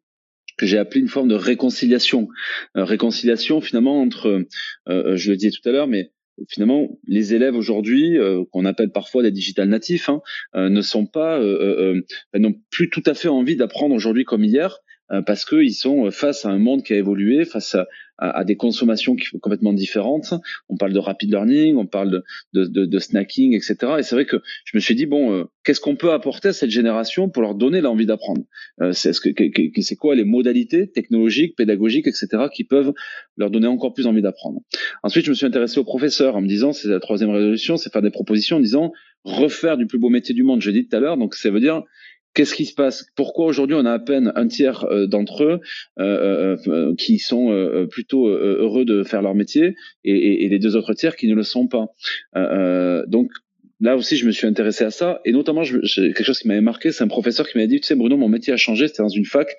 que 0.59 0.66
j'ai 0.66 0.76
appelé 0.76 1.00
une 1.00 1.09
forme 1.09 1.29
de 1.29 1.35
réconciliation. 1.35 2.29
réconciliation 2.74 3.61
finalement 3.62 4.03
entre, 4.03 4.46
je 4.87 5.31
le 5.31 5.37
disais 5.37 5.53
tout 5.53 5.66
à 5.66 5.72
l'heure, 5.72 5.87
mais 5.87 6.11
finalement, 6.48 6.98
les 7.07 7.35
élèves 7.35 7.55
aujourd'hui, 7.55 8.18
qu'on 8.53 8.64
appelle 8.64 8.90
parfois 8.90 9.22
des 9.22 9.31
digital 9.31 9.68
natifs, 9.68 10.09
hein, 10.09 10.22
ne 10.55 10.81
sont 10.81 11.07
pas, 11.07 11.40
n'ont 12.35 12.55
plus 12.70 12.90
tout 12.90 13.03
à 13.07 13.14
fait 13.14 13.29
envie 13.29 13.57
d'apprendre 13.57 13.94
aujourd'hui 13.94 14.24
comme 14.24 14.44
hier, 14.44 14.79
parce 15.26 15.44
qu'ils 15.44 15.74
sont 15.74 16.11
face 16.11 16.44
à 16.44 16.50
un 16.50 16.59
monde 16.59 16.83
qui 16.83 16.92
a 16.92 16.96
évolué, 16.96 17.44
face 17.44 17.74
à, 17.74 17.87
à, 18.20 18.44
des 18.44 18.56
consommations 18.56 19.16
qui 19.16 19.26
sont 19.26 19.38
complètement 19.38 19.72
différentes. 19.72 20.35
On 20.68 20.76
parle 20.76 20.92
de 20.92 20.98
rapid 20.98 21.30
learning, 21.30 21.76
on 21.76 21.87
parle 21.87 22.22
de, 22.52 22.64
de, 22.66 22.85
de, 22.85 22.98
snacking, 22.98 23.54
etc. 23.54 23.76
Et 23.98 24.02
c'est 24.02 24.14
vrai 24.14 24.26
que 24.26 24.37
je 24.64 24.76
me 24.76 24.80
suis 24.80 24.94
dit 24.94 25.06
bon, 25.06 25.33
euh, 25.33 25.44
qu'est-ce 25.64 25.80
qu'on 25.80 25.96
peut 25.96 26.12
apporter 26.12 26.48
à 26.48 26.52
cette 26.52 26.70
génération 26.70 27.30
pour 27.30 27.42
leur 27.42 27.54
donner 27.54 27.80
l'envie 27.80 28.06
d'apprendre? 28.06 28.42
Euh, 28.83 28.92
C'est 28.92 29.12
ce 29.12 29.20
que, 29.20 29.30
c'est 29.80 29.96
quoi 29.96 30.14
les 30.14 30.24
modalités 30.24 30.90
technologiques, 30.90 31.56
pédagogiques, 31.56 32.06
etc. 32.06 32.44
qui 32.54 32.64
peuvent 32.64 32.92
leur 33.37 33.50
donner 33.50 33.66
encore 33.66 33.94
plus 33.94 34.06
envie 34.06 34.22
d'apprendre? 34.22 34.61
Ensuite, 35.02 35.24
je 35.24 35.30
me 35.30 35.35
suis 35.35 35.46
intéressé 35.46 35.80
aux 35.80 35.85
professeurs 35.85 36.37
en 36.37 36.42
me 36.42 36.48
disant 36.48 36.72
c'est 36.72 36.88
la 36.88 37.00
troisième 37.00 37.30
résolution, 37.30 37.76
c'est 37.78 37.90
faire 37.90 38.02
des 38.02 38.11
propositions 38.11 38.59
en 38.59 38.61
disant 38.61 38.92
refaire 39.24 39.76
du 39.76 39.87
plus 39.87 39.98
beau 39.98 40.09
métier 40.09 40.35
du 40.35 40.42
monde. 40.42 40.61
Je 40.61 40.70
l'ai 40.70 40.83
dit 40.83 40.88
tout 40.88 40.96
à 40.96 41.00
l'heure, 41.00 41.16
donc 41.16 41.35
ça 41.35 41.50
veut 41.50 41.61
dire 41.61 41.83
Qu'est-ce 42.35 42.55
qui 42.55 42.64
se 42.64 42.75
passe? 42.75 43.07
Pourquoi 43.16 43.47
aujourd'hui 43.47 43.77
on 43.77 43.85
a 43.85 43.93
à 43.93 43.99
peine 43.99 44.33
un 44.37 44.47
tiers 44.47 44.85
euh, 44.85 45.07
d'entre 45.07 45.43
eux 45.43 45.61
euh, 45.99 46.57
euh, 46.69 46.95
qui 46.97 47.19
sont 47.19 47.87
plutôt 47.90 48.29
heureux 48.29 48.85
de 48.85 49.03
faire 49.03 49.23
leur 49.23 49.35
métier 49.35 49.75
et, 50.05 50.45
et, 50.45 50.49
les 50.49 50.59
deux 50.59 50.77
autres 50.77 50.95
tiers 50.95 51.16
qui 51.16 51.27
ne 51.27 51.35
le 51.35 51.43
sont 51.43 51.66
pas? 51.66 51.88
Donc 53.07 53.31
là 53.81 53.97
aussi, 53.97 54.16
je 54.16 54.27
me 54.27 54.31
suis 54.31 54.47
intéressé 54.47 54.85
à 54.85 54.90
ça. 54.90 55.21
Et 55.25 55.33
notamment, 55.33 55.62
je, 55.62 55.79
quelque 55.79 56.23
chose 56.23 56.38
qui 56.38 56.49
m'avait 56.49 56.61
marqué, 56.61 56.93
c'est 56.93 57.03
un 57.03 57.09
professeur 57.09 57.49
qui 57.49 57.57
m'a 57.59 57.66
dit, 57.66 57.81
tu 57.81 57.87
sais, 57.87 57.95
Bruno, 57.95 58.16
mon 58.16 58.29
métier 58.29 58.53
a 58.53 58.57
changé. 58.57 58.88
C'était 58.88 59.03
dans 59.03 59.09
une 59.09 59.25
fac. 59.25 59.57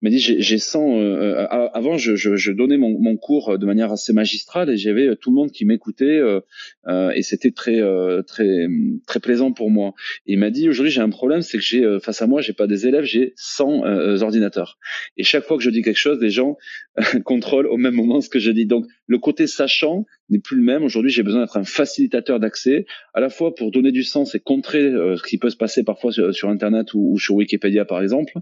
Il 0.00 0.06
m'a 0.06 0.10
dit, 0.10 0.18
j'ai 0.18 0.58
sens. 0.58 0.96
Euh, 1.00 1.46
euh 1.46 1.68
avant, 1.74 1.96
je, 1.96 2.16
je, 2.16 2.36
je 2.36 2.52
donnais 2.52 2.76
mon, 2.76 2.98
mon, 2.98 3.16
cours 3.16 3.58
de 3.58 3.66
manière 3.66 3.92
assez 3.92 4.12
magistrale 4.12 4.70
et 4.70 4.76
j'avais 4.76 5.08
euh, 5.08 5.14
tout 5.14 5.30
le 5.30 5.36
monde 5.36 5.52
qui 5.52 5.64
m'écoutait 5.64 6.04
euh, 6.04 6.40
euh 6.88 7.10
et 7.10 7.22
c'était 7.22 7.52
très 7.52 7.80
très 8.26 8.66
très 9.06 9.20
plaisant 9.20 9.52
pour 9.52 9.70
moi. 9.70 9.94
Il 10.26 10.38
m'a 10.38 10.50
dit, 10.50 10.68
aujourd'hui, 10.68 10.92
j'ai 10.92 11.00
un 11.00 11.10
problème, 11.10 11.42
c'est 11.42 11.58
que 11.58 11.64
j'ai 11.64 11.98
face 12.00 12.20
à 12.22 12.26
moi, 12.26 12.40
j'ai 12.40 12.52
pas 12.52 12.66
des 12.66 12.86
élèves, 12.86 13.04
j'ai 13.04 13.32
100 13.36 14.22
ordinateurs. 14.22 14.78
Et 15.16 15.22
chaque 15.22 15.44
fois 15.44 15.56
que 15.56 15.62
je 15.62 15.70
dis 15.70 15.82
quelque 15.82 15.98
chose, 15.98 16.18
les 16.20 16.30
gens 16.30 16.56
contrôlent 17.24 17.66
au 17.66 17.76
même 17.76 17.94
moment 17.94 18.20
ce 18.20 18.28
que 18.28 18.38
je 18.38 18.50
dis. 18.50 18.66
Donc, 18.66 18.86
le 19.06 19.18
côté 19.18 19.46
sachant 19.46 20.04
n'est 20.30 20.38
plus 20.38 20.56
le 20.56 20.62
même. 20.62 20.82
Aujourd'hui, 20.82 21.10
j'ai 21.10 21.22
besoin 21.22 21.42
d'être 21.42 21.56
un 21.56 21.64
facilitateur 21.64 22.40
d'accès, 22.40 22.86
à 23.14 23.20
la 23.20 23.28
fois 23.28 23.54
pour 23.54 23.70
donner 23.70 23.92
du 23.92 24.02
sens 24.02 24.34
et 24.34 24.40
contrer 24.40 24.82
euh, 24.82 25.16
ce 25.16 25.22
qui 25.22 25.38
peut 25.38 25.50
se 25.50 25.56
passer 25.56 25.84
parfois 25.84 26.12
sur, 26.12 26.48
Internet 26.48 26.94
ou, 26.94 27.18
sur 27.18 27.34
Wikipédia, 27.34 27.84
par 27.84 28.02
exemple, 28.02 28.32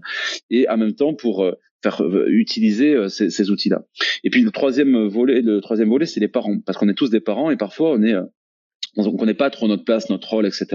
et 0.49 0.67
en 0.69 0.77
même 0.77 0.93
temps 0.93 1.13
pour 1.13 1.43
euh, 1.43 1.53
faire 1.83 2.01
euh, 2.01 2.25
utiliser 2.29 3.09
ces, 3.09 3.29
ces 3.29 3.49
outils-là. 3.49 3.83
Et 4.23 4.29
puis 4.29 4.41
le 4.41 4.51
troisième 4.51 5.07
volet, 5.07 5.41
le 5.41 5.61
troisième 5.61 5.89
volet, 5.89 6.05
c'est 6.05 6.19
les 6.19 6.27
parents, 6.27 6.59
parce 6.65 6.77
qu'on 6.77 6.89
est 6.89 6.95
tous 6.95 7.09
des 7.09 7.21
parents 7.21 7.51
et 7.51 7.57
parfois 7.57 7.91
on 7.91 8.03
est 8.03 8.15
on 8.97 9.09
ne 9.09 9.17
connaît 9.17 9.33
pas 9.33 9.49
trop 9.49 9.67
notre 9.67 9.85
place, 9.85 10.09
notre 10.09 10.29
rôle, 10.29 10.45
etc. 10.45 10.67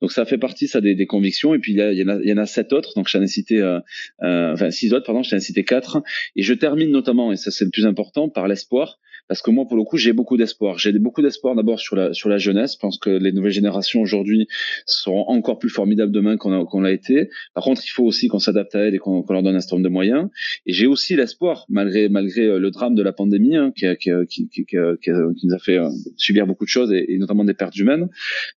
Donc 0.00 0.12
ça 0.12 0.24
fait 0.24 0.38
partie 0.38 0.68
ça 0.68 0.80
des, 0.80 0.94
des 0.94 1.06
convictions. 1.06 1.54
Et 1.54 1.58
puis 1.58 1.72
il 1.72 1.78
y, 1.78 1.82
il, 1.82 1.98
y 1.98 2.04
en 2.04 2.08
a, 2.08 2.20
il 2.22 2.28
y 2.28 2.32
en 2.32 2.36
a 2.36 2.46
sept 2.46 2.72
autres. 2.72 2.92
Donc 2.94 3.08
j'en 3.08 3.22
ai 3.22 3.26
cité, 3.26 3.60
euh, 3.60 3.80
euh, 4.22 4.52
enfin 4.52 4.70
six 4.70 4.92
autres, 4.92 5.06
pardon. 5.06 5.22
J'en 5.22 5.36
ai 5.36 5.40
cité 5.40 5.64
quatre. 5.64 6.02
Et 6.36 6.42
je 6.42 6.54
termine 6.54 6.90
notamment, 6.90 7.32
et 7.32 7.36
ça 7.36 7.50
c'est 7.50 7.64
le 7.64 7.70
plus 7.70 7.86
important, 7.86 8.28
par 8.28 8.46
l'espoir 8.46 8.98
parce 9.28 9.42
que 9.42 9.50
moi 9.50 9.66
pour 9.66 9.76
le 9.76 9.84
coup 9.84 9.96
j'ai 9.96 10.12
beaucoup 10.12 10.36
d'espoir. 10.36 10.78
J'ai 10.78 10.92
beaucoup 10.92 11.22
d'espoir 11.22 11.54
d'abord 11.54 11.80
sur 11.80 11.96
la 11.96 12.12
sur 12.12 12.28
la 12.28 12.38
jeunesse. 12.38 12.74
Je 12.74 12.78
pense 12.78 12.98
que 12.98 13.10
les 13.10 13.32
nouvelles 13.32 13.52
générations 13.52 14.00
aujourd'hui 14.00 14.48
seront 14.86 15.26
encore 15.28 15.58
plus 15.58 15.70
formidables 15.70 16.12
demain 16.12 16.36
qu'on 16.36 16.64
qu'on 16.66 16.80
l'a 16.80 16.92
été. 16.92 17.30
Par 17.54 17.64
contre, 17.64 17.82
il 17.84 17.90
faut 17.90 18.04
aussi 18.04 18.28
qu'on 18.28 18.38
s'adapte 18.38 18.74
à 18.74 18.80
elles 18.80 18.94
et 18.94 18.98
qu'on 18.98 19.24
leur 19.28 19.42
donne 19.42 19.56
un 19.56 19.60
certain 19.60 19.76
nombre 19.76 19.88
de 19.88 19.92
moyens. 19.92 20.28
Et 20.66 20.72
j'ai 20.72 20.86
aussi 20.86 21.16
l'espoir, 21.16 21.64
malgré 21.68 22.08
malgré 22.08 22.42
euh, 22.42 22.58
le 22.58 22.70
drame 22.70 22.94
de 22.94 23.02
la 23.02 23.12
pandémie 23.12 23.56
hein, 23.56 23.72
qui, 23.74 23.86
qui, 23.96 24.10
qui, 24.28 24.48
qui, 24.48 24.66
qui, 24.66 25.10
nous 25.10 25.54
a 25.54 25.58
fait 25.58 25.78
euh, 25.78 25.88
subir 26.16 26.46
beaucoup 26.46 26.64
de 26.64 26.70
choses 26.70 26.92
et, 26.92 27.16
notamment 27.18 27.44
des 27.44 27.54
pertes 27.54 27.76
humaines, 27.76 28.08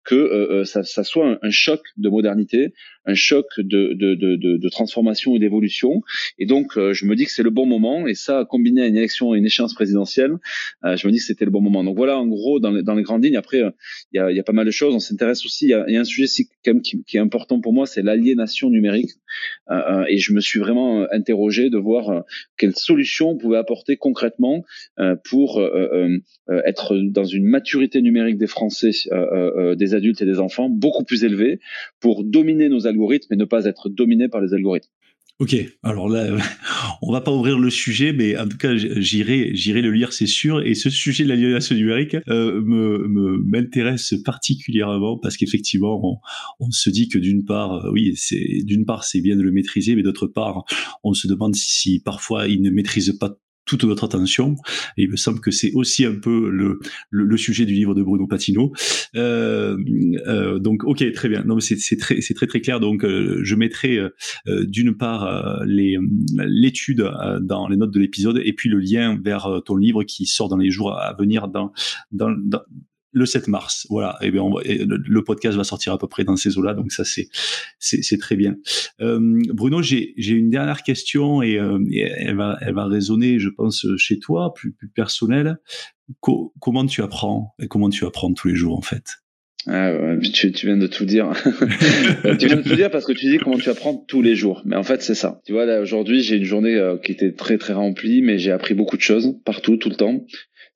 que 0.03 0.15
euh, 0.15 0.65
ça, 0.65 0.84
ça 0.84 1.03
soit 1.03 1.38
un, 1.41 1.49
choc 1.49 1.82
de 1.97 2.10
modernité, 2.10 2.73
un 3.08 3.15
choc 3.15 3.46
de, 3.58 3.93
de, 3.93 4.15
de, 4.15 4.36
de, 4.36 4.70
transformation 4.70 5.36
et 5.36 5.39
d'évolution. 5.39 6.02
Et 6.38 6.46
donc, 6.46 6.74
je 6.76 7.06
me 7.06 7.15
dis 7.15 7.26
que 7.26 7.32
c'est 7.32 7.43
le 7.43 7.50
bon 7.50 7.65
moment. 7.65 8.06
Et 8.06 8.13
ça, 8.13 8.46
combiné 8.48 8.82
à 8.82 8.88
une 8.88 8.98
élection 8.98 9.34
et 9.34 9.38
une 9.38 9.46
échéance 9.46 9.74
présidentielle, 9.74 10.34
euh, 10.84 10.96
je 10.96 11.08
me 11.08 11.12
dis 11.12 11.20
que 11.20 11.24
c'était 11.24 11.46
le 11.46 11.52
bon 11.52 11.62
moment. 11.62 11.84
Donc 11.84 11.98
voilà, 11.98 12.17
en 12.17 12.28
gros, 12.28 12.60
dans 12.60 12.72
les, 12.72 12.84
dans 12.84 12.96
les 12.96 13.04
grandes 13.04 13.24
lignes. 13.24 13.38
Après, 13.38 13.62
euh, 13.62 13.72
il 14.12 14.17
y, 14.17 14.20
a, 14.20 14.32
y, 14.32 14.39
a, 14.39 14.43
pas 14.43 14.54
mal 14.54 14.65
de 14.65 14.72
choses. 14.72 14.93
On 14.93 15.00
s'intéresse 15.00 15.46
aussi. 15.46 15.65
Il 15.65 15.70
y 15.70 15.74
a, 15.74 15.89
y 15.89 15.98
a, 15.98 16.02
un 16.02 16.06
sujet 16.06 16.28
quand 16.63 16.74
même 16.74 16.82
qui, 16.82 17.04
qui, 17.04 17.17
est 17.17 17.20
important 17.20 17.60
pour 17.60 17.74
moi, 17.74 17.86
c'est 17.86 18.02
l'aliénation 18.02 18.70
numérique. 18.70 19.12
Euh, 19.70 20.06
et 20.10 20.17
je 20.17 20.34
me 20.34 20.41
suis 20.41 20.60
vraiment 20.60 21.06
interrogé 21.12 21.70
de 21.70 21.78
voir 21.78 22.24
quelles 22.58 22.76
solutions 22.76 23.32
on 23.32 23.38
pouvait 23.38 23.58
apporter 23.58 23.98
concrètement 23.98 24.63
pour 25.30 25.62
être 26.65 26.96
dans 26.98 27.24
une 27.24 27.46
maturité 27.46 28.02
numérique 28.02 28.38
des 28.38 28.48
Français, 28.48 28.91
des 29.76 29.93
adultes 29.93 30.22
et 30.22 30.26
des 30.26 30.39
enfants 30.39 30.70
beaucoup 30.70 31.04
plus 31.04 31.24
élevée, 31.24 31.60
pour 32.00 32.24
dominer 32.24 32.70
nos 32.70 32.88
algorithmes 32.88 32.96
et 33.31 33.36
ne 33.36 33.45
pas 33.45 33.65
être 33.65 33.89
dominés 33.89 34.29
par 34.29 34.41
les 34.41 34.53
algorithmes. 34.53 34.91
Ok, 35.39 35.55
alors 35.83 36.10
là, 36.10 36.36
on 37.03 37.12
va 37.12 37.21
pas 37.21 37.31
ouvrir 37.31 37.60
le 37.60 37.69
sujet, 37.69 38.12
mais 38.12 38.36
en 38.38 38.47
tout 38.47 38.57
cas, 38.57 38.75
j'irai, 38.75 39.51
j'irai 39.53 39.83
le 39.83 39.91
lire, 39.91 40.12
c'est 40.12 40.25
sûr. 40.25 40.65
Et 40.65 40.73
ce 40.73 40.89
sujet 40.89 41.25
de 41.25 41.29
l'aliénation 41.29 41.75
numérique 41.75 42.17
euh, 42.27 42.60
me, 42.63 43.38
m'intéresse 43.45 44.15
particulièrement 44.25 45.19
parce 45.19 45.38
qu'effectivement, 45.38 46.01
on, 46.03 46.17
on, 46.60 46.71
se 46.71 46.89
dit 46.89 47.07
que 47.07 47.19
d'une 47.19 47.45
part, 47.45 47.86
euh, 47.86 47.91
oui, 47.91 48.13
c'est 48.15 48.63
d'une 48.63 48.86
part 48.86 49.03
c'est 49.03 49.21
bien 49.21 49.36
de 49.36 49.43
le 49.43 49.51
maîtriser, 49.51 49.95
mais 49.95 50.01
d'autre 50.01 50.25
part, 50.25 50.63
on 51.03 51.13
se 51.13 51.27
demande 51.27 51.55
si 51.55 51.99
parfois 51.99 52.47
il 52.47 52.63
ne 52.63 52.71
maîtrise 52.71 53.15
pas 53.19 53.38
toute 53.67 53.84
notre 53.84 54.06
attention. 54.06 54.56
Il 54.97 55.12
me 55.12 55.17
semble 55.17 55.39
que 55.39 55.51
c'est 55.51 55.71
aussi 55.73 56.06
un 56.06 56.15
peu 56.15 56.49
le, 56.49 56.80
le, 57.12 57.38
sujet 57.38 57.65
du 57.65 57.73
livre 57.73 57.93
de 57.93 58.01
Bruno 58.01 58.25
Patino. 58.25 58.73
Euh, 59.15 59.77
euh, 60.25 60.58
donc, 60.58 60.84
ok, 60.86 61.12
très 61.12 61.30
bien. 61.30 61.43
Non, 61.43 61.56
mais 61.56 61.62
c'est 61.62 61.97
très, 61.97 62.21
c'est 62.21 62.34
très 62.34 62.47
très 62.47 62.62
clair. 62.62 62.80
Donc, 62.80 63.03
euh, 63.03 63.41
je 63.43 63.56
mettrai 63.56 63.97
euh, 63.97 64.65
d'une 64.65 64.97
part 64.97 65.63
les 65.65 65.97
l'étude 66.38 67.10
dans 67.41 67.67
les 67.67 67.77
notes 67.77 67.93
de 67.93 67.99
l'épisode 67.99 68.41
et 68.43 68.53
puis 68.53 68.69
le 68.69 68.80
lien 68.80 69.19
vers 69.21 69.62
ton 69.65 69.75
livre 69.75 70.03
qui 70.03 70.25
sort 70.25 70.49
dans 70.49 70.58
les 70.58 70.71
jours 70.71 70.97
à 70.97 71.13
venir 71.13 71.47
dans 71.47 71.71
dans, 72.12 72.32
dans 72.32 72.62
le 73.17 73.25
7 73.25 73.47
mars. 73.47 73.88
Voilà. 73.89 74.17
Et 74.21 74.32
bien, 74.32 74.43
le, 74.43 75.23
podcast 75.23 75.58
va 75.58 75.63
sortir 75.63 75.93
à 75.93 75.97
peu 75.97 76.08
près 76.08 76.23
dans 76.23 76.36
ces 76.36 76.58
eaux-là, 76.58 76.73
donc 76.73 76.91
ça 76.91 77.03
c'est 77.03 77.27
c'est 77.80 78.17
très 78.17 78.36
bien. 78.36 78.56
Euh, 79.01 79.19
Bruno, 79.49 79.82
j'ai 79.82 80.13
j'ai 80.17 80.34
une 80.34 80.49
dernière 80.49 80.84
question 80.84 81.41
et, 81.41 81.58
euh, 81.58 81.80
elle 81.93 82.36
va 82.36 82.58
elle 82.62 82.73
va 82.73 82.86
résonner, 82.86 83.39
je 83.39 83.49
pense, 83.49 83.86
chez 83.97 84.19
toi, 84.19 84.53
plus 84.53 84.71
plus 84.71 84.89
personnelle. 84.89 85.58
comment 86.21 86.86
tu 86.86 87.01
apprends 87.01 87.53
et 87.60 87.67
comment 87.67 87.89
tu 87.89 88.06
apprends 88.06 88.34
tous 88.34 88.47
les 88.47 88.56
jours 88.56 88.77
en 88.77 88.82
fait? 88.82 89.03
Ah 89.69 89.91
ouais, 89.91 90.19
tu, 90.19 90.51
tu, 90.53 90.65
viens 90.65 90.77
de 90.77 90.88
tout 90.88 91.03
dire. 91.03 91.30
tu 92.39 92.47
viens 92.47 92.56
de 92.56 92.62
tout 92.62 92.75
dire 92.75 92.89
parce 92.89 93.06
que 93.06 93.12
tu 93.12 93.25
dis 93.30 93.38
comment 93.38 93.58
tu 93.58 93.69
apprends 93.69 93.95
tous 94.08 94.21
les 94.21 94.34
jours. 94.34 94.62
Mais 94.65 94.77
en 94.77 94.84
fait, 94.84 95.01
c'est 95.01 95.15
ça. 95.15 95.41
Tu 95.45 95.51
vois, 95.51 95.65
là, 95.65 95.82
aujourd'hui, 95.82 96.21
j'ai 96.21 96.38
une 96.38 96.45
journée 96.45 96.75
euh, 96.75 96.97
qui 96.97 97.12
était 97.12 97.34
très, 97.34 97.58
très 97.58 97.73
remplie, 97.73 98.21
mais 98.21 98.39
j'ai 98.39 98.51
appris 98.51 98.75
beaucoup 98.75 98.95
de 98.95 99.01
choses 99.01 99.36
partout, 99.43 99.75
tout 99.75 99.89
le 99.89 99.95
temps 99.95 100.25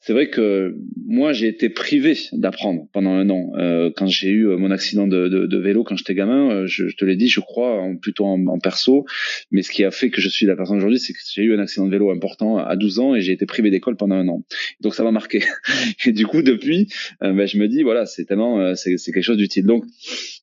c'est 0.02 0.14
vrai 0.14 0.30
que 0.32 0.76
moi 1.06 1.32
j'ai 1.32 1.48
été 1.48 1.70
privé 1.70 2.18
d'apprendre 2.34 2.88
pendant 2.92 3.12
un 3.12 3.30
an. 3.30 3.52
Euh, 3.58 3.92
quand 3.96 4.08
j'ai 4.08 4.30
eu 4.30 4.48
euh, 4.48 4.58
mon 4.58 4.72
accident 4.72 5.08
de, 5.08 5.28
de, 5.28 5.46
de 5.46 5.58
vélo 5.60 5.84
quand 5.84 5.96
j'étais 5.96 6.16
gamin 6.16 6.50
euh, 6.50 6.66
je, 6.66 6.88
je, 6.88 6.96
te 6.96 7.06
l'ai 7.06 7.16
dit 7.16 7.28
je 7.28 7.40
crois 7.40 7.80
en, 7.80 7.96
plutôt 7.98 8.26
en, 8.26 8.48
en, 8.48 8.60
perso. 8.60 9.06
Mais 9.52 9.62
ce 9.62 9.70
qui 9.70 9.84
a 9.84 9.92
fait 9.92 10.10
que 10.10 10.20
je 10.20 10.28
suis 10.28 10.48
la 10.48 10.56
personne 10.56 10.78
aujourd'hui 10.78 11.00
c'est 11.00 11.14
que 11.14 11.20
j'ai 11.32 11.44
eu 11.44 11.54
un 11.54 11.60
accident 11.60 11.86
de 11.86 11.92
vélo 11.92 12.10
important 12.10 12.58
à 12.58 12.76
12 12.76 13.00
ans 13.00 13.16
et 13.16 13.22
j'ai 13.22 13.32
été 13.32 13.46
privé 13.46 13.70
d'école 13.70 13.96
pendant 13.96 14.16
un 14.16 14.28
an. 14.28 14.44
Donc 14.80 14.96
ça 14.96 15.04
m'a 15.04 15.12
marqué. 15.12 15.44
Et 16.06 16.12
du 16.12 16.26
coup 16.26 16.42
depuis 16.42 16.88
euh, 17.22 17.34
ben, 17.34 17.48
je 17.48 17.58
me 17.60 17.68
dis 17.68 17.84
voilà 17.84 18.08
c'est 18.08 18.26
tellement 18.26 18.76
c'est 18.76 18.98
quelque 18.98 19.22
chose 19.22 19.38
d'utile. 19.38 19.66
Donc 19.66 19.86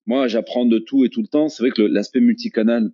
moi 0.07 0.29
j'apprends 0.29 0.67
de 0.67 0.79
tout 0.79 1.05
et 1.05 1.09
tout 1.09 1.23
le 1.23 1.29
temps. 1.29 1.49
C'est 1.49 1.65
vrai 1.65 1.71
que 1.71 1.83
l'aspect 1.83 2.21
multicanal 2.21 2.91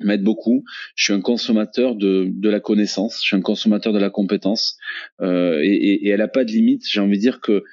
m'aide 0.00 0.22
beaucoup. 0.22 0.64
Je 0.94 1.04
suis 1.04 1.12
un 1.12 1.20
consommateur 1.20 1.94
de, 1.94 2.28
de 2.28 2.48
la 2.48 2.60
connaissance, 2.60 3.16
je 3.20 3.28
suis 3.28 3.36
un 3.36 3.40
consommateur 3.40 3.92
de 3.92 3.98
la 3.98 4.10
compétence, 4.10 4.76
euh, 5.20 5.60
et, 5.62 5.72
et, 5.72 6.06
et, 6.06 6.08
elle 6.10 6.18
n'a 6.18 6.28
pas 6.28 6.44
de 6.44 6.50
limite. 6.50 6.82
J'ai 6.88 7.00
envie 7.00 7.16
de 7.16 7.22
dire 7.22 7.40
que 7.40 7.64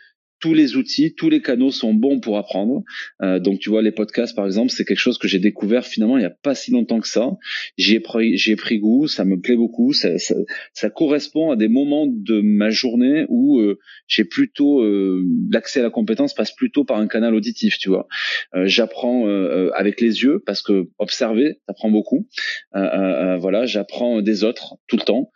tous 0.44 0.54
les 0.54 0.76
outils, 0.76 1.16
tous 1.16 1.30
les 1.30 1.42
canaux 1.42 1.72
sont 1.72 1.94
bons 1.94 2.20
pour 2.20 2.38
apprendre. 2.38 2.84
Euh, 3.22 3.40
donc 3.40 3.60
tu 3.60 3.70
vois 3.70 3.82
les 3.82 3.94
podcasts 3.94 4.36
par 4.36 4.46
exemple, 4.46 4.72
c'est 4.72 4.84
quelque 4.84 5.00
chose 5.00 5.18
que 5.18 5.30
j'ai 5.30 5.40
découvert 5.40 5.86
finalement 5.86 6.18
il 6.18 6.20
n'y 6.20 6.26
a 6.26 6.36
pas 6.44 6.54
si 6.54 6.70
longtemps 6.72 7.00
que 7.00 7.08
ça. 7.08 7.32
J'ai 7.78 8.02
pris 8.02 8.36
pris 8.58 8.78
goût, 8.78 9.08
ça 9.08 9.24
me 9.24 9.40
plaît 9.40 9.56
beaucoup, 9.56 9.94
ça, 9.94 10.18
ça, 10.18 10.36
ça, 10.74 10.90
correspond 10.90 11.52
à 11.52 11.56
des 11.56 11.70
moments 11.70 12.08
de 12.08 12.42
ma 12.42 12.72
journée 12.72 13.26
où 13.30 13.62
euh, 13.62 13.80
j'ai 14.08 14.26
plutôt 14.26 14.82
euh, 14.82 15.24
l'accès 15.50 15.80
à 15.80 15.84
la 15.84 15.90
compétence 15.90 16.34
passe 16.34 16.52
plutôt 16.52 16.84
par 16.84 16.98
un 16.98 17.08
canal 17.08 17.34
auditif, 17.34 17.78
tu 17.78 17.88
vois. 17.88 18.10
Euh, 18.54 18.66
j'apprends 18.66 19.26
euh, 19.26 19.72
avec 19.76 20.02
les 20.02 20.24
yeux 20.24 20.44
parce 20.46 20.62
que 20.62 20.90
observer, 21.00 21.62
ça 21.68 21.74
prend 21.74 21.90
beaucoup. 21.90 22.28
voilà, 22.74 23.66
j'apprends 23.66 24.22
des 24.22 24.44
autres 24.44 24.76
tout 24.88 24.98
le 24.98 25.04
temps 25.04 25.32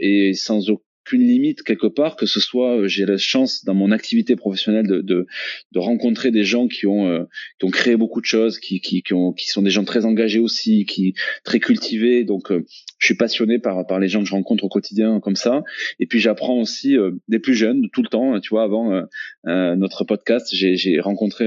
et 0.00 0.32
sans 0.32 0.70
aucun 0.70 0.93
qu'une 1.04 1.22
limite 1.22 1.62
quelque 1.62 1.86
part, 1.86 2.16
que 2.16 2.26
ce 2.26 2.40
soit 2.40 2.78
euh, 2.78 2.88
j'ai 2.88 3.04
la 3.04 3.16
chance 3.16 3.64
dans 3.64 3.74
mon 3.74 3.90
activité 3.90 4.36
professionnelle 4.36 4.86
de, 4.86 5.00
de, 5.00 5.26
de 5.72 5.78
rencontrer 5.78 6.30
des 6.30 6.44
gens 6.44 6.66
qui 6.66 6.86
ont 6.86 7.06
euh, 7.08 7.24
qui 7.58 7.66
ont 7.66 7.70
créé 7.70 7.96
beaucoup 7.96 8.20
de 8.20 8.26
choses, 8.26 8.58
qui 8.58 8.80
qui 8.80 9.02
qui, 9.02 9.12
ont, 9.12 9.32
qui 9.32 9.48
sont 9.48 9.62
des 9.62 9.70
gens 9.70 9.84
très 9.84 10.06
engagés 10.06 10.38
aussi, 10.38 10.86
qui 10.86 11.14
très 11.44 11.60
cultivés. 11.60 12.24
Donc 12.24 12.50
euh, 12.50 12.64
je 12.98 13.06
suis 13.06 13.16
passionné 13.16 13.58
par 13.58 13.86
par 13.86 14.00
les 14.00 14.08
gens 14.08 14.20
que 14.20 14.26
je 14.26 14.32
rencontre 14.32 14.64
au 14.64 14.68
quotidien 14.68 15.20
comme 15.20 15.36
ça. 15.36 15.62
Et 16.00 16.06
puis 16.06 16.20
j'apprends 16.20 16.58
aussi 16.58 16.96
des 17.28 17.38
plus 17.38 17.54
jeunes 17.54 17.88
tout 17.92 18.02
le 18.02 18.08
temps. 18.08 18.40
Tu 18.40 18.50
vois, 18.50 18.62
avant 18.62 19.02
notre 19.44 20.04
podcast, 20.04 20.48
j'ai 20.52 20.76
j'ai 20.76 21.00
rencontré 21.00 21.44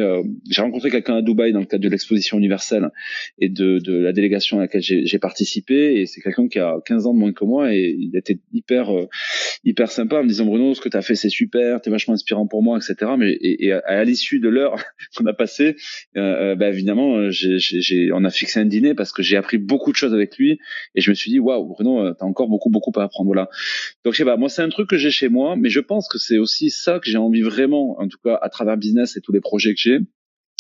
j'ai 0.50 0.62
rencontré 0.62 0.92
quelqu'un 0.92 1.16
à 1.16 1.22
Dubaï 1.22 1.54
dans 1.54 1.60
le 1.60 1.66
cadre 1.66 1.84
de 1.84 1.90
l'exposition 1.90 2.38
universelle 2.38 2.90
et 3.40 3.50
de 3.50 3.80
de 3.80 3.98
la 3.98 4.14
délégation 4.14 4.58
à 4.58 4.62
laquelle 4.62 4.82
j'ai 4.84 5.20
participé. 5.20 6.00
Et 6.00 6.06
c'est 6.06 6.22
quelqu'un 6.22 6.48
qui 6.48 6.60
a 6.60 6.76
15 6.86 7.08
ans 7.08 7.14
de 7.14 7.20
moins 7.20 7.34
que 7.34 7.46
moi 7.46 7.74
et 7.74 7.96
il 7.98 8.16
était 8.16 8.40
hyper 8.54 8.92
hyper 9.64 9.92
sympa 9.92 10.18
en 10.18 10.24
me 10.24 10.28
disant 10.28 10.46
Bruno 10.46 10.74
ce 10.74 10.82
que 10.82 10.90
tu 10.90 10.98
as 10.98 11.02
fait 11.02 11.16
c'est 11.16 11.30
super 11.30 11.82
t'es 11.82 11.90
vachement 11.90 12.14
inspirant 12.14 12.48
pour 12.48 12.64
moi 12.64 12.78
etc 12.78 13.12
mais 13.18 13.38
et, 13.42 13.72
à, 13.72 14.04
l'issue 14.04 14.40
de 14.40 14.50
l'heure 14.50 14.76
qu'on 15.16 15.26
a 15.26 15.34
passé 15.34 15.76
euh, 16.16 16.52
euh 16.52 16.56
bah, 16.56 16.70
évidemment 16.70 17.30
j'ai, 17.30 17.60
j'ai, 17.60 18.12
on 18.14 18.24
a 18.24 18.30
fixé 18.30 18.60
un 18.60 18.66
dîner 18.66 18.94
parce 18.94 19.12
que 19.12 19.24
j'ai 19.24 19.38
appris 19.38 19.58
beaucoup 19.58 19.92
de 19.92 19.98
choses 19.98 20.14
avec 20.14 20.38
lui 20.38 20.60
et 20.96 21.02
je 21.02 21.10
me 21.10 21.16
suis 21.16 21.32
dit 21.32 21.40
waouh 21.40 21.66
Bruno 21.66 22.02
euh, 22.02 22.14
t'as 22.18 22.26
encore 22.26 22.48
beaucoup 22.48 22.70
beaucoup 22.70 22.92
à 22.96 23.04
apprendre. 23.04 23.28
Voilà. 23.28 23.50
Donc 24.06 24.14
je 24.14 24.18
sais 24.18 24.26
pas 24.26 24.38
moi 24.38 24.50
c'est 24.50 24.62
un 24.62 24.70
truc 24.70 24.90
que 24.90 24.98
j'ai 24.98 25.12
chez 25.12 25.30
moi 25.30 25.56
mais 25.58 25.70
je 25.70 25.80
pense 25.80 26.08
que 26.08 26.18
c'est 26.18 26.38
aussi 26.38 26.70
ça 26.70 27.00
que 27.00 27.10
j'ai 27.10 27.18
envie 27.18 27.42
vraiment 27.42 28.00
en 28.00 28.08
tout 28.08 28.20
cas 28.24 28.38
à 28.42 28.50
travers 28.50 28.78
business 28.78 29.18
et 29.18 29.22
tous 29.22 29.32
les 29.32 29.42
projets 29.42 29.74
que 29.74 29.80
j'ai 29.80 30.00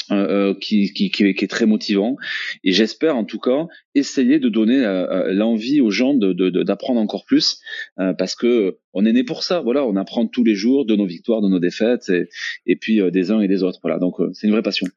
euh, 0.09 0.15
euh, 0.15 0.53
qui, 0.53 0.93
qui, 0.93 1.11
qui, 1.11 1.25
est 1.25 1.49
très 1.49 1.65
motivant. 1.65 2.15
Et 2.63 2.71
j'espère 2.71 3.17
en 3.17 3.25
tout 3.25 3.39
cas 3.39 3.67
essayer 3.93 4.39
de 4.39 4.47
donner 4.47 4.85
euh, 4.85 5.33
l'envie 5.33 5.81
aux 5.81 5.91
gens 5.91 6.13
de, 6.13 6.31
d'apprendre 6.63 7.01
encore 7.01 7.25
plus, 7.25 7.59
parce 8.17 8.33
que 8.33 8.77
on 8.93 9.05
est 9.05 9.11
né 9.11 9.25
pour 9.25 9.43
ça. 9.43 9.59
Voilà, 9.59 9.85
on 9.85 9.97
apprend 9.97 10.25
tous 10.25 10.45
les 10.45 10.55
jours 10.55 10.85
de 10.85 10.95
nos 10.95 11.05
victoires, 11.05 11.41
de 11.41 11.49
nos 11.49 11.59
défaites, 11.59 12.09
et, 12.09 12.29
et 12.65 12.77
puis 12.77 13.01
des 13.11 13.31
uns 13.31 13.41
et 13.41 13.49
des 13.49 13.63
autres. 13.63 13.79
Voilà, 13.83 13.99
donc 13.99 14.15
c'est 14.33 14.47
une 14.47 14.53
vraie 14.53 14.61
passion. 14.61 14.87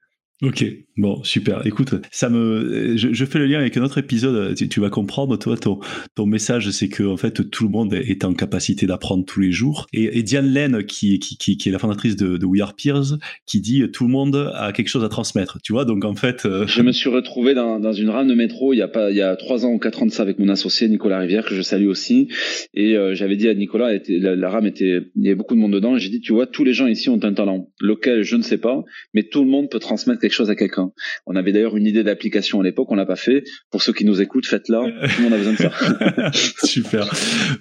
Ok, 0.43 0.65
bon, 0.97 1.23
super. 1.23 1.67
Écoute, 1.67 1.95
ça 2.11 2.31
me, 2.31 2.97
je, 2.97 3.25
fais 3.27 3.39
le 3.39 3.45
lien 3.45 3.59
avec 3.59 3.77
un 3.77 3.83
autre 3.83 3.99
épisode. 3.99 4.55
Tu, 4.55 4.81
vas 4.81 4.89
comprendre, 4.89 5.37
toi, 5.37 5.55
ton, 5.59 5.81
ton 6.15 6.25
message, 6.25 6.71
c'est 6.71 6.89
que 6.89 7.03
en 7.03 7.19
fait, 7.19 7.51
tout 7.51 7.65
le 7.65 7.71
monde 7.71 7.93
est 7.93 8.25
en 8.25 8.33
capacité 8.33 8.87
d'apprendre 8.87 9.27
tous 9.27 9.41
les 9.41 9.53
jours. 9.53 9.87
Et, 9.93 10.23
Diane 10.23 10.47
Laine, 10.47 10.85
qui, 10.85 11.19
qui, 11.19 11.59
qui, 11.59 11.69
est 11.69 11.73
la 11.73 11.79
fondatrice 11.79 12.17
de, 12.17 12.43
We 12.43 12.63
Are 12.63 12.75
Peers, 12.75 13.19
qui 13.45 13.61
dit 13.61 13.85
tout 13.93 14.05
le 14.05 14.11
monde 14.11 14.51
a 14.55 14.73
quelque 14.73 14.89
chose 14.89 15.05
à 15.05 15.11
transmettre. 15.11 15.59
Tu 15.63 15.75
vois, 15.75 15.85
donc 15.85 16.07
en 16.07 16.15
fait, 16.15 16.47
euh, 16.47 16.67
je 16.67 16.81
me 16.81 16.93
suis 16.93 17.11
retrouvé 17.11 17.53
dans, 17.53 17.79
dans 17.79 17.93
une 17.93 18.09
rame 18.09 18.29
de 18.29 18.35
métro 18.35 18.73
il 18.73 18.79
y 18.79 18.83
a 18.83 18.89
pas, 18.89 19.11
il 19.11 19.17
y 19.19 19.23
a 19.23 19.37
trois 19.37 19.67
ans 19.67 19.73
ou 19.73 19.79
quatre 19.79 20.03
ans 20.03 20.07
de 20.07 20.11
ça 20.11 20.23
avec 20.23 20.39
mon 20.39 20.49
associé 20.49 20.89
Nicolas 20.89 21.19
Rivière 21.19 21.45
que 21.45 21.55
je 21.55 21.61
salue 21.61 21.87
aussi. 21.87 22.29
Et 22.73 22.97
euh, 22.97 23.15
j'avais 23.15 23.37
dit 23.37 23.49
à 23.49 23.55
Nicolas, 23.55 23.93
la, 24.09 24.49
rame 24.49 24.67
était, 24.67 25.03
il 25.17 25.23
y 25.23 25.27
avait 25.27 25.35
beaucoup 25.35 25.55
de 25.55 25.61
monde 25.61 25.75
dedans. 25.75 25.97
Et 25.97 26.01
j'ai 26.01 26.09
dit, 26.09 26.21
tu 26.21 26.33
vois, 26.33 26.47
tous 26.47 26.65
les 26.65 26.73
gens 26.73 26.87
ici 26.87 27.11
ont 27.11 27.23
un 27.23 27.35
talent, 27.35 27.69
lequel 27.79 28.23
je 28.23 28.37
ne 28.37 28.43
sais 28.43 28.59
pas, 28.59 28.83
mais 29.13 29.25
tout 29.25 29.45
le 29.45 29.51
monde 29.51 29.69
peut 29.71 29.79
transmettre 29.79 30.21
quelque 30.21 30.30
chose 30.33 30.51
à 30.51 30.55
quelqu'un. 30.55 30.91
On 31.27 31.37
avait 31.37 31.53
d'ailleurs 31.53 31.77
une 31.77 31.87
idée 31.87 32.03
d'application 32.03 32.61
à 32.61 32.65
l'époque, 32.65 32.91
on 32.91 32.95
l'a 32.95 33.07
pas 33.07 33.17
fait. 33.17 33.45
Pour 33.71 33.83
ceux 33.83 33.93
qui 33.93 34.05
nous 34.05 34.21
écoutent, 34.21 34.47
faites-la. 34.47 34.81
Tout 35.15 35.17
le 35.19 35.23
monde 35.25 35.33
a 35.33 35.39
besoin 35.39 35.53
de 35.53 35.59
ça. 35.59 36.31
Super. 36.67 37.09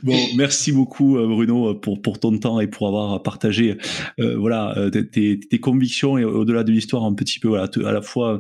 Bon, 0.04 0.18
merci 0.36 0.72
beaucoup 0.72 1.18
euh, 1.18 1.28
Bruno 1.28 1.76
pour 1.76 2.02
pour 2.02 2.20
ton 2.20 2.38
temps 2.38 2.60
et 2.60 2.68
pour 2.68 2.88
avoir 2.88 3.22
partagé 3.24 3.78
euh, 4.20 4.38
voilà 4.38 4.78
euh, 4.78 4.90
tes, 4.90 5.40
tes, 5.40 5.60
convictions 5.60 6.18
et 6.18 6.24
au-delà 6.24 6.64
de 6.64 6.72
l'histoire 6.72 7.04
un 7.04 7.14
petit 7.14 7.40
peu 7.40 7.50
voilà 7.50 7.70
à 7.86 7.92
la 7.92 8.02
fois 8.02 8.40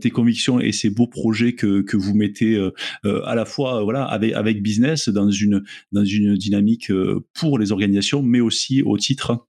tes 0.00 0.10
convictions 0.10 0.60
et 0.60 0.72
ces 0.72 0.90
beaux 0.90 1.06
projets 1.06 1.54
que 1.54 1.80
que 1.82 1.96
vous 1.96 2.14
mettez 2.14 2.58
à 3.04 3.34
la 3.34 3.44
fois 3.44 3.82
voilà 3.82 4.04
avec 4.04 4.32
avec 4.34 4.62
business 4.62 5.08
dans 5.08 5.30
une 5.30 5.62
dans 5.92 6.04
une 6.04 6.36
dynamique 6.36 6.92
pour 7.34 7.58
les 7.58 7.72
organisations 7.72 8.22
mais 8.22 8.40
aussi 8.40 8.82
au 8.82 8.96
titre 8.98 9.47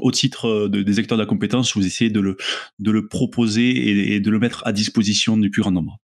au 0.00 0.10
titre 0.10 0.48
euh, 0.48 0.68
des 0.68 0.98
acteurs 0.98 1.18
de 1.18 1.22
la 1.22 1.26
compétence, 1.26 1.74
vous 1.74 1.86
essayez 1.86 2.10
de 2.10 2.20
le, 2.20 2.36
de 2.78 2.90
le 2.90 3.08
proposer 3.08 4.14
et, 4.14 4.20
de 4.20 4.30
le 4.30 4.38
mettre 4.38 4.62
à 4.66 4.72
disposition 4.72 5.36
du 5.36 5.50
plus 5.50 5.62
grand 5.62 5.70
nombre. 5.70 5.98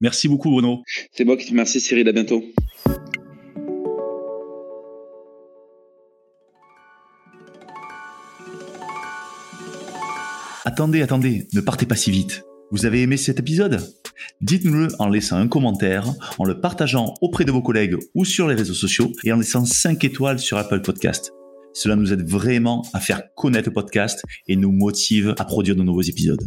Merci 0.00 0.28
beaucoup 0.28 0.50
Bruno. 0.50 0.82
C'est 1.12 1.24
moi 1.24 1.36
qui 1.36 1.46
te 1.46 1.50
remercie 1.50 1.80
Cyril, 1.80 2.08
à 2.08 2.12
bientôt. 2.12 2.44
Attendez, 10.64 11.00
attendez, 11.00 11.46
ne 11.52 11.60
partez 11.60 11.86
pas 11.86 11.94
si 11.94 12.10
vite. 12.10 12.42
Vous 12.72 12.84
avez 12.84 13.02
aimé 13.02 13.16
cet 13.16 13.38
épisode? 13.38 13.80
Dites-nous-le 14.40 14.88
en 14.98 15.08
laissant 15.08 15.36
un 15.36 15.46
commentaire, 15.46 16.12
en 16.38 16.44
le 16.44 16.60
partageant 16.60 17.14
auprès 17.20 17.44
de 17.44 17.52
vos 17.52 17.62
collègues 17.62 17.96
ou 18.14 18.24
sur 18.24 18.48
les 18.48 18.56
réseaux 18.56 18.74
sociaux 18.74 19.12
et 19.22 19.32
en 19.32 19.36
laissant 19.36 19.64
5 19.64 20.02
étoiles 20.02 20.40
sur 20.40 20.58
Apple 20.58 20.82
Podcast. 20.82 21.32
Cela 21.76 21.94
nous 21.94 22.10
aide 22.10 22.26
vraiment 22.26 22.86
à 22.94 23.00
faire 23.00 23.34
connaître 23.34 23.68
le 23.68 23.74
podcast 23.74 24.24
et 24.46 24.56
nous 24.56 24.72
motive 24.72 25.34
à 25.36 25.44
produire 25.44 25.76
de 25.76 25.82
nouveaux 25.82 26.00
épisodes. 26.00 26.40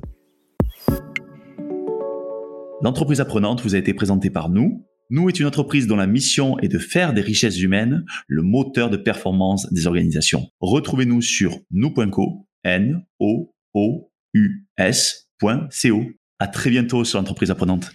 L'entreprise 2.82 3.22
apprenante 3.22 3.62
vous 3.62 3.76
a 3.76 3.78
été 3.78 3.94
présentée 3.94 4.32
par 4.32 4.50
nous. 4.50 4.88
Nous 5.12 5.30
est 5.30 5.40
une 5.40 5.46
entreprise 5.46 5.86
dont 5.86 5.98
la 5.98 6.08
mission 6.08 6.58
est 6.60 6.68
de 6.68 6.80
faire 6.80 7.14
des 7.14 7.22
richesses 7.22 7.60
humaines 7.60 8.06
le 8.28 8.42
moteur 8.42 8.90
de 8.90 8.98
performance 8.98 9.72
des 9.72 9.86
organisations. 9.86 10.48
Retrouvez-nous 10.62 11.22
sur 11.22 11.60
nous.co, 11.70 12.48
n 12.64 13.06
o 13.20 13.54
o 13.76 14.12
u 14.34 14.66
s.co. 14.78 16.02
À 16.40 16.48
très 16.48 16.72
bientôt 16.72 17.06
sur 17.06 17.20
l'entreprise 17.20 17.52
apprenante. 17.52 17.92